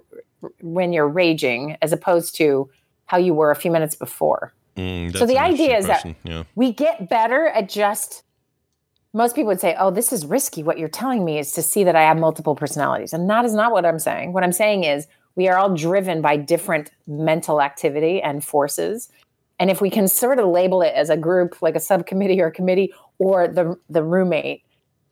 [0.61, 2.69] when you're raging as opposed to
[3.05, 4.53] how you were a few minutes before?
[4.77, 6.43] Mm, So the idea is that- yeah.
[6.55, 8.23] We get better at just
[9.13, 10.61] most people would say, "Oh, this is risky.
[10.61, 13.53] What you're telling me is to see that I have multiple personalities." And that is
[13.55, 14.33] not what I'm saying.
[14.33, 19.09] What I'm saying is we are all driven by different mental activity and forces.
[19.59, 22.47] And if we can sort of label it as a group, like a subcommittee or
[22.47, 24.63] a committee or the the roommate,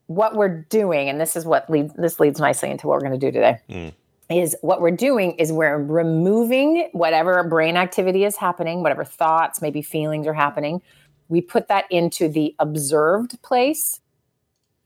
[0.08, 3.20] what we're doing, and this is what leads this leads nicely into what we're going
[3.20, 3.94] to do today, Mm.
[4.30, 9.82] is what we're doing is we're removing whatever brain activity is happening, whatever thoughts, maybe
[9.82, 10.82] feelings are happening.
[11.30, 14.02] We put that into the observed place.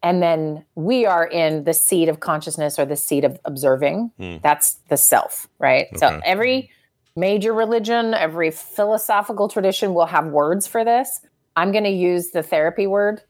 [0.03, 4.11] And then we are in the seat of consciousness or the seat of observing.
[4.17, 4.37] Hmm.
[4.43, 5.87] That's the self, right?
[5.97, 6.69] So every
[7.15, 11.19] major religion, every philosophical tradition will have words for this.
[11.55, 13.21] I'm going to use the therapy word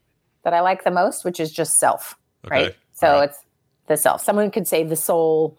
[0.44, 2.18] that I like the most, which is just self,
[2.50, 2.76] right?
[2.92, 3.30] So right.
[3.30, 3.40] it's
[3.88, 4.22] the self.
[4.22, 5.58] Someone could say the soul,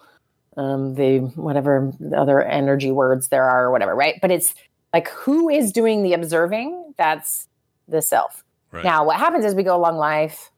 [0.58, 4.16] um, the whatever other energy words there are, or whatever, right?
[4.20, 4.54] But it's
[4.92, 6.94] like who is doing the observing?
[6.98, 7.48] That's
[7.88, 8.44] the self.
[8.70, 8.84] Right.
[8.84, 10.50] Now, what happens is we go along life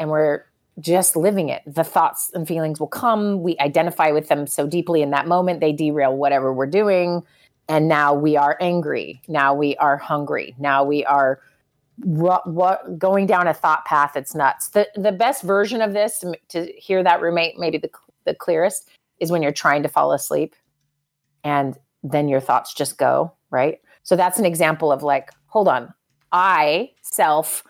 [0.00, 0.44] and we're
[0.80, 1.62] just living it.
[1.64, 3.42] The thoughts and feelings will come.
[3.42, 7.22] We identify with them so deeply in that moment, they derail whatever we're doing.
[7.68, 9.22] And now we are angry.
[9.28, 10.56] Now we are hungry.
[10.58, 11.40] Now we are
[11.98, 14.70] what, what going down a thought path that's nuts.
[14.70, 17.90] The the best version of this to, to hear that roommate maybe the
[18.24, 18.88] the clearest
[19.20, 20.56] is when you're trying to fall asleep
[21.44, 23.78] and then your thoughts just go right?
[24.02, 25.92] So that's an example of like, hold on,
[26.32, 27.64] I self,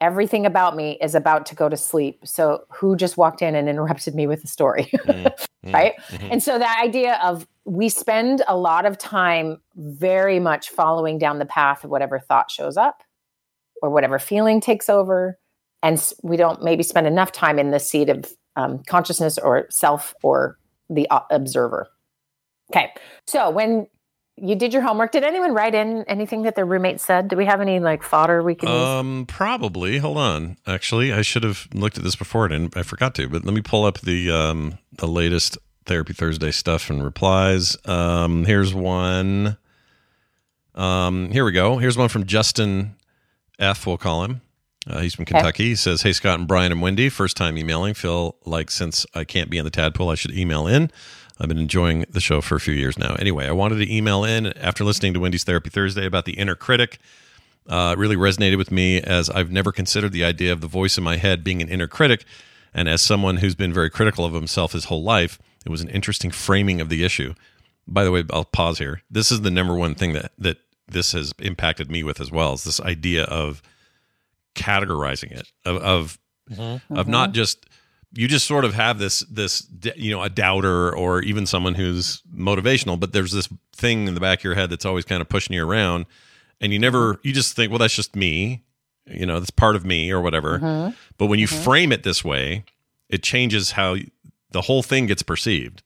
[0.00, 2.20] everything about me is about to go to sleep.
[2.24, 4.90] So who just walked in and interrupted me with a story?
[5.64, 5.94] right?
[6.10, 6.32] Mhm.
[6.32, 11.38] And so that idea of we spend a lot of time very much following down
[11.38, 13.02] the path of whatever thought shows up
[13.80, 15.38] or whatever feeling takes over.
[15.82, 20.14] And we don't maybe spend enough time in the seat of um, consciousness or self
[20.22, 20.58] or
[20.88, 21.88] the observer.
[22.70, 22.92] Okay.
[23.26, 23.86] So when
[24.36, 27.28] you did your homework, did anyone write in anything that their roommate said?
[27.28, 28.78] Do we have any like fodder we can use?
[28.78, 29.98] Um, probably.
[29.98, 30.56] Hold on.
[30.66, 33.28] Actually, I should have looked at this before, and I forgot to.
[33.28, 37.76] But let me pull up the um the latest Therapy Thursday stuff and replies.
[37.84, 39.56] Um, here's one.
[40.74, 41.78] Um, here we go.
[41.78, 42.96] Here's one from Justin
[43.58, 43.86] F.
[43.86, 44.40] We'll call him.
[44.86, 45.68] Uh, he's from Kentucky.
[45.68, 47.94] He says, "Hey Scott and Brian and Wendi, first time emailing.
[47.94, 50.90] Feel like since I can't be in the tadpole, I should email in.
[51.38, 53.16] I've been enjoying the show for a few years now.
[53.18, 56.54] Anyway, I wanted to email in after listening to Wendi's Therapy Thursday about the inner
[56.54, 56.98] critic.
[57.68, 60.96] Uh, it really resonated with me as I've never considered the idea of the voice
[60.96, 62.24] in my head being an inner critic.
[62.72, 65.88] And as someone who's been very critical of himself his whole life, it was an
[65.88, 67.34] interesting framing of the issue.
[67.86, 69.02] By the way, I'll pause here.
[69.10, 72.52] This is the number one thing that that this has impacted me with as well
[72.52, 73.62] is this idea of
[74.54, 76.18] categorizing it of of,
[76.90, 77.66] of not just
[78.16, 79.66] you just sort of have this this
[79.96, 84.20] you know a doubter or even someone who's motivational but there's this thing in the
[84.20, 86.06] back of your head that's always kind of pushing you around
[86.60, 88.62] and you never you just think well that's just me
[89.06, 90.94] you know that's part of me or whatever Mhm.
[91.18, 91.62] but when you Mhm.
[91.64, 92.64] frame it this way
[93.08, 93.96] it changes how
[94.52, 95.82] the whole thing gets perceived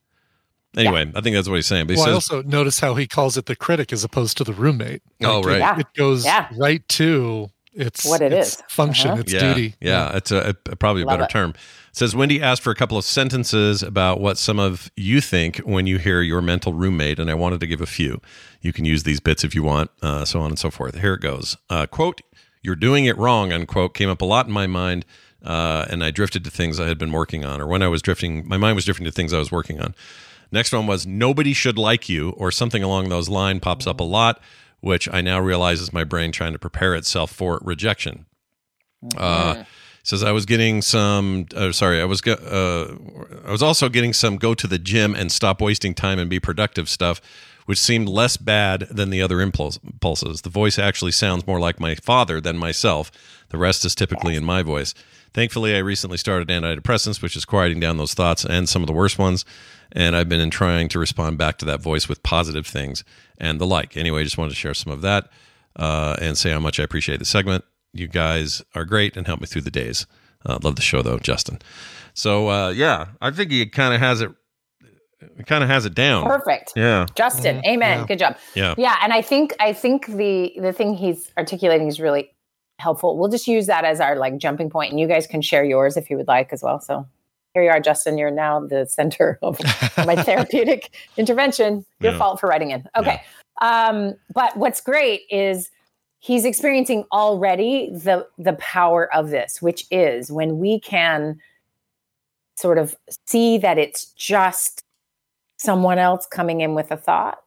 [0.76, 3.06] anyway i think that's what he's saying but he well, I also notice how he
[3.06, 5.02] calls it the critic as opposed to the roommate.
[5.22, 5.56] Oh, right.
[5.56, 5.78] It, Yeah.
[5.80, 6.46] it goes Yeah.
[6.56, 8.62] right to its What it its is.
[8.68, 9.20] function, Uh-huh.
[9.20, 9.74] its yeah, duty.
[9.80, 11.30] Yeah, it's a, a- probably a Love better it.
[11.30, 11.55] term.
[11.93, 15.86] Says Wendi asked for a couple of sentences about what some of you think when
[15.86, 18.20] you hear your mental roommate, and I wanted to give a few.
[18.60, 21.01] You can use these bits if you want, uh, so on and so forth.
[21.01, 21.56] Here it goes.
[21.70, 22.20] Uh, quote,
[22.62, 25.05] you're doing it wrong, unquote, came up a lot in my mind,
[25.44, 28.02] uh, and I drifted to things I had been working on, or when I was
[28.02, 29.94] drifting, my mind was drifting to things I was working on.
[30.51, 34.05] Next one was nobody should like you, or something along those lines pops up a
[34.05, 34.40] lot,
[34.81, 38.27] which I now realize is my brain trying to prepare itself for rejection.
[39.16, 39.65] Uh,
[40.02, 41.46] says I was getting some.
[41.54, 42.22] Uh, sorry, I was.
[42.26, 42.96] Uh,
[43.46, 44.36] I was also getting some.
[44.36, 47.20] Go to the gym and stop wasting time and be productive stuff,
[47.66, 50.42] which seemed less bad than the other impulse, impulses.
[50.42, 53.10] The voice actually sounds more like my father than myself.
[53.50, 54.94] The rest is typically in my voice.
[55.34, 58.92] Thankfully, I recently started antidepressants, which is quieting down those thoughts and some of the
[58.92, 59.44] worst ones.
[59.92, 63.04] And I've been in trying to respond back to that voice with positive things
[63.38, 63.96] and the like.
[63.96, 65.30] Anyway, just wanted to share some of that
[65.76, 67.64] uh, and say how much I appreciate the segment.
[67.93, 70.06] You guys are great and help me through the days.
[70.47, 71.59] Uh, love the show though, Justin.
[72.15, 74.31] So uh, yeah, I think he kind of has it.
[75.47, 76.24] Kind of has it down.
[76.27, 76.74] Perfect.
[76.77, 77.06] Yeah.
[77.16, 78.01] Justin, amen.
[78.01, 78.06] Yeah.
[78.06, 78.36] Good job.
[78.55, 78.74] Yeah.
[78.78, 82.31] Yeah, and I think I think the the thing he's articulating is really
[82.78, 83.19] helpful.
[83.19, 85.97] We'll just use that as our like jumping point, and you guys can share yours
[85.97, 86.78] if you would like as well.
[86.81, 87.05] So
[87.55, 88.16] here you are, Justin.
[88.16, 89.59] You're now the center of
[90.06, 91.85] my therapeutic intervention.
[92.01, 92.19] Your Yeah.
[92.19, 92.86] fault for writing in.
[92.97, 93.20] Okay.
[93.60, 95.69] Um, but what's great is
[96.20, 101.38] he's experiencing already the the power of this, which is when we can
[102.56, 102.96] sort of
[103.26, 104.84] see that it's just
[105.58, 107.38] someone else coming in with a thought,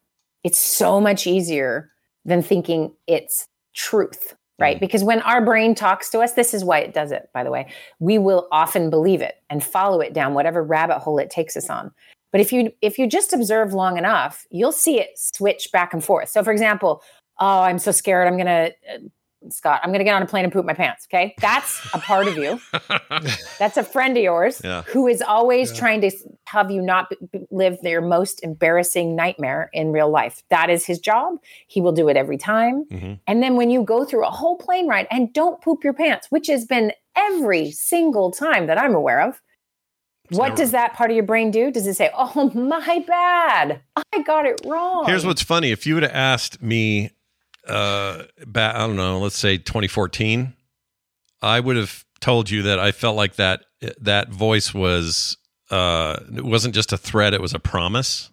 [0.43, 1.91] it's so much easier
[2.25, 4.77] than thinking it's truth, right?
[4.77, 4.79] Mm.
[4.79, 7.51] Because when our brain talks to us, this is why it does it, by the
[7.51, 7.67] way,
[7.99, 11.69] we will often believe it and follow it down whatever rabbit hole it takes us
[11.69, 11.91] on.
[12.31, 16.03] But if you if you just observe long enough, you'll see it switch back and
[16.03, 16.29] forth.
[16.29, 17.03] So for example,
[17.39, 18.71] oh, I'm so scared, I'm going to
[19.49, 21.33] Scott, I'm going to get on a plane and poop my pants, okay?
[21.41, 22.59] That's a part of you.
[23.57, 24.83] That's a friend of yours Yeah.
[24.83, 26.11] who is always trying to
[26.45, 30.43] have you not b- b- live their most embarrassing nightmare in real life.
[30.51, 31.37] That is his job.
[31.65, 32.85] He will do it every time.
[32.91, 33.13] Mm-hmm.
[33.25, 36.27] And then when you go through a whole plane ride and don't poop your pants,
[36.29, 39.41] which has been every single time that I'm aware of,
[40.29, 41.71] what never- does that part of your brain do?
[41.71, 43.81] Does it say, "Oh my bad,
[44.13, 45.05] I got it wrong"?
[45.07, 47.09] Here's what's funny: if you would have asked me,
[47.71, 50.53] uh, back, I don't know, let's say 2014,
[51.41, 53.63] I would have told you that I felt like that
[54.01, 55.37] that voice was
[55.71, 58.29] uh, it wasn't just a threat; it was a promise.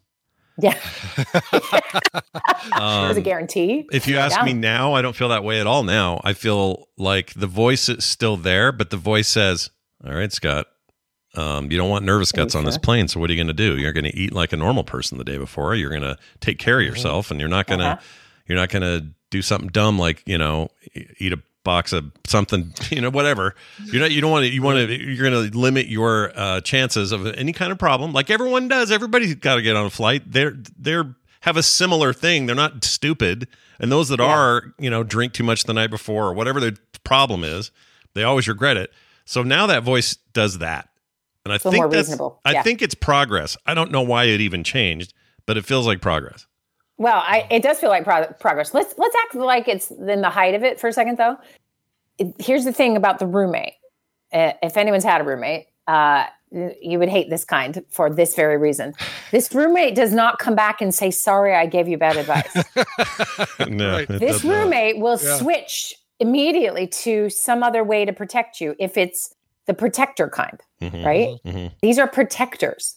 [0.60, 0.74] Yeah,
[1.52, 3.86] it was a Um, guarantee.
[3.92, 4.44] If you ask Yeah.
[4.44, 5.84] me now, I don't feel that way at all.
[5.84, 9.70] Now I feel like the voice is still there, but the voice says,
[10.04, 10.66] "All right, Scott."
[11.34, 13.52] Um, you don't want nervous guts on this plane, so what are you going to
[13.52, 13.76] do?
[13.78, 15.74] You're going to eat like a normal person the day before.
[15.76, 18.00] You're going to take care of yourself, and you're not going to Uh-huh.
[18.46, 20.68] you're not going to do something dumb like you know
[21.18, 24.62] eat a box of something you know whatever you're not you don't want to you
[24.62, 28.30] want to you're going to limit your uh, chances of any kind of problem like
[28.30, 32.46] everyone does everybody's got to get on a flight they're they're have a similar thing.
[32.46, 33.46] They're not stupid.
[33.78, 36.76] And those that are, you know, drink too much the night before or whatever the
[37.04, 37.70] problem is,
[38.14, 38.92] they always regret it.
[39.24, 40.88] So now that voice does that.
[41.44, 42.40] And I think that's reasonable.
[42.44, 42.62] I Yeah.
[42.64, 43.56] think it's progress.
[43.66, 45.14] I don't know why it even changed,
[45.46, 46.44] but it feels like progress.
[46.98, 48.74] Well, I, it does feel like pro- progress.
[48.74, 51.36] Let's let's act like it's in the height of it for a second, though.
[52.18, 53.74] It- here's the thing about the roommate.
[54.32, 58.56] Uh, if anyone's had a roommate, uh, you would hate this kind for this very
[58.58, 58.94] reason.
[59.30, 62.52] This roommate does not come back and say, "Sorry, I gave you bad advice."
[63.68, 64.04] no.
[64.06, 64.52] this does not.
[64.64, 65.36] roommate will Yeah.
[65.36, 69.32] switch immediately to some other way to protect you if it's
[69.66, 71.04] the protector kind, Mhm.
[71.06, 71.28] right?
[71.46, 71.70] Mhm.
[71.80, 72.96] These are protectors.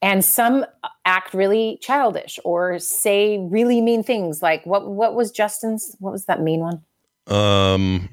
[0.00, 0.64] And some
[1.04, 6.26] act really childish or say really mean things like what what was Justin's what was
[6.26, 6.82] that mean one?
[7.26, 8.08] Um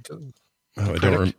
[0.78, 1.34] oh, I don't rem-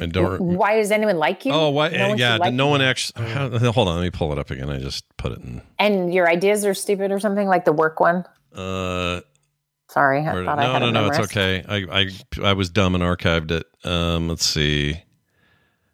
[0.00, 1.52] I don't rem- Why does anyone like you?
[1.52, 1.90] Oh, why?
[1.90, 2.70] No one yeah, like no you?
[2.70, 3.28] one actually.
[3.30, 4.70] hold on, let me pull it up again.
[4.70, 5.60] I just put it in.
[5.78, 8.24] And your ideas are stupid or something like the work one.
[8.54, 9.20] Uh,
[9.90, 11.64] Sorry, I where- thought I no, had no, it no, it's okay.
[11.68, 13.66] I, I, I was dumb and archived it.
[13.84, 15.02] Um, let's see.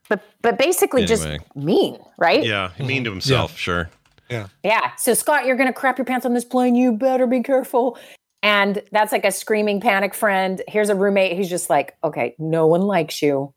[0.08, 1.38] But but basically Anyway.
[1.38, 2.44] just mean, right?
[2.44, 3.16] Yeah, mean to mm-hmm.
[3.16, 3.56] himself.
[3.56, 3.90] Sure.
[4.28, 4.48] Yeah.
[4.64, 4.92] Yeah.
[4.96, 6.74] So Scott, you're gonna crap your pants on this plane.
[6.74, 7.98] You better be careful.
[8.42, 10.62] And that's like a screaming panic friend.
[10.68, 13.52] Here's a roommate who's just like, okay, no one likes you.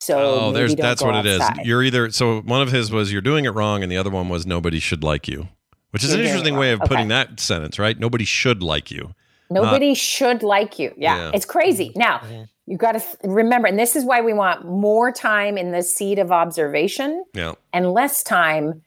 [0.00, 1.42] So Oh, maybe there's don't that's go what it is.
[1.64, 4.28] You're either so one of his was you're doing it wrong, and the other one
[4.28, 5.48] was nobody should like you,
[5.90, 7.98] which is You're an interesting way of putting that sentence, right?
[7.98, 9.14] Nobody should like you.
[9.48, 10.92] Nobody should like you.
[10.96, 11.30] Yeah, Yeah.
[11.32, 11.90] it's crazy.
[11.90, 11.98] Mm-hmm.
[11.98, 12.42] Now, mm-hmm.
[12.66, 15.82] You got to th- remember, and this is why we want more time in the
[15.82, 17.54] seat of observation Yeah.
[17.72, 18.82] and less time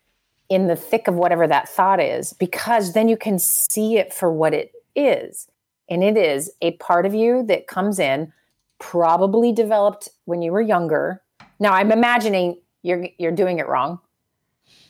[0.50, 4.32] in the thick of whatever that thought is, because then you can see it for
[4.32, 5.48] what it is.
[5.90, 8.34] And it is a part of you that comes in,
[8.80, 11.22] probably developed when you were younger.
[11.60, 14.00] Now, I'm imagining you're you're doing it wrong.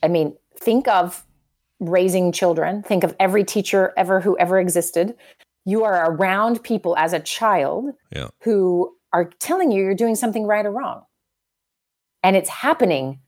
[0.03, 1.25] I mean, think of
[1.79, 2.83] raising children.
[2.83, 5.15] Think of every teacher ever who ever existed.
[5.69, 7.85] You are around people as a child
[8.15, 8.29] Yeah.
[8.41, 11.03] who are telling you you're doing something right or wrong.
[12.23, 13.19] And it's happening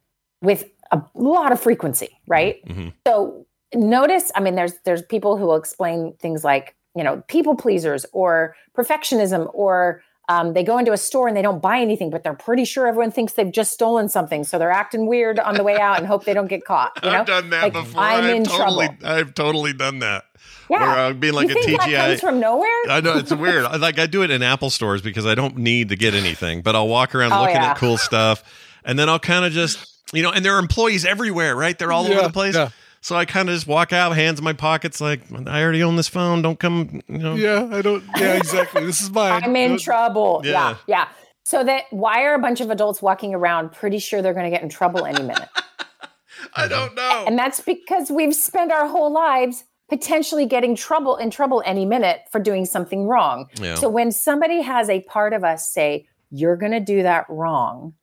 [0.41, 2.57] with a lot of frequency, right?
[2.65, 2.93] Mhm.
[3.07, 7.55] So notice, I mean, there's there's people who will explain things like, you know, people
[7.55, 12.09] pleasers or perfectionism, or um, they go into a store and they don't buy anything,
[12.09, 15.55] but they're pretty sure everyone thinks they've just stolen something, so they're acting weird on
[15.55, 16.91] the way out and hope they don't get caught.
[17.03, 17.19] You know?
[17.21, 18.01] I've done that Like, before.
[18.01, 19.05] I'm I've in totally, trouble.
[19.07, 20.23] I've totally done that.
[20.69, 20.79] Yeah.
[20.79, 21.91] Where uh, I'm being like you a think TGI.
[21.91, 22.69] that comes from nowhere?
[22.89, 23.63] I know it's weird.
[23.81, 26.75] Like I do it in Apple stores because I don't need to get anything, but
[26.75, 27.71] I'll walk around Oh, looking yeah.
[27.71, 28.43] at cool stuff,
[28.85, 31.77] and then I'll kind of just, you know, and there are employees everywhere, right?
[31.77, 32.55] They're all over the place.
[32.55, 32.69] yeah.
[33.03, 35.95] So I kind of just walk out, hands in my pockets, like I already own
[35.95, 36.41] this phone.
[36.43, 37.33] Don't come, you know.
[37.35, 38.03] Yeah, I don't.
[38.15, 38.85] Yeah, exactly.
[38.85, 39.43] This is mine.
[39.43, 40.41] I'm in trouble.
[40.45, 40.51] Yeah.
[40.51, 40.75] Yeah.
[40.85, 41.07] yeah,
[41.43, 44.51] So that why are a bunch of adults walking around pretty sure they're going to
[44.51, 45.49] get in trouble any minute?
[46.55, 47.25] I don't know.
[47.27, 52.21] and that's because we've spent our whole lives potentially getting trouble in trouble any minute
[52.31, 53.47] for doing something wrong.
[53.61, 53.75] Yeah.
[53.75, 57.93] So when somebody has a part of us say, you're going to do that wrong,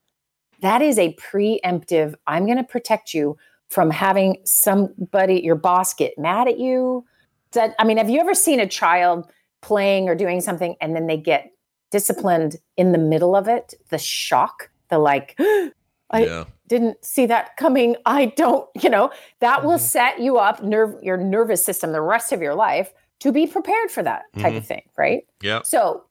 [0.61, 3.39] that is a preemptive, I'm going to protect you
[3.71, 7.07] from having somebody, your boss, get mad at you.
[7.53, 9.27] That, I mean, have you ever seen a child
[9.63, 11.51] playing or doing something and then they get
[11.91, 13.73] disciplined in the middle of it?
[13.89, 15.73] The shock, the like, I
[16.13, 16.45] Yeah.
[16.69, 17.97] Didn't see that coming.
[18.07, 22.33] I don't, you know, that will set you up, nerve your nervous system the rest
[22.33, 25.27] of your life to be prepared for that type of thing, right?
[25.43, 25.63] Yeah.
[25.63, 26.05] So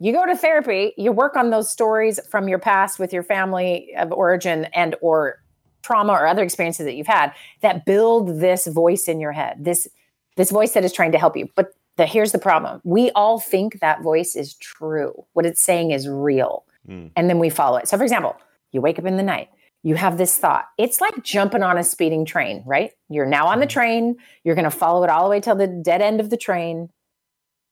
[0.00, 3.94] you go to therapy, you work on those stories from your past with your family
[3.96, 5.40] of origin and or
[5.82, 9.56] trauma or other experiences that you've had that build this voice in your head.
[9.60, 9.88] This
[10.36, 11.48] this voice that is trying to help you.
[11.56, 12.80] But the, here's the problem.
[12.84, 15.26] We all think that voice is true.
[15.32, 16.64] What it's saying is real.
[16.88, 17.10] Mm.
[17.16, 17.88] And then we follow it.
[17.88, 18.36] So for example,
[18.70, 19.48] you wake up in the night,
[19.82, 20.66] you have this thought.
[20.76, 22.90] It's like jumping on a speeding train, right?
[23.08, 25.66] You're now on the train, you're going to follow it all the way till the
[25.66, 26.90] dead end of the train.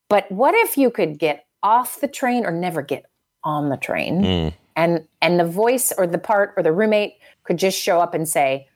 [0.09, 3.07] But what if you could get off the train or never get
[3.43, 4.23] on the train?
[4.23, 4.55] Mm.
[4.77, 7.15] And and the voice or the part or the roommate
[7.45, 8.69] could just show up and say,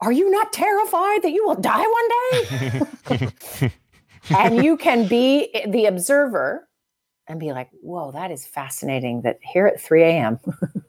[0.00, 1.86] "Are you not terrified that you will die
[3.08, 3.70] one day?"
[4.36, 6.68] and you can be the observer
[7.26, 10.38] and be like, "Whoa, that is fascinating that here at 3 a.m.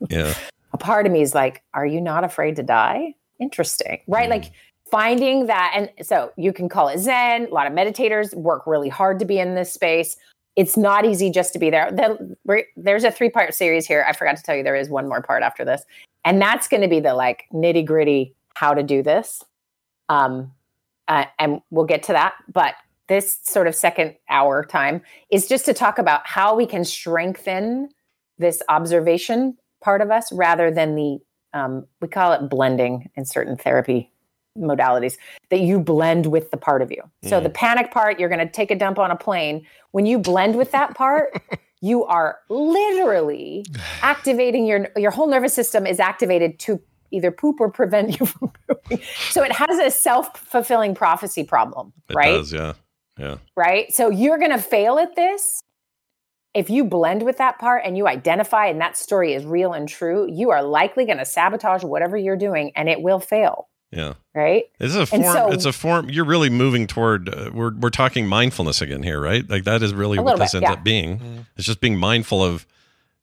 [0.09, 0.33] Yeah.
[0.77, 3.15] a part of me is like, are you not afraid to die?
[3.39, 4.29] Interesting, right?
[4.29, 4.51] Like
[4.91, 5.71] finding that.
[5.75, 7.47] And so you can call it Zen.
[7.47, 10.15] A lot of meditators work really hard to be in this space.
[10.55, 11.91] It's not easy just to be there.
[11.91, 14.05] The- there's a three part series here.
[14.07, 15.83] I forgot to tell you there is one more part after this.
[16.23, 19.43] And that's going to be the like nitty gritty how to do this.
[20.09, 20.51] Um,
[21.07, 22.33] uh, and we'll get to that.
[22.51, 22.75] But
[23.07, 25.01] this sort of second hour time
[25.31, 27.89] is just to talk about how we can strengthen
[28.37, 31.19] this observation part of us rather than the
[31.53, 34.11] um, we call it blending in certain therapy
[34.57, 35.17] modalities
[35.49, 37.01] that you blend with the part of you.
[37.23, 39.65] So the panic part, you're going to take a dump on a plane.
[39.91, 41.41] When you blend with that part,
[41.81, 43.65] you are literally
[44.01, 46.81] activating your your whole nervous system is activated to
[47.11, 48.99] either poop or prevent you from pooping.
[49.29, 52.31] So it has a self-fulfilling prophecy problem, It right?
[52.31, 52.73] does, yeah.
[53.17, 53.37] Yeah.
[53.55, 53.91] right?
[53.93, 55.61] So you're going to fail at this.
[56.57, 59.87] If you blend with that part and you identify and that story is real and
[59.87, 64.13] true, you are likely going to sabotage whatever you're doing and it will fail, Yeah.
[64.33, 64.63] right?
[64.79, 65.23] It's a form.
[65.23, 66.09] so- it's a form.
[66.09, 67.29] You're really moving toward.
[67.29, 69.47] Uh, we're we're talking mindfulness again here, right?
[69.47, 70.73] Like that is really A what this bit, ends yeah.
[70.79, 71.45] up being.
[71.57, 72.65] It's just being mindful of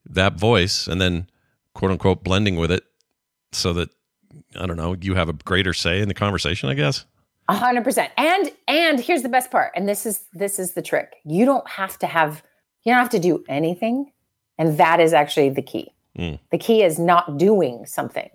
[0.09, 1.29] that voice, and then
[1.75, 2.85] quote unquote blending with it,
[3.53, 3.91] so that
[4.59, 4.95] I don't know.
[5.01, 7.05] You have a greater say in the conversation, I guess.
[7.49, 8.13] A hundred percent.
[8.17, 9.73] And and here's the best part.
[9.75, 11.17] And this is this is the trick.
[11.25, 12.43] You don't have to have
[12.85, 14.11] you don't have to do anything.
[14.59, 15.93] And that is actually the key.
[16.19, 16.39] Mm.
[16.51, 18.31] The key is not doing something.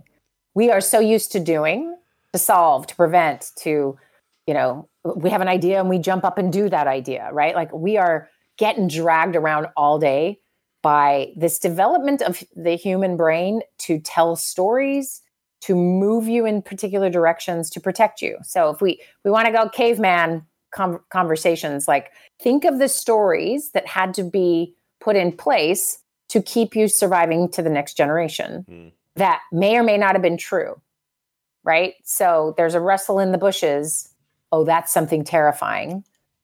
[0.54, 1.96] We are so used to doing,
[2.34, 3.98] to solve, to prevent, to,
[4.46, 7.56] you know, we have an idea and we jump up and do that idea, right?
[7.56, 10.40] Like we are getting dragged around all day
[10.82, 15.22] by this development of the human brain to tell stories,
[15.62, 18.38] to move you in particular directions, to protect you.
[18.44, 23.72] So if we we want to go caveman com- conversations, like think of the stories
[23.72, 28.92] that had to be put in place to keep you surviving to the next generation
[29.16, 30.80] that may or may not have been true,
[31.64, 31.96] right?
[32.04, 34.14] So there's a rustle in the bushes.
[34.52, 36.04] Oh, that's something terrifying.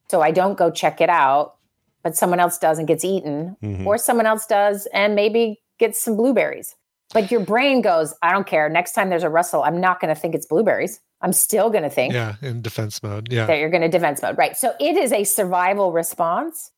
[0.10, 1.56] So I don't go check it out,
[2.04, 3.86] but someone else does and gets eaten, Mhm.
[3.86, 6.76] or someone else does and maybe gets some blueberries.
[7.14, 8.68] But your brain goes, I don't care.
[8.70, 11.00] Next time there's a rustle, I'm not going to think it's blueberries.
[11.26, 13.32] I'm still going to think Yeah, in defense mode.
[13.32, 13.48] Yeah.
[13.48, 14.38] that you're going to defense mode.
[14.38, 14.56] Right.
[14.56, 16.72] So it is a survival response.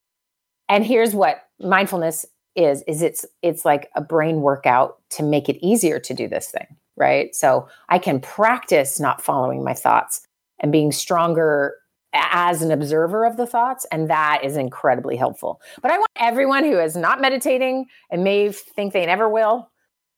[0.70, 2.26] And here's what mindfulness
[2.56, 6.50] is is it's it's like a brain workout to make it easier to do this
[6.50, 6.66] thing,
[6.96, 7.36] right?
[7.36, 10.26] So I can practice not following my thoughts
[10.60, 11.76] and being stronger
[12.14, 15.62] as an observer of the thoughts and that is incredibly helpful.
[15.82, 19.70] But I want everyone who is not meditating and may think they never will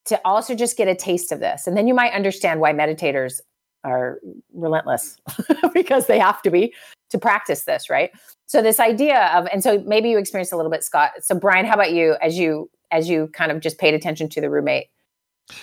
[0.06, 1.68] to also just get a taste of this.
[1.68, 3.42] And then you might understand why meditators
[3.84, 4.20] are
[4.54, 5.18] relentless
[5.74, 6.74] because they have to be
[7.10, 8.12] to practice this, right?
[8.46, 11.12] So this idea of and so maybe you experienced a little bit Scott.
[11.22, 14.42] So Brian, how about you as you as you kind of just paid attention to
[14.42, 14.88] the roommate?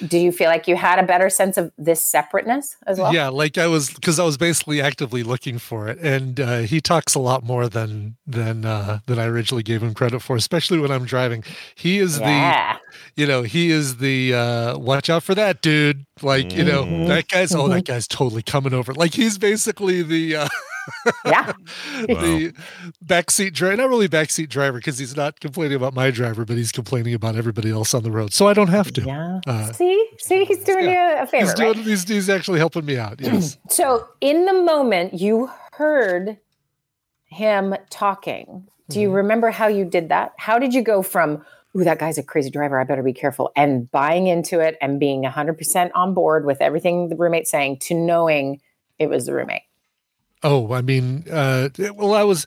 [0.06, 3.14] Do you feel like you had a better sense of this separateness as well?
[3.14, 6.80] Yeah, like I was because I was basically actively looking for it, and uh, he
[6.80, 10.78] talks a lot more than than uh, than I originally gave him credit for, especially
[10.78, 11.44] when I'm driving.
[11.74, 12.76] He is Yeah.
[13.14, 16.04] the, you know, he is the uh, watch out for that dude.
[16.22, 17.08] Like you know, Mhm.
[17.08, 18.92] that guy's oh, that guy's totally coming over.
[18.94, 20.36] Like he's basically the.
[20.36, 20.48] Uh,
[21.24, 21.52] yeah.
[22.06, 22.52] the
[23.04, 26.72] backseat driver, not really backseat driver, because he's not complaining about my driver, but he's
[26.72, 28.32] complaining about everybody else on the road.
[28.32, 29.02] So I don't have to.
[29.02, 29.40] Yeah.
[29.46, 31.68] Uh, See, see, he's doing you a favor, he's doing.
[31.76, 31.84] right?
[31.84, 33.20] He's, he's actually helping me out.
[33.20, 33.58] Yes.
[33.68, 36.38] So in the moment you heard
[37.26, 40.32] him talking, do you remember how you did that?
[40.38, 41.44] How did you go from,
[41.76, 44.98] ooh, that guy's a crazy driver, I better be careful, and buying into it and
[45.00, 48.60] being 100% on board with everything the roommate's saying to knowing
[48.98, 49.62] it was the roommate?
[50.42, 52.46] Oh, I mean, uh, well, I was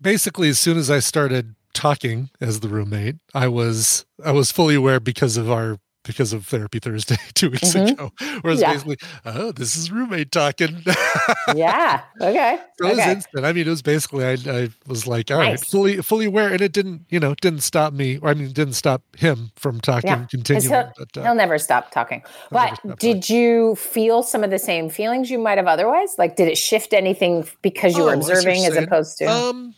[0.00, 4.74] basically as soon as I started talking as the roommate, I was I was fully
[4.74, 7.92] aware because of our because of therapy Thursday two weeks Mhm.
[7.92, 8.72] ago, where it's Yeah.
[8.72, 8.96] basically,
[9.26, 10.82] oh, this is roommate talking.
[11.54, 12.02] yeah.
[12.20, 12.58] Okay.
[12.80, 13.44] So it was instant.
[13.44, 15.64] I mean, it was basically I, I was like, all right, Nice.
[15.70, 18.18] fully fully aware, and it didn't, you know, didn't stop me.
[18.18, 20.70] Or I mean, didn't stop him from talking, Yeah, continuing.
[20.70, 22.22] He'll, but, uh, he'll never stop talking.
[22.50, 26.14] But stop did you feel some of the same feelings you might have otherwise?
[26.16, 28.76] Like, did it shift anything because you Oh, were I see what you're observing as
[28.76, 29.24] opposed to?
[29.26, 29.74] Um,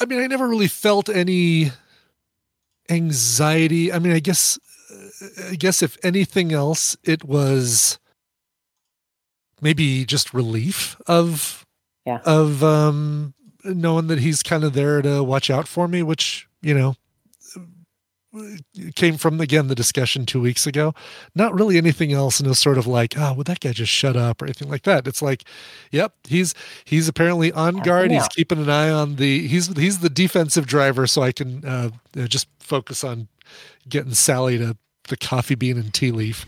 [0.00, 1.70] I mean, I never really felt any
[2.90, 3.92] anxiety.
[3.92, 4.58] I mean, I guess,
[5.50, 7.98] I guess if anything else, it was
[9.60, 11.64] maybe just relief of,
[12.04, 13.34] yeah, of um,
[13.64, 16.96] knowing that he's kind of there to watch out for me, which you know
[18.94, 20.94] came from again the discussion two weeks ago.
[21.34, 23.92] Not really anything else, and it was sort of like, oh, would that guy just
[23.92, 25.06] shut up or anything like that?
[25.06, 25.44] It's like,
[25.90, 26.54] yep, he's
[26.84, 28.10] he's apparently on guard.
[28.10, 31.90] He's keeping an eye on the he's he's the defensive driver, so I can uh,
[32.26, 33.28] just focus on
[33.88, 34.76] getting Sally to
[35.08, 36.46] the coffee bean and tea leaf.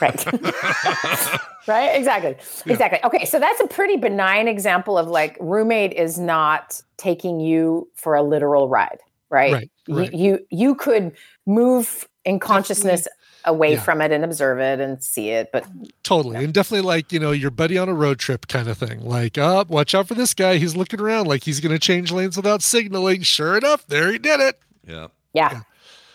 [0.00, 0.24] Right.
[1.68, 1.88] right?
[1.96, 2.36] Exactly.
[2.66, 2.98] Exactly.
[3.04, 3.24] Okay.
[3.24, 8.22] So that's a pretty benign example of like roommate is not taking you for a
[8.22, 8.98] literal ride,
[9.28, 9.52] right?
[9.52, 10.14] Right, You- right.
[10.14, 11.12] You, you could
[11.46, 13.06] move in consciousness
[13.46, 13.80] away Yeah.
[13.80, 15.66] from it and observe it and see it, but
[16.02, 16.42] Totally.
[16.44, 19.00] And definitely like, you know, your buddy on a road trip kind of thing.
[19.00, 20.56] Like, oh, watch out for this guy.
[20.58, 23.22] He's looking around like he's going to change lanes without signaling.
[23.22, 24.58] Sure enough, there he did it.
[24.86, 25.06] Yeah.
[25.32, 25.60] yeah.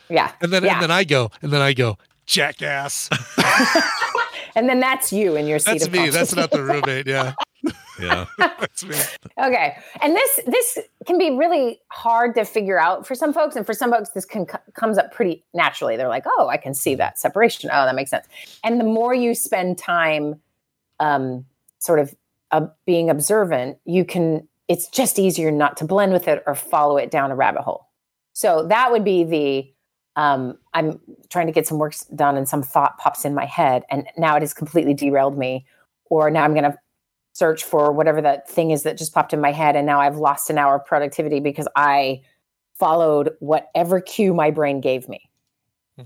[0.10, 0.32] Yeah.
[0.42, 0.74] And then yeah.
[0.74, 3.10] and then I go, and then I go, jackass.
[4.56, 6.10] and then that's you in your seat That's of me.
[6.10, 7.08] That's not the roommate.
[7.08, 7.34] Yeah.
[7.98, 8.26] Yeah.
[8.38, 8.98] That's me.
[9.42, 9.78] Okay.
[10.02, 13.74] And this this can be really hard to figure out for some folks and for
[13.74, 15.96] some folks this can comes up pretty naturally.
[15.96, 17.70] They're like, "Oh, I can see that separation.
[17.72, 18.28] Oh, that makes sense."
[18.66, 20.42] And the more you spend time
[21.00, 21.46] um
[21.80, 22.14] sort of
[22.52, 26.98] uh, being observant, you can it's just easier not to blend with it or follow
[26.98, 27.88] it down a rabbit hole.
[28.34, 29.74] So that would be the
[30.16, 33.84] um, I'm trying to get some work done and some thought pops in my head
[33.90, 35.66] and now it has completely derailed me.
[36.06, 36.78] Or now I'm going to
[37.34, 40.16] search for whatever that thing is that just popped in my head and now I've
[40.16, 42.22] lost an hour of productivity because I
[42.80, 45.30] followed whatever cue my brain gave me.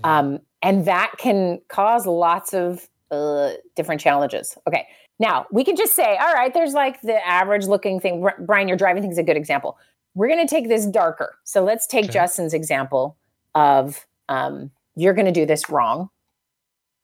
[0.04, 4.56] Um, and that can cause lots of uh, different challenges.
[4.66, 4.86] Okay.
[5.18, 8.26] Now we can just say, all right, there's like the average looking thing.
[8.40, 9.78] Brian, your driving thing is a good example.
[10.14, 11.36] We're going to take this darker.
[11.44, 13.16] So let's take Justin's example
[13.54, 16.08] of um, you're going to do this wrong.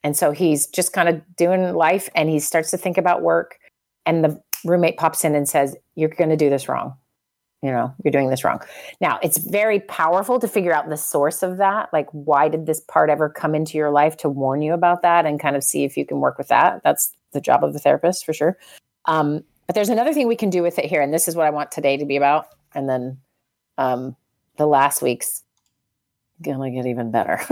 [0.02, 3.58] And so he's just kind of doing life and he starts to think about work.
[4.04, 6.94] And the roommate pops in and says, You're going to do this wrong.
[7.62, 8.60] You know, you're doing this wrong.
[9.00, 11.88] Now, it's very powerful to figure out the source of that.
[11.92, 15.26] Like, why did this part ever come into your life to warn you about that
[15.26, 16.82] and kind of see if you can work with that?
[16.84, 18.56] That's the job of the therapist for sure.
[19.06, 21.00] Um, but there's another thing we can do with it here.
[21.00, 22.46] And this is what I want today to be about.
[22.74, 23.18] And then
[23.78, 24.14] um,
[24.58, 25.42] the last week's
[26.42, 27.40] gonna get even better.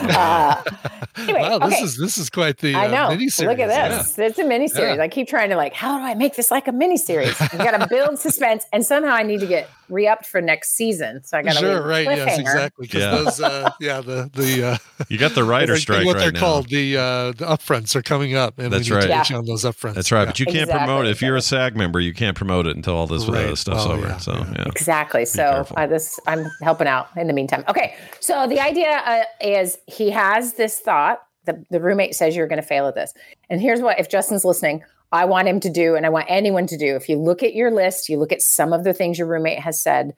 [0.00, 0.62] uh,
[1.16, 1.82] anyway, wow, this okay.
[1.82, 3.16] is this is quite the I uh, know.
[3.16, 3.46] miniseries.
[3.46, 3.88] Look at Yeah.
[3.88, 4.18] this.
[4.18, 4.96] It's a mini series.
[4.96, 5.02] Yeah.
[5.02, 7.40] I keep trying to like, how do I make this like a mini series?
[7.40, 11.22] I got to build suspense, and somehow I need to get re-upped for next season.
[11.24, 12.04] So I got to Sure, right?
[12.06, 12.88] Yes, exactly.
[12.92, 13.10] Yeah.
[13.10, 16.40] those, uh, yeah, the the uh, You got the writer strike What right they're now.
[16.40, 17.02] called the uh,
[17.32, 19.08] the upfronts are coming up, and That's we need right.
[19.08, 19.94] get you on those upfronts.
[19.94, 20.26] That's right, Yeah.
[20.26, 22.00] but you can't promote it if you're a SAG member.
[22.00, 23.56] You can't promote it until all this uh, Right.
[23.58, 24.06] stuff's Oh, over.
[24.08, 24.64] yeah, so yeah.
[24.66, 25.24] Exactly.
[25.24, 27.64] So uh, this I'm helping out in the meantime.
[27.68, 27.94] Okay.
[28.20, 31.22] So the idea uh, is he has this thought.
[31.44, 33.14] The, the roommate says you're going to fail at this.
[33.50, 36.66] And here's what if Justin's listening, I want him to do, and I want anyone
[36.68, 36.96] to do.
[36.96, 39.60] If you look at your list, you look at some of the things your roommate
[39.60, 40.14] has said.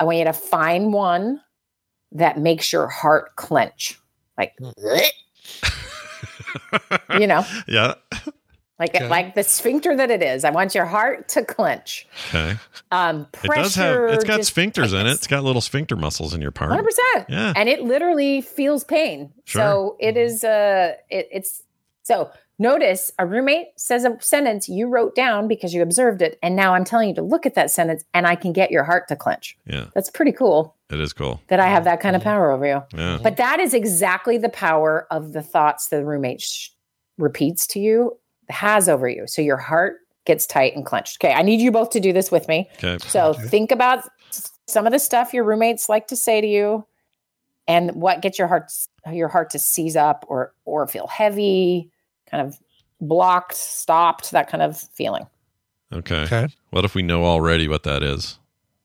[0.00, 1.40] I want you to find one
[2.12, 3.98] that makes your heart clench,
[4.36, 4.54] like
[7.18, 7.94] you know, Yeah.
[8.78, 9.08] like Okay.
[9.08, 10.44] like the sphincter that it is.
[10.44, 12.06] I want your heart to clench.
[12.28, 12.56] Okay.
[12.90, 13.94] Um, It does have.
[13.96, 15.12] pressure It's got just sphincters in it.
[15.12, 16.70] It's got little sphincter muscles in your part.
[16.70, 17.30] Hundred percent.
[17.30, 17.52] Yeah.
[17.56, 19.32] And it literally feels pain.
[19.44, 19.62] Sure.
[19.62, 21.62] So it is uh it, it's
[22.02, 26.56] so notice a roommate says a sentence you wrote down because you observed it, and
[26.56, 29.08] now I'm telling you to look at that sentence and I can get your heart
[29.08, 29.56] to clench.
[29.66, 29.86] Yeah.
[29.94, 31.40] That's pretty cool It is cool.
[31.48, 32.82] that I have that kind of power over you.
[32.96, 33.18] Yeah.
[33.22, 36.70] But that is exactly the power of the thoughts the roommate sh-
[37.18, 38.18] repeats to you,
[38.48, 39.26] has over you.
[39.26, 41.22] So your heart gets tight and clenched.
[41.22, 42.68] Okay, I need you both to do this with me.
[42.82, 42.98] Okay.
[43.06, 44.08] So think about
[44.66, 46.84] some of the stuff your roommates like to say to you,
[47.68, 48.72] and what gets your heart
[49.12, 51.90] your heart to seize up or or feel heavy,
[52.30, 52.58] kind of
[53.00, 55.26] blocked, stopped, that kind of feeling.
[55.92, 56.22] Okay.
[56.22, 56.48] Okay.
[56.70, 58.38] What if we know already what that is?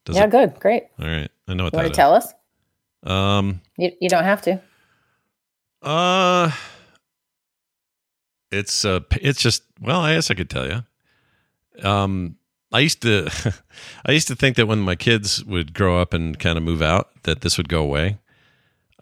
[0.05, 0.83] Does yeah, it- good, great.
[0.99, 1.29] All right.
[1.47, 1.95] I know what You want to is.
[1.97, 2.33] tell us?
[3.03, 3.61] Um.
[3.77, 4.61] You, you don't have to.
[5.81, 6.51] Uh.
[8.51, 8.99] It's uh.
[9.13, 9.63] It's just.
[9.81, 11.87] Well, I guess I could tell you.
[11.87, 12.37] Um.
[12.71, 13.29] I used to.
[14.05, 16.81] I used to think that when my kids would grow up and kind of move
[16.81, 18.17] out, that this would go away.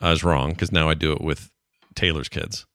[0.01, 1.51] I was wrong because now I do it with
[1.93, 2.65] Taylor's kids,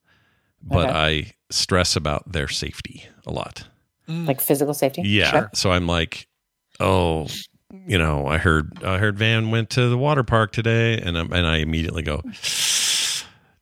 [0.62, 1.32] but Okay.
[1.50, 3.66] I stress about their safety a lot.
[4.06, 5.02] Like physical safety?
[5.04, 5.30] Yeah.
[5.30, 5.50] Sure.
[5.54, 6.28] So I'm like,
[6.78, 7.26] oh,
[7.86, 11.32] you know, I heard I heard Van went to the water park today, and I'm,
[11.32, 12.22] and I immediately go,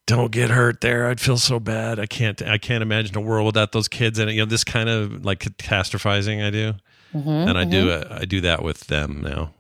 [0.07, 1.07] don't get hurt there.
[1.09, 1.99] I'd feel so bad.
[1.99, 4.35] I can't I can't imagine a world without those kids And it.
[4.35, 6.75] You know, this kind of like catastrophizing I do,
[7.15, 8.21] Mhm, and I do mhm.
[8.21, 9.53] I do that with them now.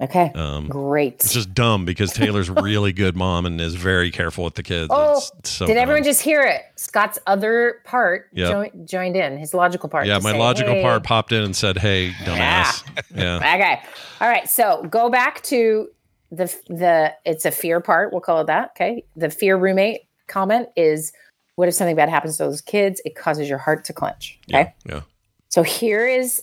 [0.00, 0.32] Okay.
[0.34, 1.14] Um, Great.
[1.14, 4.88] It's just dumb because Taylor's really good mom and is very careful with the kids.
[4.90, 6.62] Oh, It's so did everyone just hear it?
[6.76, 8.50] Scott's other part Yep.
[8.50, 10.06] joined, joined in, his logical part.
[10.06, 12.82] Yeah, my say, logical "Hey." part popped in and said, "Hey, dumbass."
[13.14, 13.36] Yeah.
[13.54, 13.80] Okay.
[14.20, 14.48] All right.
[14.48, 15.88] So go back to
[16.30, 18.10] the the it's a fear part.
[18.12, 18.70] We'll call it that.
[18.70, 19.04] Okay.
[19.14, 21.12] The fear roommate comment is
[21.56, 23.00] what if something bad happens to those kids?
[23.04, 24.38] It causes your heart to clench.
[24.50, 24.74] Okay.
[24.86, 25.02] Yeah.
[25.48, 26.42] So here is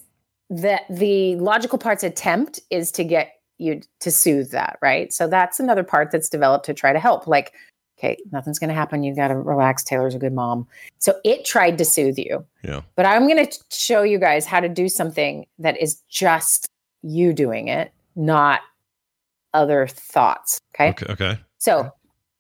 [0.52, 5.14] the the logical part's attempt is to get you to soothe that, right?
[5.14, 7.28] So that's another part that's developed to try to help.
[7.28, 7.54] Like,
[7.98, 9.04] okay, nothing's going to happen.
[9.04, 9.84] You got to relax.
[9.84, 10.68] Taylor's a good mom.
[11.00, 12.46] So it tried to soothe you.
[12.64, 12.82] Yeah.
[12.96, 16.68] But I'm going to show you guys how to do something that is just
[17.02, 18.62] you doing it, not
[19.54, 20.60] other thoughts.
[20.76, 20.90] Okay.
[20.90, 21.12] Okay.
[21.12, 21.40] Okay.
[21.58, 21.92] So,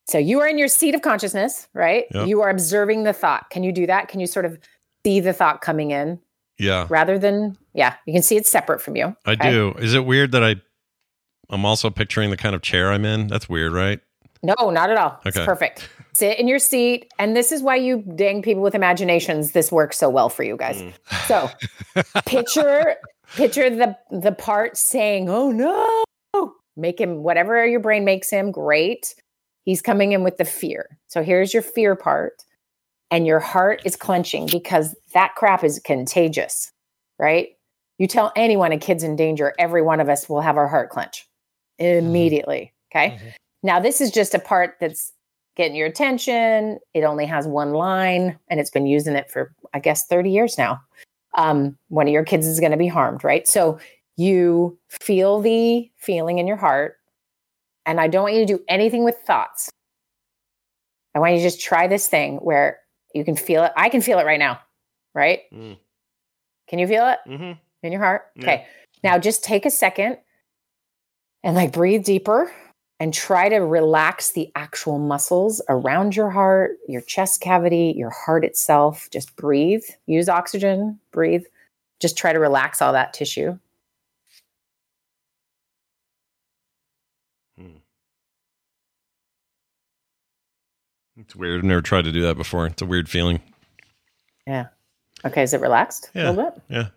[0.07, 2.05] so you are in your seat of consciousness, right?
[2.13, 2.27] Yep.
[2.27, 3.49] You are observing the thought.
[3.49, 4.07] Can you do that?
[4.07, 4.57] Can you sort of
[5.05, 6.19] see the thought coming in
[6.57, 6.87] Yeah.
[6.89, 9.15] rather than, yeah, you can see it's separate from you.
[9.25, 9.51] I okay?
[9.51, 9.73] do.
[9.79, 10.55] Is it weird that I
[11.49, 13.27] I'm also picturing the kind of chair I'm in?
[13.27, 13.99] That's weird, right?
[14.41, 15.19] No, not at all.
[15.25, 15.45] It's Okay.
[15.45, 15.89] perfect.
[16.13, 17.11] sit in your seat.
[17.19, 20.55] And this is why you dang people with imaginations, this works so well for you
[20.57, 20.81] guys.
[20.81, 20.93] Mm.
[21.27, 22.95] So picture
[23.35, 26.03] picture the the part saying, Oh no.
[26.77, 29.13] Make him whatever your brain makes him, great.
[29.65, 30.97] He's coming in with the fear.
[31.07, 32.33] So here's your fear part.
[33.11, 36.71] And your heart is clenching because that crap is contagious,
[37.17, 37.49] right?
[37.97, 40.89] You tell anyone a kid's in danger, every one of us will have our heart
[40.89, 41.27] clench
[41.79, 42.73] immediately.
[42.91, 43.19] Okay.
[43.63, 45.11] Now, this is just a part that's
[45.55, 46.79] getting your attention.
[46.93, 50.57] It only has one line and it's been using it for, I guess, 30 years
[50.57, 50.79] now.
[51.37, 53.47] Um, one of your kids is going to be harmed, right?
[53.47, 53.79] So
[54.15, 56.95] you feel the feeling in your heart.
[57.85, 59.69] And I don't want you to do anything with thoughts.
[61.15, 62.79] I want you to just try this thing where
[63.13, 63.71] you can feel it.
[63.75, 64.59] I can feel it right now,
[65.15, 65.39] right?
[65.53, 65.77] Mm.
[66.67, 67.51] Can you feel it Mm-hmm.
[67.83, 68.23] in your heart?
[68.35, 68.43] Yeah.
[68.43, 68.67] Okay.
[69.03, 70.17] Now just take a second
[71.43, 72.51] and like breathe deeper
[72.99, 78.43] and try to relax the actual muscles around your heart, your chest cavity, your heart
[78.43, 79.09] itself.
[79.11, 79.83] Just breathe.
[80.05, 81.43] Use oxygen, breathe.
[81.99, 83.57] Just try to relax all that tissue.
[87.57, 87.77] Hmm.
[91.17, 91.59] It's weird.
[91.59, 92.65] I've never tried to do that before.
[92.67, 93.41] It's a weird feeling.
[94.47, 94.67] Yeah.
[95.25, 95.43] Okay.
[95.43, 96.29] Is it relaxed Yeah.
[96.29, 96.61] a little bit?
[96.69, 96.87] Yeah.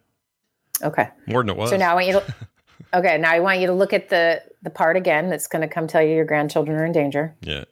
[0.86, 1.08] Okay.
[1.26, 1.70] More than it was.
[1.70, 2.34] So now I want you to
[2.94, 5.68] Okay, now I want you to look at the the part again that's going to
[5.68, 7.34] come tell you your grandchildren are in danger.
[7.42, 7.64] Yeah.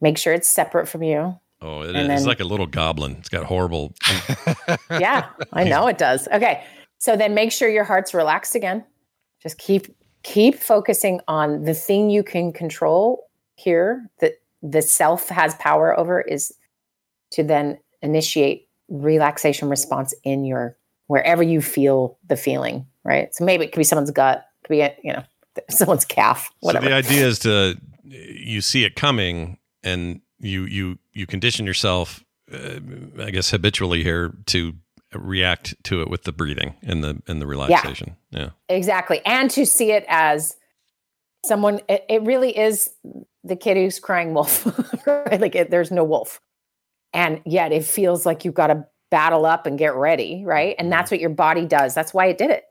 [0.00, 1.38] Make sure it's separate from you.
[1.62, 1.92] Oh, it is.
[1.94, 3.16] then- It's like a little goblin.
[3.18, 3.94] It's got horrible.
[4.90, 6.28] yeah, I know it does.
[6.28, 6.64] Okay.
[6.98, 8.84] So then make sure your heart's relaxed again.
[9.42, 9.86] Just keep
[10.22, 16.20] keep focusing on the thing you can control here that the self has power over
[16.20, 16.52] is
[17.30, 20.76] to then initiate relaxation response in your
[21.06, 23.32] wherever you feel the feeling, right?
[23.34, 25.24] So maybe it could be someone's gut, could be you know,
[25.70, 26.86] someone's calf, whatever.
[26.86, 32.24] So the idea is to you see it coming and you you you condition yourself,
[32.52, 32.80] uh,
[33.18, 34.74] I guess habitually here to
[35.14, 38.16] react to it with the breathing and the and the relaxation.
[38.30, 38.50] Yeah.
[38.68, 39.20] Exactly.
[39.24, 40.56] And to see it as
[41.44, 42.90] someone, it, it really is
[43.44, 44.66] the kid who's crying wolf.
[45.06, 45.40] right?
[45.40, 46.40] Like it, there's no wolf.
[47.12, 50.44] And yet it feels like you've got to battle up and get ready.
[50.44, 50.74] Right.
[50.78, 51.94] And that's what your body does.
[51.94, 52.64] That's why it did it.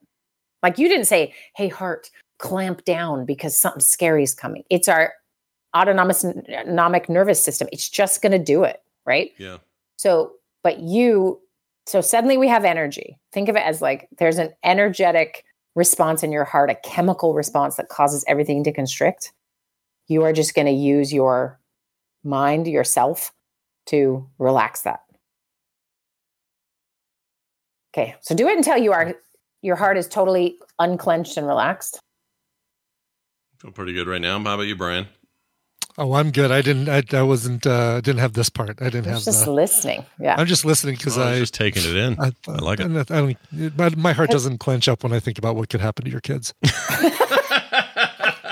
[0.65, 2.09] Like you didn't say, hey, heart,
[2.39, 4.63] clamp down because something scary is coming.
[4.71, 5.13] It's our
[5.77, 7.67] autonomous autonomic nervous system.
[7.71, 8.81] It's just going to do it.
[9.05, 9.29] Right.
[9.37, 9.57] Yeah.
[9.97, 10.31] So,
[10.63, 11.39] but you,
[11.85, 13.19] so suddenly we have energy.
[13.31, 17.75] Think of it as like there's an energetic response in your heart, a chemical response
[17.75, 19.33] that causes everything to constrict.
[20.07, 21.59] You are just going to use your
[22.23, 23.31] mind, yourself,
[23.85, 25.01] to relax that.
[27.93, 29.13] Okay, so do it until you are
[29.65, 31.99] your heart is totally unclenched and relaxed.
[33.59, 34.37] Feel pretty good right now.
[34.39, 35.07] How about you, Brian?
[35.97, 36.51] Oh, I'm good.
[36.51, 36.89] I didn't.
[36.89, 37.65] I, I wasn't.
[37.65, 38.81] Uh, didn't have this part.
[38.81, 39.51] I didn't You're have just the.
[39.51, 40.05] listening.
[40.19, 40.35] Yeah.
[40.37, 42.19] I'm just listening because Oh, I was I just taking it in.
[42.19, 42.91] I, like it.
[42.91, 46.03] I don't, my, my heart doesn't clench up when I think about what could happen
[46.03, 46.53] to your kids.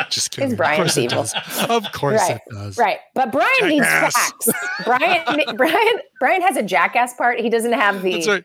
[0.10, 0.52] just kidding.
[0.52, 1.18] Because Brian's of evil.
[1.18, 1.69] course it does.
[1.69, 2.77] Of course right, it does.
[2.77, 2.99] Right.
[3.14, 4.48] But Brian needs facts.
[4.85, 5.23] Brian
[5.57, 7.40] Brian Brian has a jackass part.
[7.41, 8.44] He doesn't have the That's right.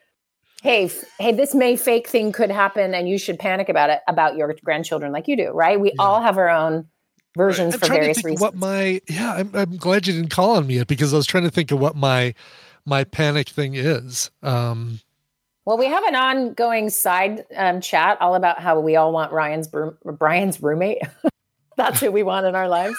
[0.62, 4.00] Hey, f- hey, this May fake thing could happen and you should panic about it
[4.08, 5.80] about your grandchildren like you do, right?
[5.80, 6.86] We all have our own
[7.36, 8.40] versions I'm for trying to various think reasons.
[8.40, 9.34] what my yeah.
[9.34, 11.70] I'm, I'm glad you didn't call on me yet because I was trying to think
[11.70, 12.34] of what my
[12.84, 14.30] my panic thing is.
[14.42, 15.00] Um,
[15.64, 19.68] Well, we have an ongoing side um, chat all about how we all want Ryan's
[20.04, 21.02] Brian's roommate.
[21.76, 22.96] That's who we want in our lives.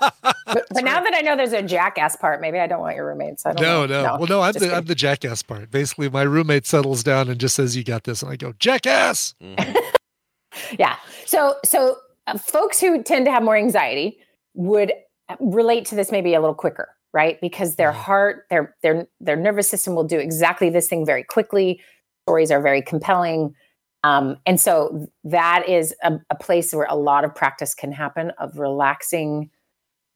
[0.00, 3.06] But but now that I know there's a jackass part, maybe I don't want your
[3.06, 3.44] roommates.
[3.46, 4.02] I don't no, know.
[4.02, 5.70] no, Well, no, I'm the I'm the jackass part.
[5.70, 9.34] Basically, my roommate settles down and just says, "You got this," and I go, "Jackass."
[10.78, 10.96] yeah.
[11.26, 11.96] So so
[12.26, 14.18] uh, folks who tend to have more anxiety
[14.54, 14.92] would
[15.28, 17.40] uh, relate to this maybe a little quicker right?
[17.40, 21.80] Because their heart their their their nervous system will do exactly this thing very quickly.
[22.24, 23.54] Stories are very compelling.
[24.02, 28.32] Um, and so that is a, a place where a lot of practice can happen
[28.38, 29.50] of relaxing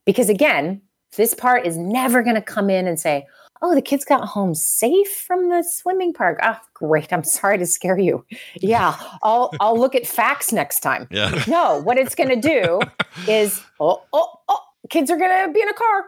[0.05, 0.81] because again
[1.16, 3.26] this part is never going to come in and say
[3.62, 6.39] oh the kids got home safe from the swimming park.
[6.43, 7.12] Oh great.
[7.12, 8.24] I'm sorry to scare you.
[8.60, 11.06] Yeah i'll i'll look at facts next time.
[11.10, 11.43] Yeah.
[11.48, 12.81] no what it's going to do
[13.28, 14.59] is oh oh oh
[14.90, 16.05] kids are going to be in a car.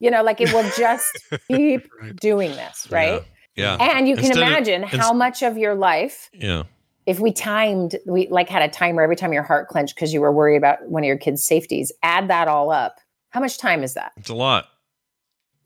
[0.00, 1.10] You know like it will just
[1.48, 1.88] keep
[2.20, 3.22] doing this right?
[3.56, 3.76] Yeah.
[3.80, 6.64] and you can Instead of- imagine ins- how much of your life Yeah.
[7.06, 10.20] if we timed we like had a timer every time your heart clenched because you
[10.20, 12.96] were worried about one of your kids safeties add that all up
[13.32, 14.66] how much time is that It's a lot.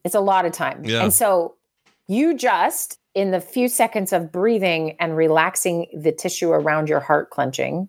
[0.04, 1.02] it's a lot of time Yeah.
[1.02, 1.54] and so
[2.08, 7.30] you just in the few seconds of breathing and relaxing the tissue around your heart
[7.30, 7.88] clenching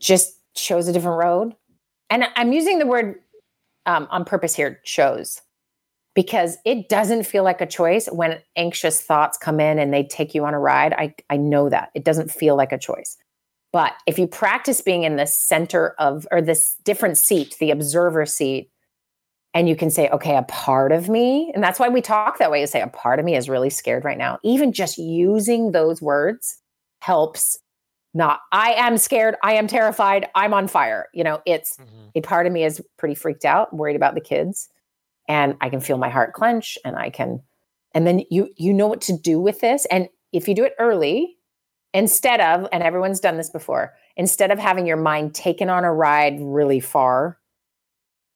[0.00, 1.54] just shows a different road
[2.10, 3.16] and i'm using the word
[3.86, 5.40] um, on purpose here chose
[6.14, 10.34] because it doesn't feel like a choice when anxious thoughts come in and they take
[10.34, 10.92] you on a ride.
[10.94, 13.16] I, I know that it doesn't feel like a choice.
[13.72, 18.24] But if you practice being in the center of, or this different seat, the observer
[18.24, 18.70] seat,
[19.54, 22.50] and you can say, okay, a part of me, and that's why we talk that
[22.50, 24.38] way, is say, a part of me is really scared right now.
[24.42, 26.60] Even just using those words
[27.00, 27.58] helps
[28.14, 31.08] not, I am scared, I am terrified, I'm on fire.
[31.12, 32.08] You know, it's Mm-hmm.
[32.14, 34.68] a part of me is pretty freaked out, worried about the kids,
[35.28, 37.42] and I can feel my heart clench, and I can,
[37.94, 39.86] and then you you know what to do with this.
[39.90, 41.37] And if you do it early,
[41.94, 45.92] instead of, and everyone's done this before, instead of having your mind taken on a
[45.92, 47.38] ride really far,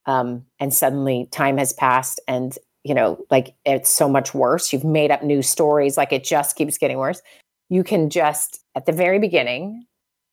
[0.06, 4.72] um, and suddenly time has passed and you know like it's so much worse.
[4.72, 7.22] You've made up new stories like it just keeps getting worse.
[7.68, 9.86] You can just at the very beginning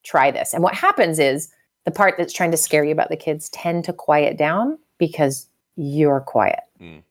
[0.03, 0.53] try this.
[0.53, 1.49] And what happens is
[1.85, 5.47] the part that's trying to scare you about the kids tend to quiet down because
[5.75, 6.59] you're quiet.
[6.81, 7.03] Mm.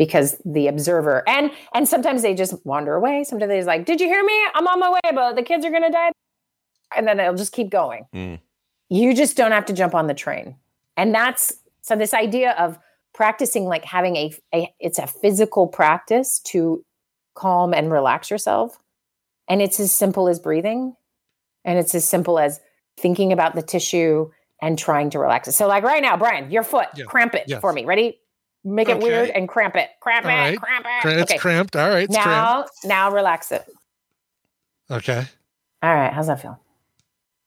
[0.00, 3.22] Because the observer and and sometimes they just wander away.
[3.22, 4.32] Sometimes they're like did you hear me?
[4.54, 6.10] I'm on my way but the kids are going to die.
[6.96, 8.06] And then it'll just keep going.
[8.14, 8.40] Mm.
[8.88, 10.56] you just don't have to jump on the train.
[10.96, 11.52] And that's
[11.82, 12.78] so this idea of
[13.12, 16.82] practicing like having a, a it's a physical practice to
[17.34, 18.78] calm and relax yourself.
[19.50, 20.96] And it's as simple as breathing.
[21.66, 22.58] And it's as simple as
[22.96, 24.30] thinking about the tissue
[24.62, 25.52] and trying to relax it.
[25.52, 27.04] So like right now brian your foot Yeah.
[27.04, 27.60] cramp it Yes.
[27.60, 27.84] for me.
[27.84, 28.18] Ready
[28.64, 30.60] make it weird and cramp it cramp All it right.
[30.60, 31.76] cramp it It's okay cramped.
[31.76, 32.04] All right.
[32.04, 33.64] It's now now relax it.
[34.90, 35.24] Okay.
[35.82, 36.60] all right how's that feel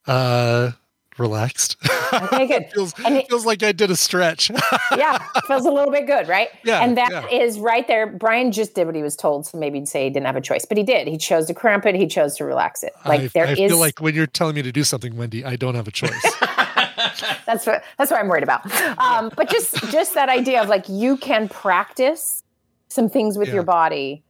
[0.08, 0.72] Uh,
[1.20, 1.78] relaxed.
[2.14, 4.50] okay good feels it- feels like I did a stretch.
[4.98, 6.50] yeah, feels a little bit good, right?
[6.66, 7.64] Yeah, And that is yeah.
[7.64, 8.08] right there.
[8.08, 10.42] Brian just did what he was told, so maybe he'd say he didn't have a
[10.42, 11.08] choice, but he did.
[11.08, 11.94] He chose to cramp it.
[11.96, 12.94] He chose to relax it.
[13.06, 13.58] Like I, there I is.
[13.58, 16.12] feel like when you're telling me to do something, Wendi, I don't have a choice.
[17.46, 18.66] that's what that's what I'm worried about.
[19.00, 22.44] Um, but just just that idea of like you can practice
[22.88, 23.56] some things with Yeah.
[23.56, 24.24] your body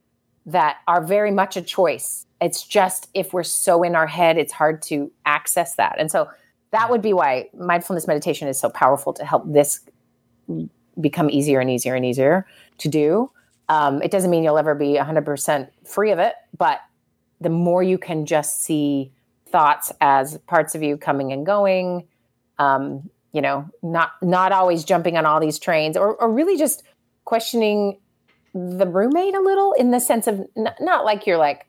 [0.45, 2.25] that are very much a choice.
[2.41, 5.95] It's just if we're so in our head, it's hard to access that.
[5.97, 6.29] And so
[6.71, 9.79] that would be why mindfulness meditation is so powerful to help this
[10.99, 12.45] become easier and easier and easier
[12.79, 13.31] to do.
[13.69, 16.81] Um, it doesn't mean you'll ever be 100% free of it, but
[17.39, 19.11] the more you can just see
[19.47, 22.07] thoughts as parts of you coming and going,
[22.63, 26.83] um, you know, not not always jumping on all these trains, or or really just
[27.25, 27.99] questioning
[28.53, 31.65] the roommate a little in the sense of n- not like you're like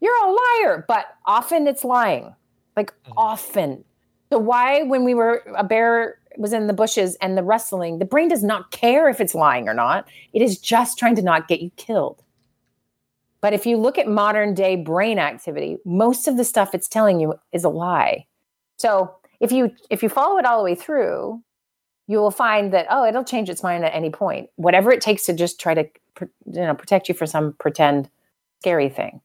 [0.00, 2.34] you're a liar, but often it's lying,
[2.76, 3.84] like often.
[4.30, 8.04] So why, when we were a bear was in the bushes and the rustling, the
[8.04, 10.06] brain does not care if it's lying or not.
[10.32, 12.22] It is just trying to not get you killed.
[13.40, 17.20] But if you look at modern day brain activity, most of the stuff it's telling
[17.20, 18.26] you is a lie.
[18.76, 21.42] So if you if you follow it all the way through,
[22.06, 24.48] you will find that oh, it'll change its mind at any point.
[24.56, 25.88] Whatever it takes to just try to
[26.20, 28.08] you know protect you for some pretend
[28.60, 29.20] scary thing,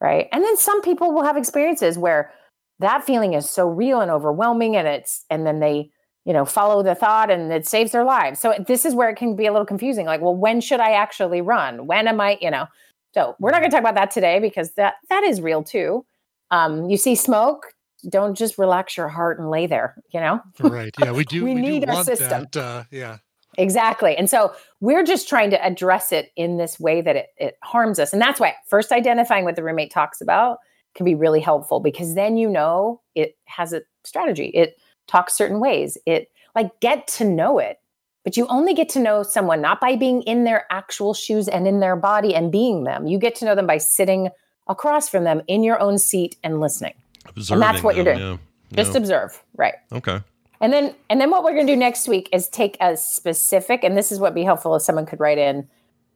[0.00, 0.28] right?
[0.32, 2.32] And then some people will have experiences where
[2.78, 5.90] that feeling is so real and overwhelming, and it's and then they
[6.24, 8.40] you know follow the thought and it saves their lives.
[8.40, 10.06] So this is where it can be a little confusing.
[10.06, 11.86] Like, well, when should I actually run?
[11.86, 12.38] When am I?
[12.40, 12.66] You know.
[13.14, 16.04] So we're not going to talk about that today because that that is real too.
[16.50, 17.72] Um, you see smoke,
[18.08, 19.96] don't just relax your heart and lay there.
[20.12, 20.40] You know.
[20.60, 20.94] right.
[20.98, 21.44] Yeah, we do.
[21.44, 22.46] We do need our want system.
[22.52, 23.18] That, uh, yeah.
[23.58, 24.16] Exactly.
[24.16, 27.98] And so we're just trying to address it in this way that it, it harms
[27.98, 28.12] us.
[28.12, 30.58] And that's why first identifying what the roommate talks about
[30.94, 34.46] can be really helpful because then you know it has a strategy.
[34.48, 34.76] It
[35.06, 35.96] talks certain ways.
[36.06, 37.78] It like get to know it.
[38.24, 41.68] But you only get to know someone not by being in their actual shoes and
[41.68, 43.06] in their body and being them.
[43.06, 44.30] You get to know them by sitting
[44.66, 46.94] across from them in your own seat and listening.
[47.36, 48.18] Observing and that's what you're doing.
[48.18, 48.36] yeah.
[48.74, 48.98] Just Yeah.
[48.98, 49.42] observe.
[49.56, 49.74] Right.
[49.92, 50.20] Okay.
[50.60, 53.84] And then and then what we're going to do next week is take a specific
[53.84, 55.68] and this is what would be helpful if someone could write in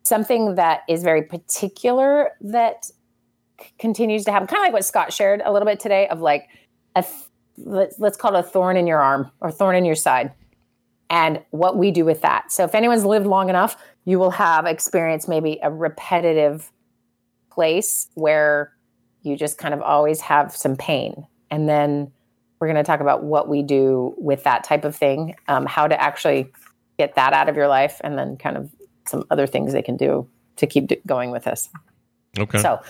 [0.03, 2.93] something that is very particular that c-
[3.79, 6.49] continues to happen kind of like what Scott shared a little bit today of like
[6.97, 7.15] a th-
[7.59, 10.33] let's, let's call it a thorn in your arm or thorn in your side
[11.11, 12.51] and what we do with that.
[12.51, 13.77] So if anyone's lived long enough,
[14.07, 16.73] you will have experienced maybe a repetitive
[17.51, 18.73] place where
[19.23, 21.27] you just kind of always have some pain.
[21.51, 22.11] And then
[22.59, 25.89] we're going to talk about what we do with that type of thing, um, how
[25.89, 26.53] to actually
[26.99, 28.71] get that out of your life, and then kind of
[29.07, 31.69] some other things they can do to keep going with this.
[32.39, 32.59] Okay.
[32.59, 32.81] So,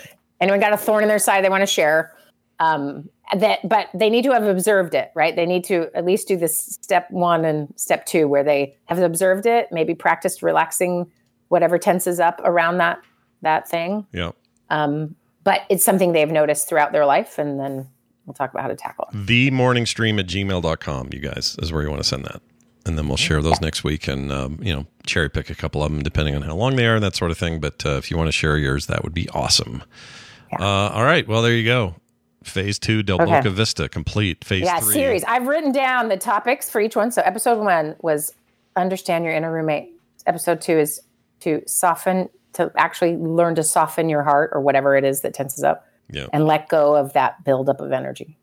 [0.41, 2.13] anyone got a thorn in their side they want to share?
[2.59, 5.35] Um, that, but they need to have observed it, right?
[5.35, 8.99] They need to at least do this step one and step two, where they have
[8.99, 11.11] observed it, maybe practiced relaxing
[11.49, 13.01] whatever tenses up around that
[13.43, 14.07] that thing.
[14.13, 14.33] yeah.
[14.69, 17.87] Um, but it's something they've noticed throughout their life, and then
[18.27, 19.27] we'll talk about how to tackle it.
[19.27, 22.41] The morning stream at gmail.com, you guys, is where you want to send that.
[22.87, 25.83] and then we'll share those next week, and um, you know, cherry pick a couple
[25.83, 27.61] of them depending on how long they are and that sort of thing.
[27.61, 29.83] But uh, if you want to share yours, that would be awesome.
[30.59, 31.95] Uh, all right, well there you go.
[32.43, 33.27] Phase two, Del Okay.
[33.39, 34.45] Boca Vista, complete.
[34.45, 34.95] Phase yeah, three.
[34.95, 35.25] series.
[35.25, 37.13] I've written down the topics for each one.
[37.13, 38.33] So episode one was
[38.77, 39.91] understand your inner roommate.
[40.27, 41.03] Episode two is
[41.41, 45.63] to soften, to actually learn to soften your heart or whatever it is that tenses
[45.65, 48.37] up, Yeah, and let go of that buildup of energy.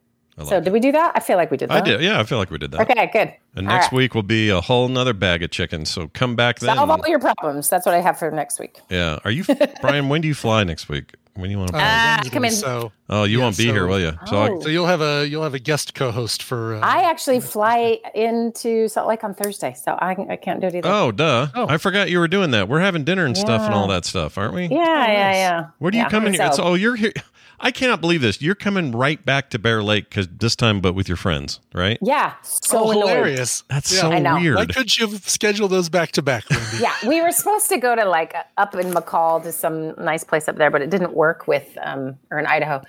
[0.47, 1.11] so did we do that?
[1.15, 1.71] I feel like we did.
[1.71, 1.85] I that.
[1.85, 2.01] did.
[2.01, 2.81] Yeah, I feel like we did that.
[2.89, 3.33] Okay, good.
[3.55, 3.93] And All next right.
[3.97, 5.83] week will be a whole nother bag of chicken.
[5.85, 6.75] So come back then.
[6.75, 7.69] solve all your problems.
[7.69, 8.79] That's what I have for next week.
[8.89, 9.17] Yeah.
[9.25, 9.43] Are you,
[9.81, 10.09] Brian?
[10.09, 11.15] When do you fly next week?
[11.37, 11.77] When you want to?
[11.77, 11.79] Uh,
[12.21, 12.29] fly?
[12.31, 12.51] Come in.
[12.51, 14.11] So, oh, you yeah, won't be so- here, will you?
[14.25, 14.59] So I- Oh.
[14.61, 16.75] so you'll have a you'll have a guest co-host for.
[16.75, 20.75] Uh, I actually fly into Salt Lake on Thursday, so I, I can't do it
[20.75, 20.89] either.
[20.89, 21.47] Oh, duh.
[21.53, 21.67] Oh.
[21.69, 22.67] I forgot you were doing that.
[22.67, 24.63] We're having dinner and stuff and all that stuff, aren't we?
[24.67, 24.77] yeah,
[25.11, 25.65] yeah, yeah.
[25.79, 26.09] Where do you Yeah.
[26.09, 26.43] come in here?
[26.43, 27.13] It's, So- oh, you're here.
[27.59, 28.39] I cannot believe this.
[28.39, 31.97] You're coming right back to Bear Lake because this time, but with your friends, right?
[32.03, 33.63] Yeah, so oh, hilarious!
[33.67, 34.01] That's Yeah.
[34.01, 34.35] so I know.
[34.35, 36.43] Why couldn't you have scheduled those back to back,
[36.79, 40.47] Yeah, we were supposed to go to like up in McCall to some nice place
[40.47, 42.81] up there, but it didn't work with um or in Idaho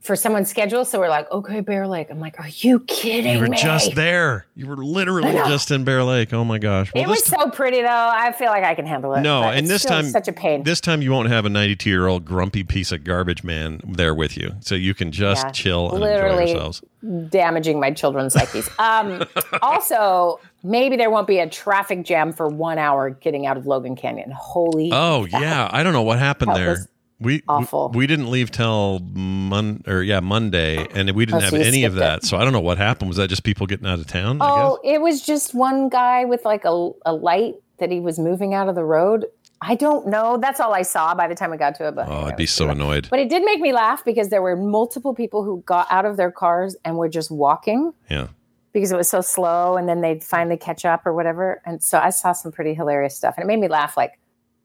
[0.00, 0.84] for someone's schedule.
[0.84, 2.08] So we're like, okay, Bear Lake.
[2.10, 3.56] I'm like, are you kidding You were me?
[3.56, 4.46] just there.
[4.56, 6.32] You were literally just in Bear Lake.
[6.32, 6.92] Oh my gosh.
[6.92, 7.86] Well, it was this so pretty though.
[8.12, 9.20] I feel like I can handle it.
[9.20, 10.64] No, and this time, such a pain.
[10.64, 14.12] This time, you won't have a 92 year old grumpy piece of garbage man there
[14.12, 16.82] with you, so you can just Yeah, chill and literally enjoy yourselves.
[17.30, 18.68] damaging my children's psyches.
[18.80, 19.22] Um,
[19.62, 23.94] also, maybe there won't be a traffic jam for one hour getting out of Logan
[23.94, 24.32] Canyon.
[24.32, 26.76] Holy Oh yeah, I don't know what happened That there.
[27.22, 27.90] We awful.
[27.90, 31.60] We, we didn't leave till Mon or yeah Monday, and we didn't Oh, have you
[31.60, 32.18] any of that.
[32.18, 32.24] it.
[32.24, 33.08] So I don't know what happened.
[33.08, 34.40] Was that just people getting out of town?
[34.42, 38.18] I Oh, it was just one guy with like a, a light that he was
[38.18, 39.26] moving out of the road.
[39.64, 40.38] I don't know.
[40.38, 41.94] That's all I saw by the time I got to it.
[41.94, 43.06] But Oh, I'd be so annoyed.
[43.10, 46.16] But it did make me laugh because there were multiple people who got out of
[46.16, 48.26] their cars and were just walking Yeah.
[48.72, 51.62] because it was so slow and then they'd finally catch up or whatever.
[51.64, 54.18] And so I saw some pretty hilarious stuff and it made me laugh like,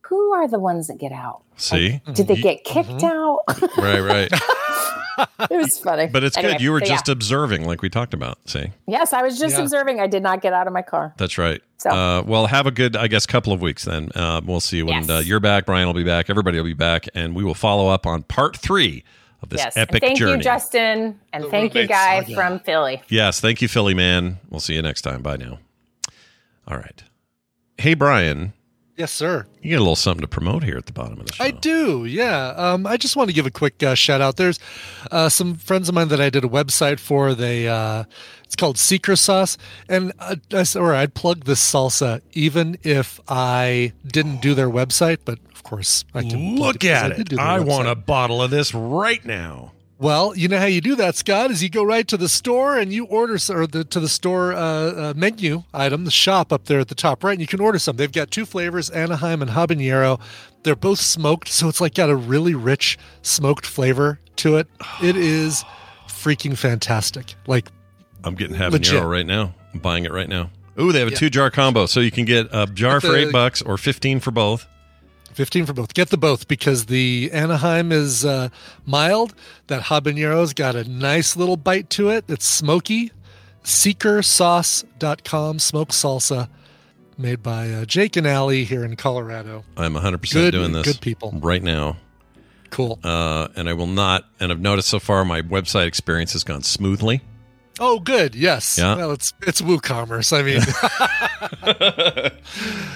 [0.07, 1.41] who are the ones that get out?
[1.57, 3.39] See, Did they get kicked out?
[3.77, 4.31] right, right.
[5.49, 6.07] it was funny.
[6.07, 6.61] But it's Anyway, good.
[6.61, 6.91] You were so yeah.
[6.93, 8.37] just observing, like we talked about.
[8.47, 9.63] See, Yes, I was just Yeah.
[9.63, 9.99] observing.
[9.99, 11.13] I did not get out of my car.
[11.17, 11.61] that's right.
[11.77, 14.09] So- Uh, well, have a good, I guess, couple of weeks then.
[14.15, 15.09] Uh, we'll see when Yes.
[15.09, 15.65] uh, you're back.
[15.65, 16.29] Brian will be back.
[16.29, 19.03] Everybody will be back, and we will follow up on part three
[19.41, 19.77] of this yes.
[19.77, 20.31] epic and thank journey.
[20.33, 21.19] you, Justin.
[21.33, 22.35] And thank you, roommate Guy saga.
[22.35, 23.01] from Philly.
[23.09, 24.37] Yes, thank you, Philly man.
[24.49, 25.21] We'll see you next time.
[25.21, 25.59] Bye now.
[26.67, 27.03] All right.
[27.77, 28.53] Hey, Brian.
[28.97, 29.45] Yes, sir.
[29.61, 31.43] You get a little something to promote here at the bottom of the show.
[31.43, 32.47] I do, yeah.
[32.57, 34.37] Um, I just want to give a quick uh, shout out.
[34.37, 34.59] There's
[35.11, 37.35] uh, some friends of mine that I did a website for.
[37.35, 38.05] They uh,
[38.43, 39.55] it's called Secret Sauce,
[39.87, 44.69] and uh, I s- or I'd plug this salsa even if I didn't do their
[44.69, 45.19] website.
[45.25, 47.29] But of course, I can Look at it.
[47.29, 49.73] do their I want a bottle of this right now.
[49.99, 52.77] Well, you know how you do that, Scott, is you go right to the store
[52.77, 56.65] and you order or the to the store uh, uh, menu item, the shop up
[56.65, 57.95] there at the top right, and you can order some.
[57.95, 60.19] They've got two flavors, Anaheim and habanero.
[60.61, 64.67] They're both smoked, so it's like got a really rich smoked flavor to it.
[65.01, 65.63] It is
[66.07, 67.33] freaking fantastic.
[67.47, 67.69] Like
[68.23, 69.03] I'm getting habanero Legit.
[69.03, 69.55] right now.
[69.73, 70.51] I'm buying it right now.
[70.79, 71.17] Ooh, they have a Yeah.
[71.17, 74.29] two jar combo, so you can get a jar for eight bucks or fifteen for
[74.29, 74.67] both.
[75.37, 75.93] 15 for both.
[75.93, 78.49] Get the both because the Anaheim is uh,
[78.87, 79.35] mild.
[79.67, 82.25] That habanero's got a nice little bite to it.
[82.27, 83.11] It's smoky.
[83.63, 86.49] Seekersauce.com, smoke salsa,
[87.19, 89.63] made by uh, Jake and Allie here in Colorado.
[89.77, 90.87] I'm 100 percent Good- doing this.
[90.87, 91.31] good people.
[91.39, 91.97] right now.
[92.71, 92.97] Cool.
[93.03, 94.25] Uh, and I will not.
[94.39, 97.21] And I've noticed so far my website experience has gone smoothly.
[97.79, 98.35] Oh, good.
[98.35, 98.77] Yes.
[98.77, 98.95] Yeah.
[98.95, 100.33] Well, it's it's WooCommerce.
[100.33, 100.61] I mean,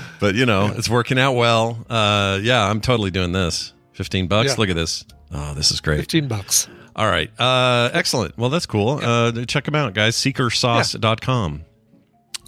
[0.20, 1.86] But you know, it's working out well.
[1.90, 3.74] Uh, yeah, I'm totally doing this.
[3.94, 4.49] 15 bucks.
[4.49, 4.56] Yeah.
[4.58, 5.03] Look at this.
[5.32, 5.98] Oh, this is great.
[5.98, 6.68] 15 bucks.
[6.95, 7.32] All right.
[7.40, 8.38] Uh, excellent.
[8.38, 8.99] Well, that's cool.
[9.02, 10.16] Uh, check them out, guys.
[10.16, 11.64] Seekersauce.com.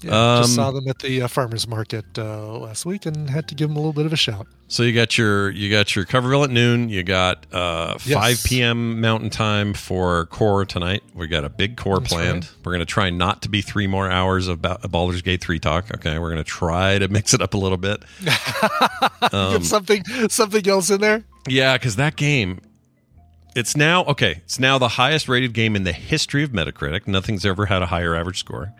[0.03, 3.47] yeah, just saw Um, them at the uh, farmers market uh, last week and had
[3.47, 4.47] to give them a little bit of a shout.
[4.67, 6.89] So you got your you got your Coverville at noon.
[6.89, 8.41] You got uh, Yes.
[8.41, 9.01] 5 p.m.
[9.01, 11.03] Mountain Time for core tonight.
[11.13, 12.45] We got a big core That's planned.
[12.45, 12.55] right.
[12.65, 15.59] We're going to try not to be three more hours of ba- Baldur's Gate three
[15.59, 15.93] talk.
[15.93, 18.03] Okay, we're going to try to mix it up a little bit.
[19.31, 21.23] Um, Get something something else in there.
[21.47, 22.59] Yeah, because that game,
[23.55, 24.41] it's now okay.
[24.45, 27.07] It's now the highest rated game in the history of Metacritic.
[27.07, 28.73] Nothing's ever had a higher average score.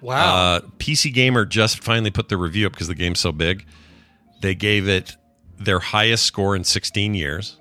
[0.00, 0.36] Wow.
[0.36, 3.66] Uh, PC Gamer just finally put their review up because the game's so big.
[4.40, 5.16] They gave it
[5.58, 7.58] their highest score in 16 years.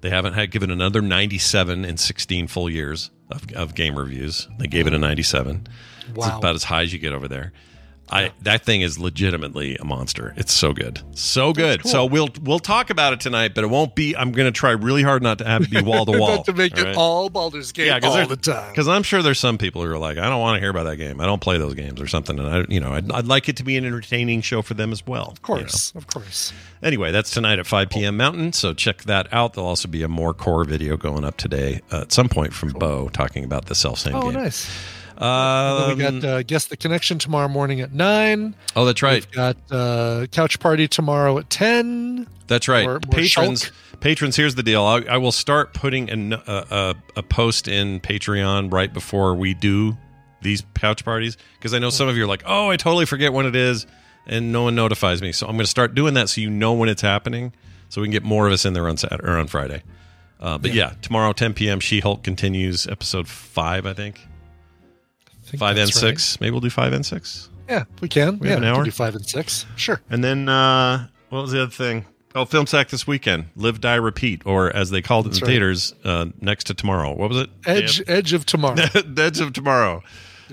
[0.00, 4.48] They haven't had given another 97 in 16 full years of, of game reviews.
[4.58, 5.66] They gave it a 97.
[6.14, 6.26] Wow.
[6.26, 7.52] It's about as high as you get over there.
[8.12, 10.34] I that thing is legitimately a monster.
[10.36, 11.86] It's so good, so good.
[11.86, 14.14] So we'll we'll talk about it tonight, but it won't be.
[14.14, 16.42] I'm going to try really hard not to have it be wall to wall.
[16.44, 18.70] To make it all Baldur's Gate all the time.
[18.70, 20.84] Because I'm sure there's some people who are like, I don't want to hear about
[20.84, 21.20] that game.
[21.20, 22.38] I don't play those games or something.
[22.38, 24.92] And I, you know, I'd, I'd like it to be an entertaining show for them
[24.92, 25.28] as well.
[25.30, 26.52] Of course, of course.
[26.82, 28.16] Anyway, that's tonight at 5 p.m.
[28.16, 28.52] Mountain.
[28.52, 29.54] So check that out.
[29.54, 32.70] There'll also be a more core video going up today uh, at some point from
[32.70, 34.34] Bo talking about the self same Oh, game.
[34.34, 34.68] nice.
[35.18, 38.54] Um, we got uh, guess the connection tomorrow morning at nine.
[38.76, 39.24] Oh, that's right.
[39.26, 42.26] We've got uh, couch party tomorrow at ten.
[42.46, 42.84] That's right.
[42.84, 44.00] More- more patrons, Shulk.
[44.00, 44.36] patrons.
[44.36, 44.82] Here's the deal.
[44.82, 49.54] I, I will start putting an, a, a a post in Patreon right before we
[49.54, 49.96] do
[50.42, 53.32] these couch parties because I know some of you are like, "Oh, I totally forget
[53.32, 53.86] when it is,"
[54.26, 55.32] and no one notifies me.
[55.32, 57.52] So I'm going to start doing that so you know when it's happening,
[57.88, 59.82] so we can get more of us in there on Saturday or on Friday.
[60.40, 60.94] Uh, but yeah.
[61.02, 61.78] tomorrow 10 p.m.
[61.78, 64.26] She Hulk continues episode five, I think.
[65.52, 66.40] Think five and that's six.
[66.40, 67.48] Maybe we'll do five and six.
[67.68, 68.38] Yeah, we can.
[68.38, 68.84] We yeah, have an we can hour?
[68.84, 69.66] do five and six.
[69.76, 70.00] Sure.
[70.10, 72.04] And then uh, what was the other thing?
[72.34, 73.46] Oh, Film Sack this weekend.
[73.56, 75.50] Live, Die, Repeat, or as they called it That's in right.
[75.52, 77.14] theaters, uh, next to tomorrow.
[77.14, 77.50] What was it?
[77.66, 78.76] Edge, Edge of Tomorrow.
[79.18, 80.02] Edge of Tomorrow.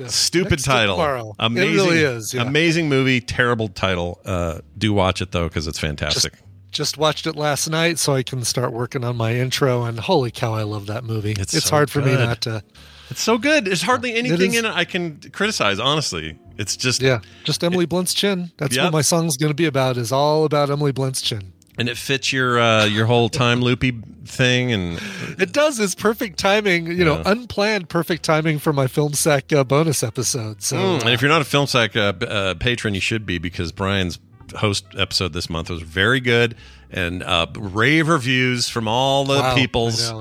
[0.07, 0.95] Stupid Next title.
[0.95, 1.29] Tomorrow.
[1.31, 1.75] It Amazing.
[1.75, 2.43] really is, yeah.
[2.43, 3.21] Amazing movie.
[3.21, 4.19] Terrible title.
[4.25, 6.33] Uh, do watch it though because it's fantastic.
[6.71, 9.83] Just watched it last night, so I can start working on my intro.
[9.83, 11.31] And holy cow, I love that movie.
[11.31, 12.63] It's, so hard for me not to.
[13.09, 13.65] It's so good.
[13.65, 14.59] There's hardly anything is.
[14.59, 15.79] in it I can criticize.
[15.79, 18.51] Honestly, it's just Yeah, just Emily Blunt's chin.
[18.57, 18.85] That's Yep.
[18.85, 19.97] what my song's going to be about.
[19.97, 21.53] Is all about Emily Blunt's chin.
[21.77, 23.93] and it fits your uh, your whole time loopy
[24.25, 24.99] thing and
[25.39, 25.79] It does.
[25.79, 26.87] It's perfect timing.
[26.87, 30.61] You know, unplanned perfect timing for my film sack uh, bonus episode.
[30.61, 33.37] So, Mm, and if you're not a Film Sack uh, uh, patron, you should be
[33.37, 34.19] because Brian's
[34.57, 36.55] host episode this month was very good
[36.91, 40.11] and uh, rave reviews from all the wow, peoples.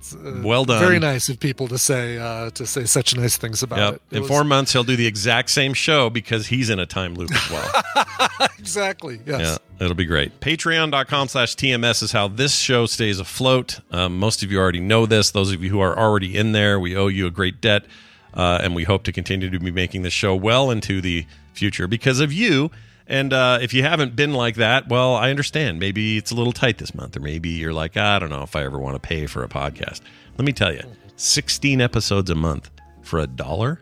[0.00, 0.80] It's, uh, Well done.
[0.80, 3.94] Very nice of people to say uh, to say such nice things about Yep.
[3.94, 4.02] it.
[4.10, 6.86] It In was- four months, he'll do the exact same show because he's in a
[6.86, 8.48] time loop as well.
[8.58, 9.20] exactly.
[9.26, 9.58] Yes.
[9.78, 10.40] Yeah, it'll be great.
[10.40, 13.80] Patreon.com slash TMS is how this show stays afloat.
[13.90, 15.30] Um, most of you already know this.
[15.30, 17.84] Those of you who are already in there, we owe you a great debt.
[18.32, 21.86] Uh, and we hope to continue to be making this show well into the future
[21.88, 22.70] because of you.
[23.10, 25.80] And uh, if you haven't been like that, well, I understand.
[25.80, 28.54] Maybe it's a little tight this month, or maybe you're like, I don't know if
[28.54, 30.00] I ever want to pay for a podcast.
[30.38, 30.82] Let me tell you
[31.16, 32.70] 16 episodes a month
[33.02, 33.80] for a dollar.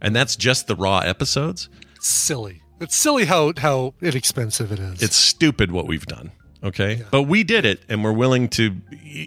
[0.00, 1.68] And that's just the raw episodes.
[2.00, 2.62] silly.
[2.80, 5.02] It's silly how how inexpensive it is.
[5.02, 6.32] It's stupid what we've done.
[6.64, 7.02] Okay.
[7.12, 8.76] But we did it and we're willing to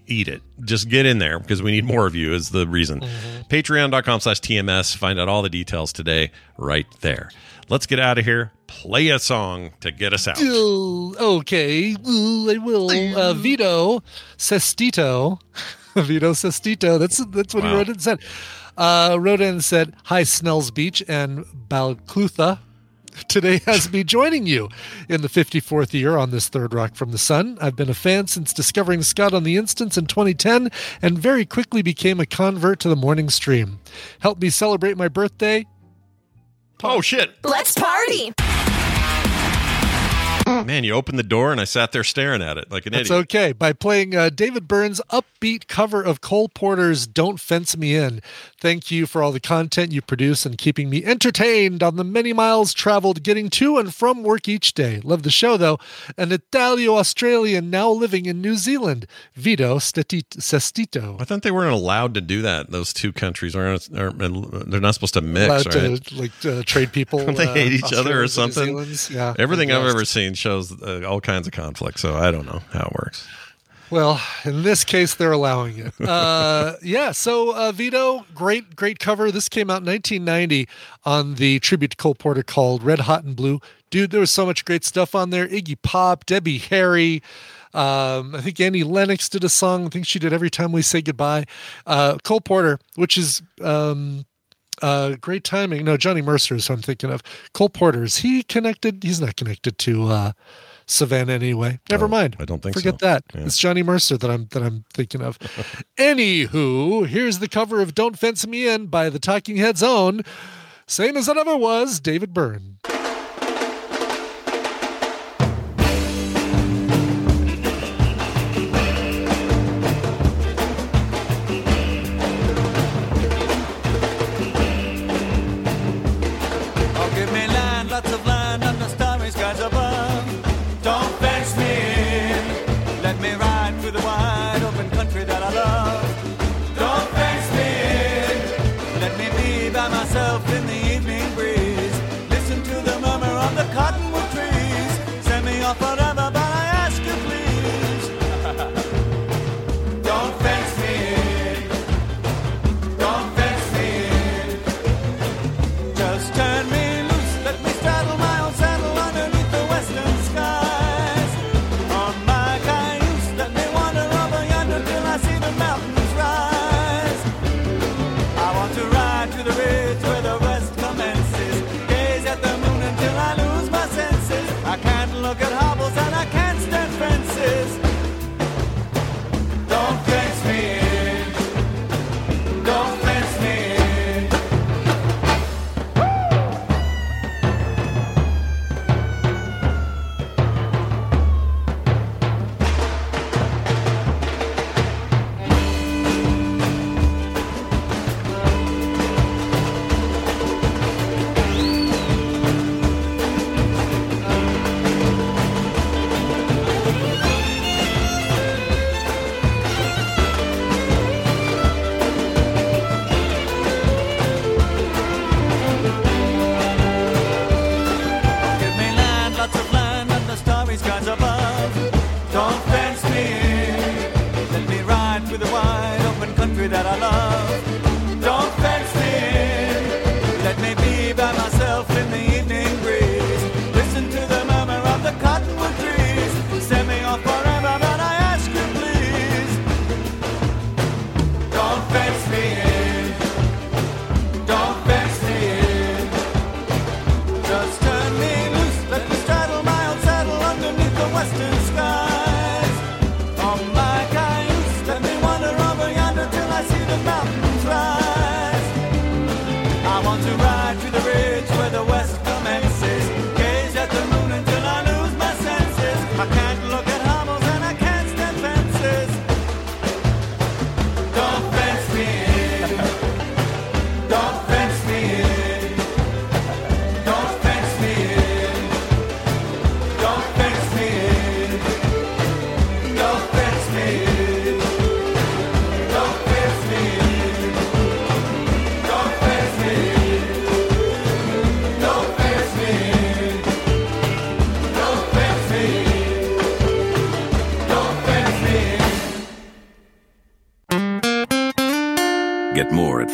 [0.08, 0.42] eat it.
[0.64, 3.02] Just get in there because we need more of you, is the reason.
[3.50, 4.96] Patreon.com slash TMS.
[4.96, 7.30] Find out all the details today right there.
[7.68, 8.52] Let's get out of here.
[8.68, 10.40] Play a song to get us out.
[10.42, 12.92] Ooh, okay, Ooh, I will.
[12.92, 14.02] Uh, Vito
[14.38, 15.40] Sestito,
[15.96, 17.00] Vito Sestito.
[17.00, 18.20] That's that's what he wrote and said.
[18.78, 22.60] Uh, wrote in and said, "Hi, Snells Beach and Balclutha."
[23.30, 24.70] Today has me joining you
[25.08, 27.58] in the 54th year on this third rock from the sun.
[27.62, 30.70] I've been a fan since discovering Scott on the Instance in 2010
[31.02, 33.80] and very quickly became a convert to the morning stream.
[34.20, 35.66] Help me celebrate my birthday.
[36.84, 37.32] Oh, shit.
[37.44, 38.34] Let's party!
[40.66, 43.10] Man, you opened the door and I sat there staring at it like an That's
[43.10, 43.26] idiot.
[43.26, 43.52] okay.
[43.52, 48.22] By playing uh, David Byrne's upbeat cover of Cole Porter's Don't Fence Me In.
[48.60, 52.34] Thank you for all the content you produce and keeping me entertained on the many
[52.34, 55.02] miles traveled getting to and from work each day.
[55.04, 55.80] Love the show, though.
[56.18, 61.20] An Italio Australian now living in New Zealand, Vito Sestito.
[61.20, 62.72] I thought they weren't allowed to do that.
[62.72, 66.04] Those two countries aren't, aren't they're not supposed to mix, Allowed right?
[66.04, 67.20] to like uh, trade people.
[67.26, 69.16] Don't they uh, hate each other or Australians and New something?
[69.16, 69.34] Yeah.
[69.40, 72.88] Everything I've ever seen shows uh, all kinds of conflict, so I don't know how
[72.88, 73.28] it works.
[73.92, 75.94] Well, in this case, they're allowing it.
[76.06, 77.12] Uh, yeah.
[77.12, 79.32] So, uh, Vito, great, great cover.
[79.32, 80.68] This came out in 1990
[81.04, 83.60] on the tribute to Cole Porter called Red Hot and Blue.
[83.90, 85.48] Dude, there was so much great stuff on there.
[85.48, 87.22] Iggy Pop, Debbie Harry.
[87.74, 89.86] Um, I think Annie Lennox did a song.
[89.86, 91.46] I think she did Every Time We Say Goodbye.
[91.86, 94.26] Uh, Cole Porter, which is um,
[94.82, 95.86] uh, great timing.
[95.86, 97.22] No, Johnny Mercer is who I'm thinking of.
[97.54, 99.04] Cole Porter, is he connected?
[99.04, 100.32] He's not connected to uh,
[100.86, 101.80] Savannah anyway.
[101.90, 102.36] Never mind.
[102.40, 103.06] I don't think Forget so.
[103.06, 103.24] that.
[103.34, 103.42] Yeah.
[103.42, 105.40] It's Johnny Mercer that I'm that I'm thinking of.
[105.98, 110.22] Anywho, here's the cover of "Don't Fence Me In" by the Talking Heads' own,
[110.88, 112.78] same as it ever was, David Byrne.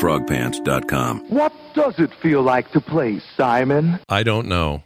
[0.02, 1.26] frogpants.com.
[1.30, 4.00] What does it feel like to play Simon?
[4.10, 4.84] I don't know.